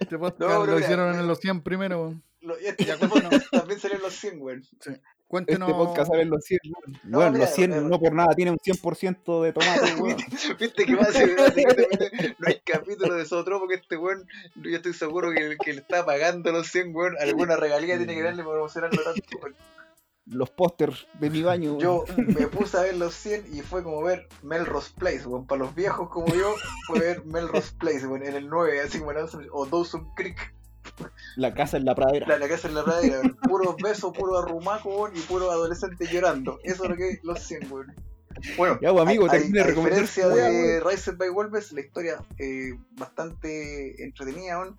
[0.00, 1.20] Este podcast No, lo hicieron mira.
[1.22, 2.22] en los 100 primero, weón.
[2.40, 4.62] Lo- este, Ya, este podcast también salió en los 100, weón.
[5.30, 5.68] Cuéntenos.
[5.68, 7.00] Este podcast sale en los 100, weón.
[7.04, 10.16] No, Weón, mira, los 100 eh, no por nada tiene un 100% de tomate, weón.
[10.58, 14.26] Viste que va a ser básicamente, no hay capítulo de Sotropo que este weón,
[14.56, 18.16] yo estoy seguro que el que le está pagando los 100 weón, alguna regalía tiene
[18.16, 19.38] que darle para promocionarlo tanto.
[19.40, 19.54] weón.
[20.26, 21.80] Los pósters de mi baño, weón.
[21.80, 25.46] Yo me puse a ver los 100 y fue como ver Melrose Place, weón.
[25.46, 26.56] Para los viejos como yo,
[26.88, 29.18] fue ver Melrose Place, weón, en el 9, así como en
[29.52, 30.52] o Dawson Creek,
[31.36, 32.26] La casa en la pradera.
[32.26, 33.36] la, la casa en la pradera, weón.
[33.36, 36.58] Puro beso, puro arrumaco, y puro adolescente llorando.
[36.64, 37.94] Eso es lo que es los 100, weón.
[38.56, 40.80] Bueno, Ya, pues, amigo, a, a- a diferencia de.
[40.80, 44.78] Rise by Wolves, la historia eh, bastante entretenida, weón.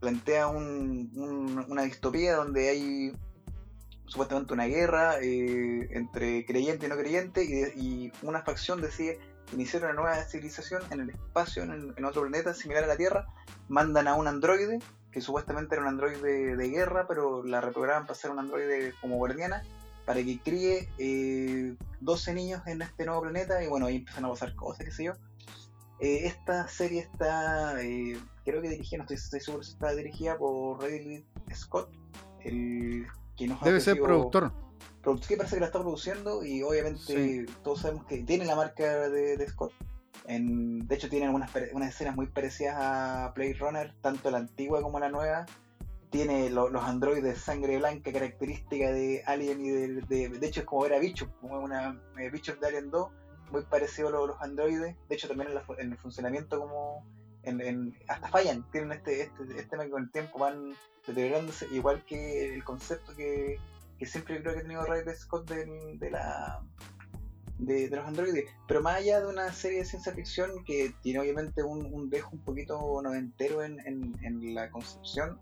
[0.00, 3.12] plantea un- un- una distopía donde hay
[4.06, 9.18] supuestamente una guerra eh, entre creyente y no creyente y, de- y una facción decide
[9.52, 12.96] iniciar una nueva civilización en el espacio, en, el- en otro planeta similar a la
[12.96, 13.26] Tierra,
[13.68, 14.78] mandan a un androide
[15.12, 19.16] que supuestamente era un androide de guerra, pero la reprograman para ser un androide como
[19.16, 19.62] guardiana,
[20.06, 24.28] para que críe eh, 12 niños en este nuevo planeta y bueno, ahí empiezan a
[24.30, 25.12] pasar cosas, qué sé yo.
[26.00, 30.38] Eh, esta serie está, eh, creo que dirigida, no estoy, estoy seguro si está dirigida
[30.38, 31.24] por Ridley
[31.54, 31.90] Scott,
[32.42, 33.06] el
[33.36, 34.52] que nos ha Debe ser ofrecido- productor.
[35.02, 37.00] produ- que parece que la está produciendo y obviamente
[37.46, 37.46] Sí.
[37.62, 39.72] todos sabemos que tiene la marca de, de Scott.
[40.30, 44.80] En- de hecho tiene unas, unas escenas muy parecidas a Blade Runner, tanto la antigua
[44.82, 45.46] como la nueva.
[46.10, 50.66] Tiene lo- los androides sangre blanca, característica de Alien y de, de, de hecho es
[50.66, 53.08] como ver a Bichos, como una eh, Bichos de Alien 2,
[53.52, 54.96] muy parecido a lo- los androides.
[55.08, 57.04] De hecho también en, la en el funcionamiento como
[57.42, 60.74] en, en- hasta fallan, tienen este, este, este tema que con el tiempo van
[61.06, 63.58] deteriorándose, igual que el concepto que,
[63.98, 66.60] que siempre creo que ha tenido Ridley Scott del- de, la
[67.60, 68.44] de, los androides.
[68.66, 72.30] Pero más allá de una serie de ciencia ficción que tiene obviamente un, un dejo
[72.32, 75.38] un poquito noventero en, en, en la concepción,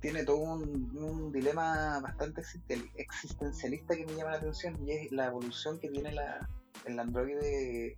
[0.00, 5.12] tiene todo un, un dilema bastante existen- existencialista que me llama la atención y es
[5.12, 6.46] la evolución que tiene la,
[6.84, 7.96] el androide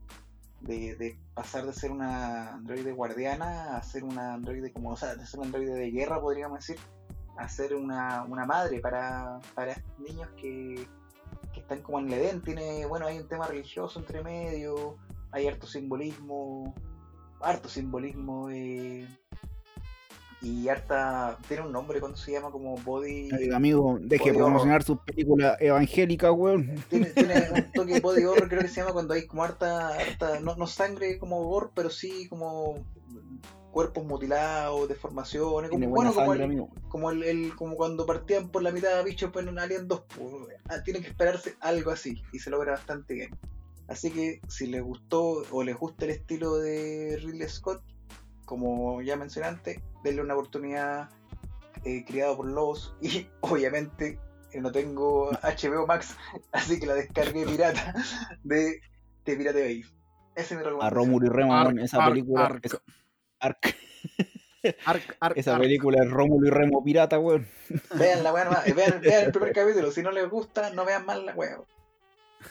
[0.60, 5.16] de, de pasar de ser una androide guardiana a ser una androide como, o sea,
[5.16, 6.76] de ser un androide de guerra, podríamos decir,
[7.36, 10.88] a ser una, una madre para, para niños que
[11.66, 12.42] están como en el Edén.
[12.42, 14.96] Tiene, bueno, hay un tema religioso entre medio,
[15.32, 16.72] hay harto simbolismo,
[17.40, 19.04] harto simbolismo, eh,
[20.42, 23.30] y harta, tiene un nombre cuando se llama como body...
[23.32, 26.72] Ay, Amigo, deje de promocionar sus películas evangélicas, weón.
[26.88, 30.38] Tiene, tiene un toque body horror, creo que se llama cuando hay como harta, harta
[30.38, 32.84] no, no sangre como gore, pero sí como
[33.76, 38.62] cuerpos mutilados, deformaciones, como, bueno, como, sangre, el, como, el, el- como cuando partían por
[38.62, 42.38] la mitad bichos pues, en Alien 2, pues, ah, tiene que esperarse algo así, y
[42.38, 43.36] se logra bastante bien.
[43.86, 47.82] Así que si les gustó o les gusta el estilo de Ridley Scott,
[48.46, 51.10] como ya mencioné antes, denle una oportunidad
[51.84, 54.18] eh, criado por lobos y obviamente
[54.52, 56.16] eh, no tengo HBO Max,
[56.50, 57.92] así que la descargué pirata
[58.42, 58.80] de,
[59.26, 59.84] de Pirate Bay.
[60.34, 60.94] Ese es mi A recomendación.
[60.94, 62.46] Rómulo y Remo, Arc, weón, esa Arc, película.
[62.46, 62.82] Arc.
[63.46, 63.76] Esa- Arc.
[64.84, 67.46] Arc, arc, Esa película es Rómulo y Remo pirata, weón.
[67.94, 71.06] Vean la weá nomás, vean, vean el primer capítulo, si no les gusta, no vean
[71.06, 71.58] más la weá.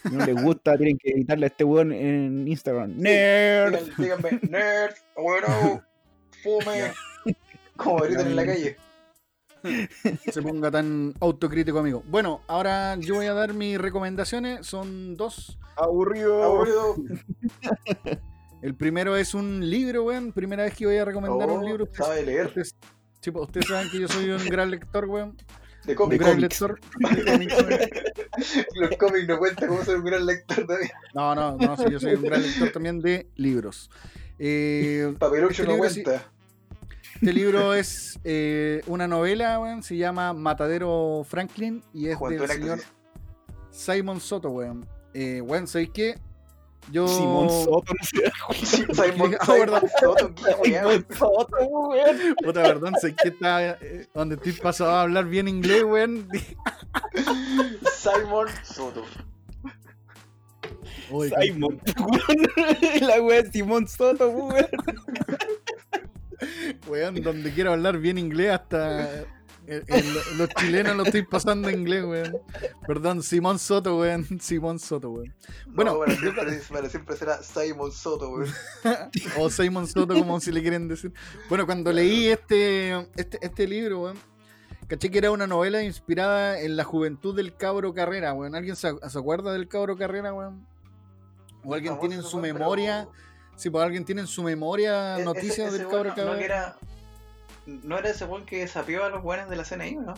[0.03, 2.93] Si no les gusta, tienen que editarle a este weón en Instagram.
[2.97, 3.79] Nerd.
[3.97, 5.83] Díganme, díganme, nerd, bueno,
[6.43, 6.91] fume,
[7.75, 8.77] como gritan en la calle.
[10.31, 12.03] se ponga tan autocrítico, amigo.
[12.07, 14.65] Bueno, ahora yo voy a dar mis recomendaciones.
[14.65, 15.57] Son dos.
[15.75, 16.43] Aburrido.
[16.43, 16.95] Aburrido.
[18.65, 20.31] El primero es un libro, weón.
[20.31, 21.83] Primera vez que voy a recomendar Oh, un libro.
[21.83, 22.75] Ustedes, sabe leer, ustedes-
[23.21, 25.37] sí, pues, ustedes saben que yo soy un gran lector, weón.
[25.85, 26.19] de Un cómics.
[26.19, 26.59] gran cómics.
[26.61, 26.79] lector
[27.25, 28.67] de cómics.
[28.75, 30.89] Los cómics no cuentan como ser un gran lector también.
[31.13, 33.91] No, no, no, sí, yo soy un gran lector también de libros.
[34.39, 36.31] Eh, Papelucho Este no sí- cuenta.
[37.13, 39.83] este libro es eh, una novela, weón.
[39.83, 42.79] Se llama Matadero Franklin y es del señor.
[43.69, 44.87] Simon Soto, weón.
[45.13, 46.15] Eh, weón, ¿sabéis qué?
[46.91, 47.07] Yo.
[47.07, 48.31] Simón Soto, no sé.
[48.93, 49.81] Simon, Simon.
[49.99, 50.33] Soto.
[50.63, 52.35] Simón Soto, weón.
[52.43, 53.71] Puta, perdón, sé que está.
[53.81, 56.27] eh, donde estoy pasado a hablar bien inglés, weón.
[57.97, 59.03] Simon Soto.
[61.09, 61.79] Weón.
[63.01, 64.67] La wea Simón Soto, weón.
[66.87, 69.25] Weón, donde quiero hablar bien inglés, hasta
[70.37, 72.37] los chilenos lo estoy pasando en inglés, weón.
[72.87, 74.25] Perdón, Simón Soto, weón.
[74.41, 75.33] Simón Soto, weón.
[75.67, 78.49] Bueno, Bueno, para, siempre, siempre será Simon Soto, weón.
[79.39, 81.13] o Simon Soto, como si le quieren decir.
[81.49, 84.17] Bueno, cuando leí este, este, este libro, weón,
[84.87, 88.55] caché que era una novela inspirada en la juventud del cabro Carrera, weón.
[88.55, 90.65] ¿Alguien se, se acuerda del cabro Carrera, weón?
[91.63, 93.07] ¿O alguien tiene en su pero- memoria,
[93.55, 96.77] si pues alguien tiene en su memoria E- noticias del cabro no- Carrera?
[96.81, 96.94] No,
[97.65, 100.13] no era ese weón que sapió a los weones de la CNI, ¿no?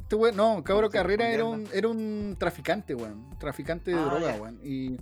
[0.00, 3.38] Este weón, no, Cabro Carrera era un, era un traficante, weón.
[3.38, 4.58] Traficante de Ah, droga, weón.
[4.64, 4.98] Y,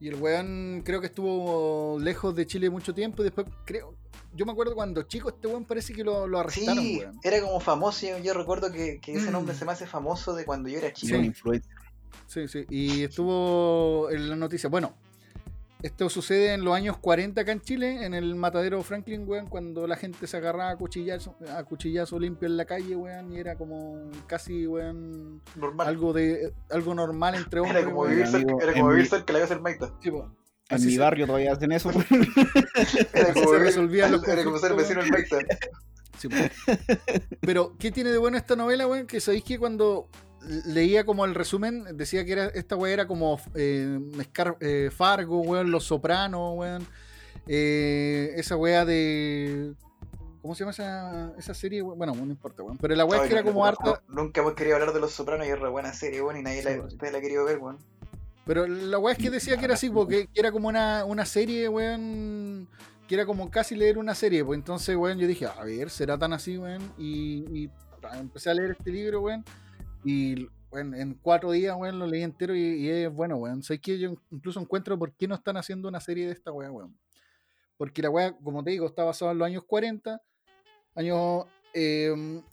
[0.00, 3.94] y el weón creo que estuvo lejos de Chile mucho tiempo y después creo.
[4.34, 7.18] Yo me acuerdo cuando chico este weón parece que lo, lo arrestaron, Sí, weón.
[7.22, 8.06] era como famoso.
[8.06, 9.58] Yo, yo recuerdo que, que ese nombre Mm.
[9.58, 11.18] se me hace famoso de cuando yo era Sí, chico.
[11.18, 11.74] un influencer.
[12.26, 12.64] Sí, sí.
[12.70, 14.68] Y estuvo en la noticia.
[14.68, 14.94] Bueno,
[15.82, 19.86] esto sucede en los años 40 acá en Chile, en el matadero Franklin, weón, cuando
[19.86, 23.56] la gente se agarraba a cuchillazo, a cuchillazo limpio en la calle, weón, y era
[23.56, 25.86] como casi, weón, Normal.
[25.86, 27.76] algo de algo normal entre hombres.
[27.78, 28.10] era como weón.
[28.12, 29.92] vivir amigo, cerca, era en como mi- vivir cerca de la casa del Maita.
[30.02, 30.24] Sí, po.
[30.68, 32.04] En Así mi se- barrio todavía hacen eso, weón.
[33.12, 33.92] Era como, se los
[34.28, 35.38] era como ser vecino del Maita.
[36.18, 36.28] Sí.
[37.40, 39.06] Pero, ¿qué tiene de bueno esta novela, weón?
[39.06, 40.08] Que sabéis que cuando
[40.42, 45.40] leía como el resumen, decía que era, esta weá era como eh, mezclar eh, Fargo,
[45.40, 46.86] weón, Los Sopranos, weón.
[47.46, 49.74] Eh, esa weá de.
[50.42, 51.82] ¿Cómo se llama esa, esa serie?
[51.82, 51.98] weón?
[51.98, 52.78] Bueno, no importa, weón.
[52.78, 54.02] Pero la weá es que era como no, harta.
[54.08, 56.42] no, nunca hemos querido hablar de Los Sopranos y es re buena serie, weón, y
[56.42, 56.68] nadie Sí,
[57.00, 57.78] la, ha querido ver, weón.
[58.44, 61.26] Pero la weá es que decía que era así, porque que era como una, una
[61.26, 62.68] serie, weón.
[63.08, 64.44] Que era como casi leer una serie.
[64.44, 66.82] Pues entonces, weón, yo dije, a ver, ¿será tan así, weón?
[66.98, 67.70] Y, y
[68.14, 69.44] empecé a leer este libro, weón.
[70.04, 73.62] Y weón, en cuatro días, weón, lo leí entero y, es bueno, weón.
[73.62, 76.70] Sé que yo incluso encuentro por qué no están haciendo una serie de esta weá,
[76.70, 76.96] weón.
[77.76, 80.20] Porque la weá, como te digo, está basada en los años 40,
[80.94, 81.44] años
[81.74, 82.06] eh,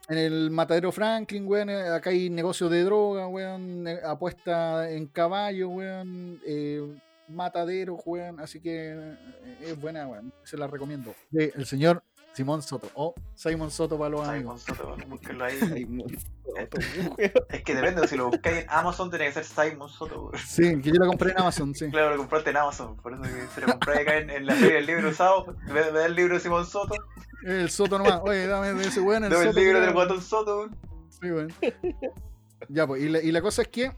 [0.10, 1.70] en el matadero Franklin, weón.
[1.70, 3.88] eh, Acá hay negocio de droga, weón.
[3.88, 6.42] eh, Apuesta en caballo, weón.
[6.46, 6.82] eh,
[7.30, 8.40] matadero, weón.
[8.42, 9.18] Así que eh,
[9.62, 10.34] es buena, weón.
[10.44, 11.16] Se la recomiendo.
[11.32, 12.04] El señor
[12.34, 12.90] Simón Soto.
[12.96, 14.62] O Simon Soto para los amigos.
[14.62, 15.60] Simon Soto, weón, búsquenlo ahí.
[15.60, 16.78] Simón Soto.
[17.50, 20.38] Es que depende, si lo buscáis en Amazon tiene que ser Simon Soto, weón.
[20.38, 21.90] Sí, que yo lo compré en Amazon, sí.
[21.90, 24.56] Claro, lo compraste en Amazon, por eso que si lo compráis acá en, en la
[24.56, 26.96] feria del libro usado, me, me da el libro de Simón Soto,
[27.44, 28.22] El Soto nomás.
[28.24, 29.26] Oye, dame ese weón.
[29.26, 30.70] El dame el Soto, libro del guatón Soto.
[31.10, 31.54] Sí, weón.
[32.70, 33.92] Ya, pues, y la, y la cosa es que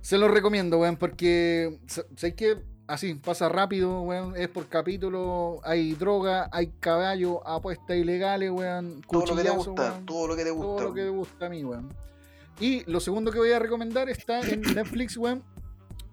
[0.00, 1.78] se lo recomiendo, weón, porque
[2.16, 8.50] sé que así pasa rápido, weón, es por capítulo, hay droga, hay caballo, apuestas ilegales,
[8.50, 10.66] weón, Todo lo que te gusta, weón, todo lo que te gusta.
[10.66, 11.18] todo lo que me weón.
[11.18, 11.94] gusta a mí, weón.
[12.58, 15.42] Y lo segundo que voy a recomendar está en Netflix, weón.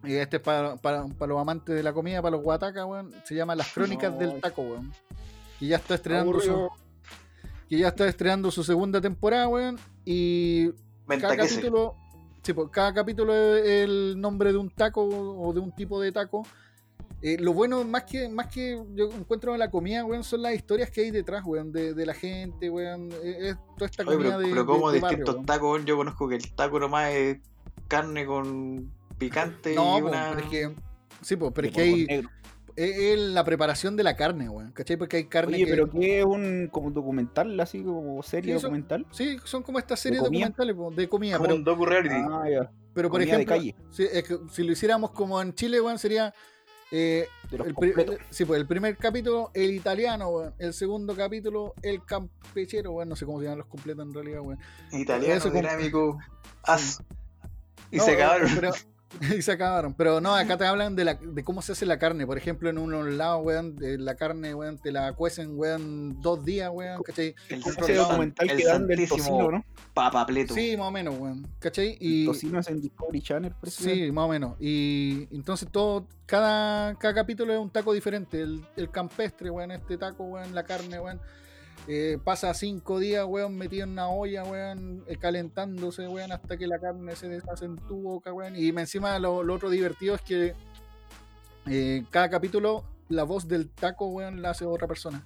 [0.03, 3.11] Y este es para, para, para los amantes de la comida, para los guatacas, weón.
[3.25, 4.39] Se llama Las Crónicas del.
[4.39, 4.93] Taco, weón.
[5.59, 6.71] Y ya está estrenando su, Aburrido.
[7.67, 9.79] que ya está estrenando su segunda temporada, weón.
[10.05, 10.69] Y
[11.07, 11.95] cada capítulo,
[12.43, 16.11] sí, pues, cada capítulo es el nombre de un taco o de un tipo de
[16.11, 16.45] taco.
[17.21, 20.53] Eh, lo bueno, más que, más que yo encuentro en la comida, weón, son las
[20.53, 23.09] historias que hay detrás, weón, de, de la gente, weón.
[23.23, 25.71] Es, es toda esta Oye, comida pero, de, pero como de- de barrio, distintos tacos,
[25.71, 27.37] weón, yo conozco que el taco nomás es
[27.87, 30.29] carne con picante No, y po, una...
[30.35, 30.75] pero es que.
[31.23, 32.07] Sí, pues, pero es que hay.
[32.75, 34.71] Es, es la preparación de la carne, weón.
[34.71, 34.97] ¿Cachai?
[34.97, 35.71] Porque hay carne Oye, que.
[35.71, 39.07] pero ¿qué es un como documental, así como serie Sí, documental?
[39.09, 41.37] Sí, son como estas series documentales po, de comida.
[41.37, 42.13] como Pero, un docu reality.
[42.15, 42.71] Ah, ya.
[42.93, 43.75] pero por comida de ejemplo, calle.
[43.89, 46.31] sí, es que si lo hiciéramos como en Chile, weón, sería.
[46.91, 48.15] Eh, el, pri- completos.
[48.29, 50.53] sí, pues el primer capítulo, el italiano, weón.
[50.59, 53.09] El segundo capítulo, el campechero, weón.
[53.09, 54.59] No sé cómo se llaman los completos en realidad, weón.
[54.91, 56.17] Italiano, eso dinámico,
[56.63, 57.01] as.
[57.91, 58.51] Y No, se weón, acabaron.
[58.55, 58.71] pero-
[59.37, 59.93] y se acabaron.
[59.93, 62.25] Pero no, acá te hablan de, la, de cómo se hace la carne.
[62.25, 66.43] Por ejemplo, en unos lados, weón, de la carne, weón, te la cuecen, weón, dos
[66.43, 67.35] días, weón, ¿cachai?
[67.49, 69.65] El, el documental el que dan del tocino, ¿no?
[69.93, 70.53] papapleto.
[70.53, 71.93] Sí, más o menos, weón, ¿cachai?
[71.93, 73.83] El Y, tocino es en Discovery Channel, parece.
[73.83, 74.55] Sí, más o menos.
[74.59, 78.41] Y entonces todo, cada, cada capítulo es un taco diferente.
[78.41, 81.19] El, el campestre, weón, este taco, weón, la carne, weón.
[81.87, 86.67] Eh, pasa cinco días, weón, metido en una olla, weón, eh, calentándose, weón, hasta que
[86.67, 88.55] la carne se deshace en tu boca, weón.
[88.55, 90.53] Y encima lo, lo otro divertido es que
[91.67, 95.25] eh, cada capítulo la voz del taco, weón, la hace otra persona.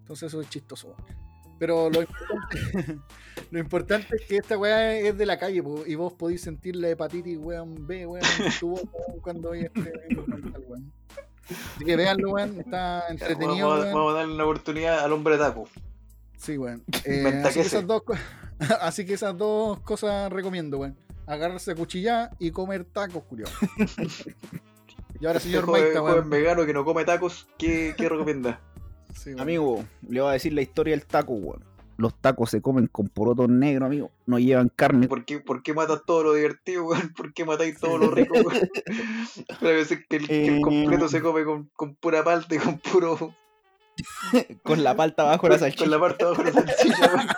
[0.00, 1.26] Entonces eso es chistoso, weón.
[1.58, 2.98] Pero lo importante,
[3.50, 6.76] lo importante es que esta weá es de la calle po, y vos podéis sentir
[6.76, 9.92] la hepatitis, weón, B, weón, en tu boca, weón, cuando hay este
[10.68, 10.92] weón.
[11.76, 13.94] Así que veanlo, weón, está entretenido, vamos, a- weón.
[13.94, 15.68] vamos a darle una oportunidad al hombre taco.
[16.36, 16.82] Sí, weón.
[17.04, 17.86] Eh, así, que esas se.
[17.86, 18.02] dos,
[18.80, 20.96] así que esas dos cosas recomiendo, weón.
[21.26, 23.52] Agarrarse a cuchillar y comer tacos, curioso.
[25.20, 26.30] y ahora, Este señor joven, Maita, joven weón.
[26.30, 28.60] vegano que no come tacos, ¿qué, qué recomienda?
[29.14, 29.32] Sí.
[29.38, 31.64] Amigo, le voy a decir la historia del taco, weón.
[31.98, 34.10] Los tacos se comen con porotos negros, amigo.
[34.26, 35.08] No llevan carne.
[35.08, 37.12] ¿Por qué, por qué matas todo lo divertido, weón?
[37.14, 38.68] ¿Por qué matáis todo lo rico, weón?
[39.60, 40.60] Pero a veces que el, que el Eh.
[40.60, 43.34] completo se come con, con pura palta y con puro.
[44.62, 45.84] Con la palta abajo de la con, salchicha.
[45.84, 47.28] con la parte de abajo de la salchicha, weón.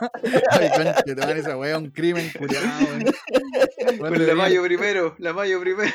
[0.51, 2.33] Ay, conche, te van esa weá, un crimen.
[2.41, 3.05] Weón,
[4.13, 5.93] Con la mayo primero, la mayo primero.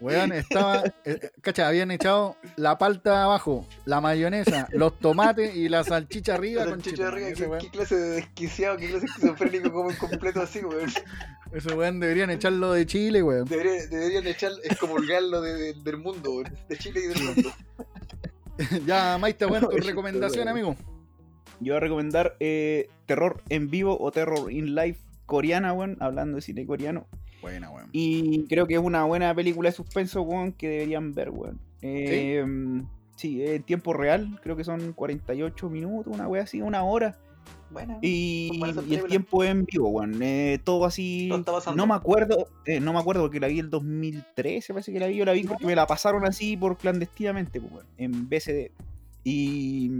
[0.00, 0.84] Weón, estaba.
[0.84, 6.34] eh, eh, cacha, habían echado la palta abajo, la mayonesa, los tomates y la salchicha
[6.34, 6.64] arriba.
[6.64, 10.42] La salchicha arriba, ¿qué, qué clase de desquiciado, qué clase de esquizofrénico come un completo
[10.42, 10.90] así, weón.
[11.52, 13.46] Ese weón deberían echarlo de Chile, weón.
[13.46, 16.52] Debería- deberían echar, excomulgarlo de, de- del mundo, weón.
[16.68, 17.52] De Chile y del mundo.
[18.86, 20.76] ya, Maita, weón, tu recomendación, amigo.
[21.60, 25.96] Yo voy a recomendar eh, Terror en vivo o Terror in Life coreana, weón.
[26.00, 27.06] Hablando de cine coreano.
[27.46, 27.88] Buena, weón.
[27.92, 31.60] Y creo que es una buena película de suspenso, weón, que deberían ver, weón.
[31.80, 32.44] Eh,
[33.14, 33.40] ¿Sí?
[33.46, 37.16] en tiempo real, creo que son 48 minutos, una wea así, una hora.
[37.70, 38.50] Bueno, Y,
[38.88, 40.20] y el tiempo es en vivo, weón.
[40.20, 41.30] Eh, todo así.
[41.76, 45.06] No me acuerdo, eh, no me acuerdo porque la vi el 2013, parece que la
[45.06, 45.14] vi.
[45.14, 48.72] Yo la vi porque me la pasaron así por clandestinamente, pues, weón, en BCD.
[49.22, 49.92] Y.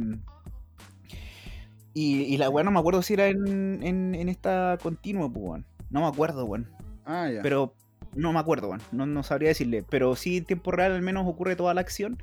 [1.94, 5.44] Y, y la weá no me acuerdo si era en, en, en esta continua, pues,
[5.44, 5.66] weón.
[5.90, 6.76] No me acuerdo, weón.
[7.07, 7.41] Ah, ya.
[7.43, 7.73] Pero
[8.15, 8.83] no me acuerdo, weón.
[8.93, 9.85] No, no sabría decirle.
[9.89, 12.23] Pero sí, en tiempo real al menos ocurre toda la acción.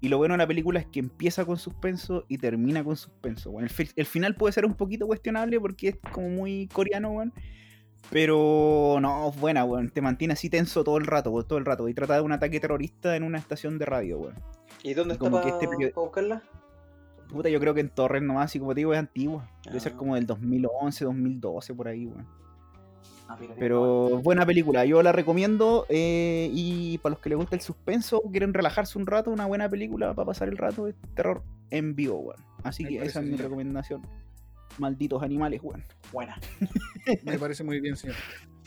[0.00, 3.60] Y lo bueno de la película es que empieza con suspenso y termina con suspenso.
[3.60, 7.34] El, fi- el final puede ser un poquito cuestionable porque es como muy coreano, weón.
[8.10, 9.90] Pero no, es buena, weón.
[9.90, 11.88] Te mantiene así tenso todo el rato, weón, todo el rato.
[11.88, 14.34] Y trata de un ataque terrorista en una estación de radio, weón.
[14.82, 16.42] ¿Y dónde está como para que este periodo- buscarla?
[17.28, 19.48] Puta, yo creo que en Torres nomás, y como te digo, es antigua.
[19.64, 19.96] Debe ser Ah.
[19.98, 22.26] como del 2011, 2012, por ahí, weón.
[23.58, 25.86] Pero buena película, yo la recomiendo.
[25.88, 29.68] eh, y para los que les gusta el suspenso, quieren relajarse un rato, una buena
[29.68, 32.40] película para pasar el rato es terror en vivo, weón.
[32.64, 34.02] Así Me que esa es mi recomendación.
[34.78, 35.82] Malditos animales, weón.
[36.12, 36.38] Buena.
[37.24, 38.16] Me parece muy bien, señor.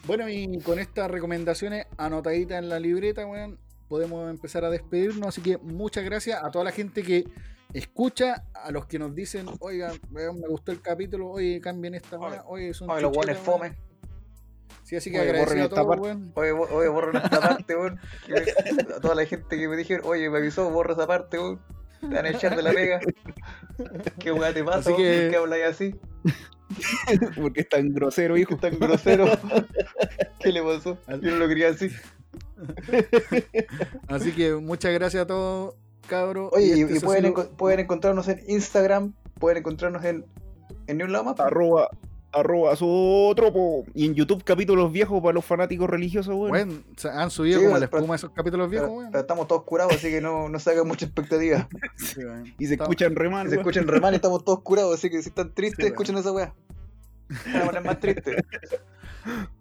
[0.05, 3.57] Bueno, y con estas recomendaciones anotaditas en la libreta, weón,
[3.87, 5.27] podemos empezar a despedirnos.
[5.27, 7.23] Así que muchas gracias a toda la gente que
[7.73, 12.19] escucha a los que nos dicen, oiga, weón, me gustó el capítulo, oye, cambien esta
[12.19, 13.73] weá, oye, son Oye, los buenos chuchetas, weón".
[13.75, 13.92] fome.
[14.93, 16.01] Sí, así que Oye, agradecido a todos, parte.
[16.01, 16.31] weón.
[16.35, 17.99] Oye, oye, esta parte, weón.
[18.97, 21.59] A toda la gente que me dijeron, oye, me avisó, borra esa parte, weón.
[22.01, 22.99] Te van a echar de la pega.
[24.19, 25.01] ¿Qué weá te pasa, Así weón?
[25.01, 25.95] que- ¿Por qué habláis así?
[27.41, 28.57] Porque es tan grosero, hijo.
[28.57, 29.25] Tan grosero.
[30.39, 30.97] ¿Qué le pasó?
[31.21, 31.89] Yo no lo quería así.
[34.07, 35.75] Así que muchas gracias a todos,
[36.07, 36.49] cabros.
[36.53, 40.25] Oye, y, este y pueden, sido- enco- pueden encontrarnos en Instagram, pueden encontrarnos en,
[40.87, 41.35] en más.
[41.35, 41.39] pues.
[41.39, 41.89] Arroba,
[42.33, 43.85] arroba Zootropo.
[43.93, 46.51] Y en YouTube capítulos viejos para los fanáticos religiosos, weón.
[46.51, 49.11] Weón, se han subido Sí, como la pero- espuma esos capítulos viejos, weón.
[49.11, 51.67] pero estamos todos curados, así que no, no se hagan mucha expectativa.
[51.97, 52.21] Sí,
[52.59, 55.09] y se Está- escuchan re mal, Si se escuchan re mal, estamos todos curados, así
[55.09, 56.53] que si están tristes, Sí, escuchen esa weá.
[57.65, 58.35] Poner más tristes.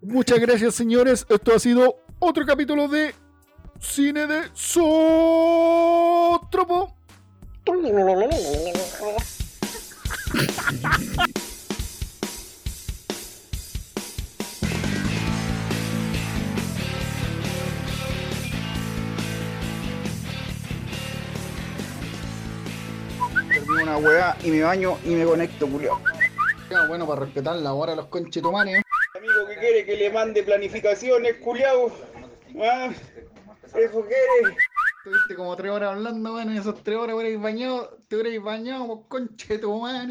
[0.02, 1.24] Muchas gracias, señores.
[1.28, 3.14] Esto ha sido otro capítulo de
[3.78, 4.82] Cine de Sotropo.
[23.72, 25.98] Termino una weá y me baño y me conecto, culiao.
[26.88, 28.82] Bueno, para respetar la hora de los conchetumanes.
[29.16, 31.90] Amigo que quiere que le mande planificaciones, culiao.
[32.62, 32.90] Ah,
[33.64, 34.56] eso quiere.
[34.98, 36.50] Estuviste como tres horas hablando, weón.
[36.50, 40.10] En esas tres horas hubierais bañado, te hubierais bañado, pues, conchetumanes.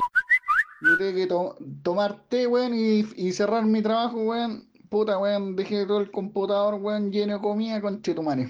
[0.82, 4.68] Yo tengo que to- tomar té, weón, y, y cerrar mi trabajo, weón.
[4.90, 8.50] Puta, weón, dejé todo el computador, weón, lleno de comida, conchetumanes.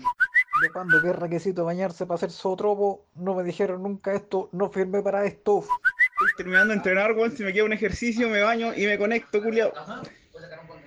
[0.62, 4.70] De cuando que es requisito bañarse para hacer zootropo, no me dijeron nunca esto, no
[4.70, 5.60] firmé para esto.
[5.60, 7.32] Estoy terminando de entrenar, weón.
[7.36, 9.74] Si me queda un ejercicio, me baño y me conecto, culiao.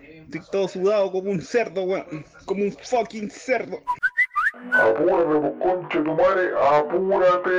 [0.01, 2.25] Estoy todo sudado como un cerdo, weón.
[2.47, 3.81] Como un fucking cerdo.
[4.73, 7.51] Apúrate, conche tu madre, apúrate.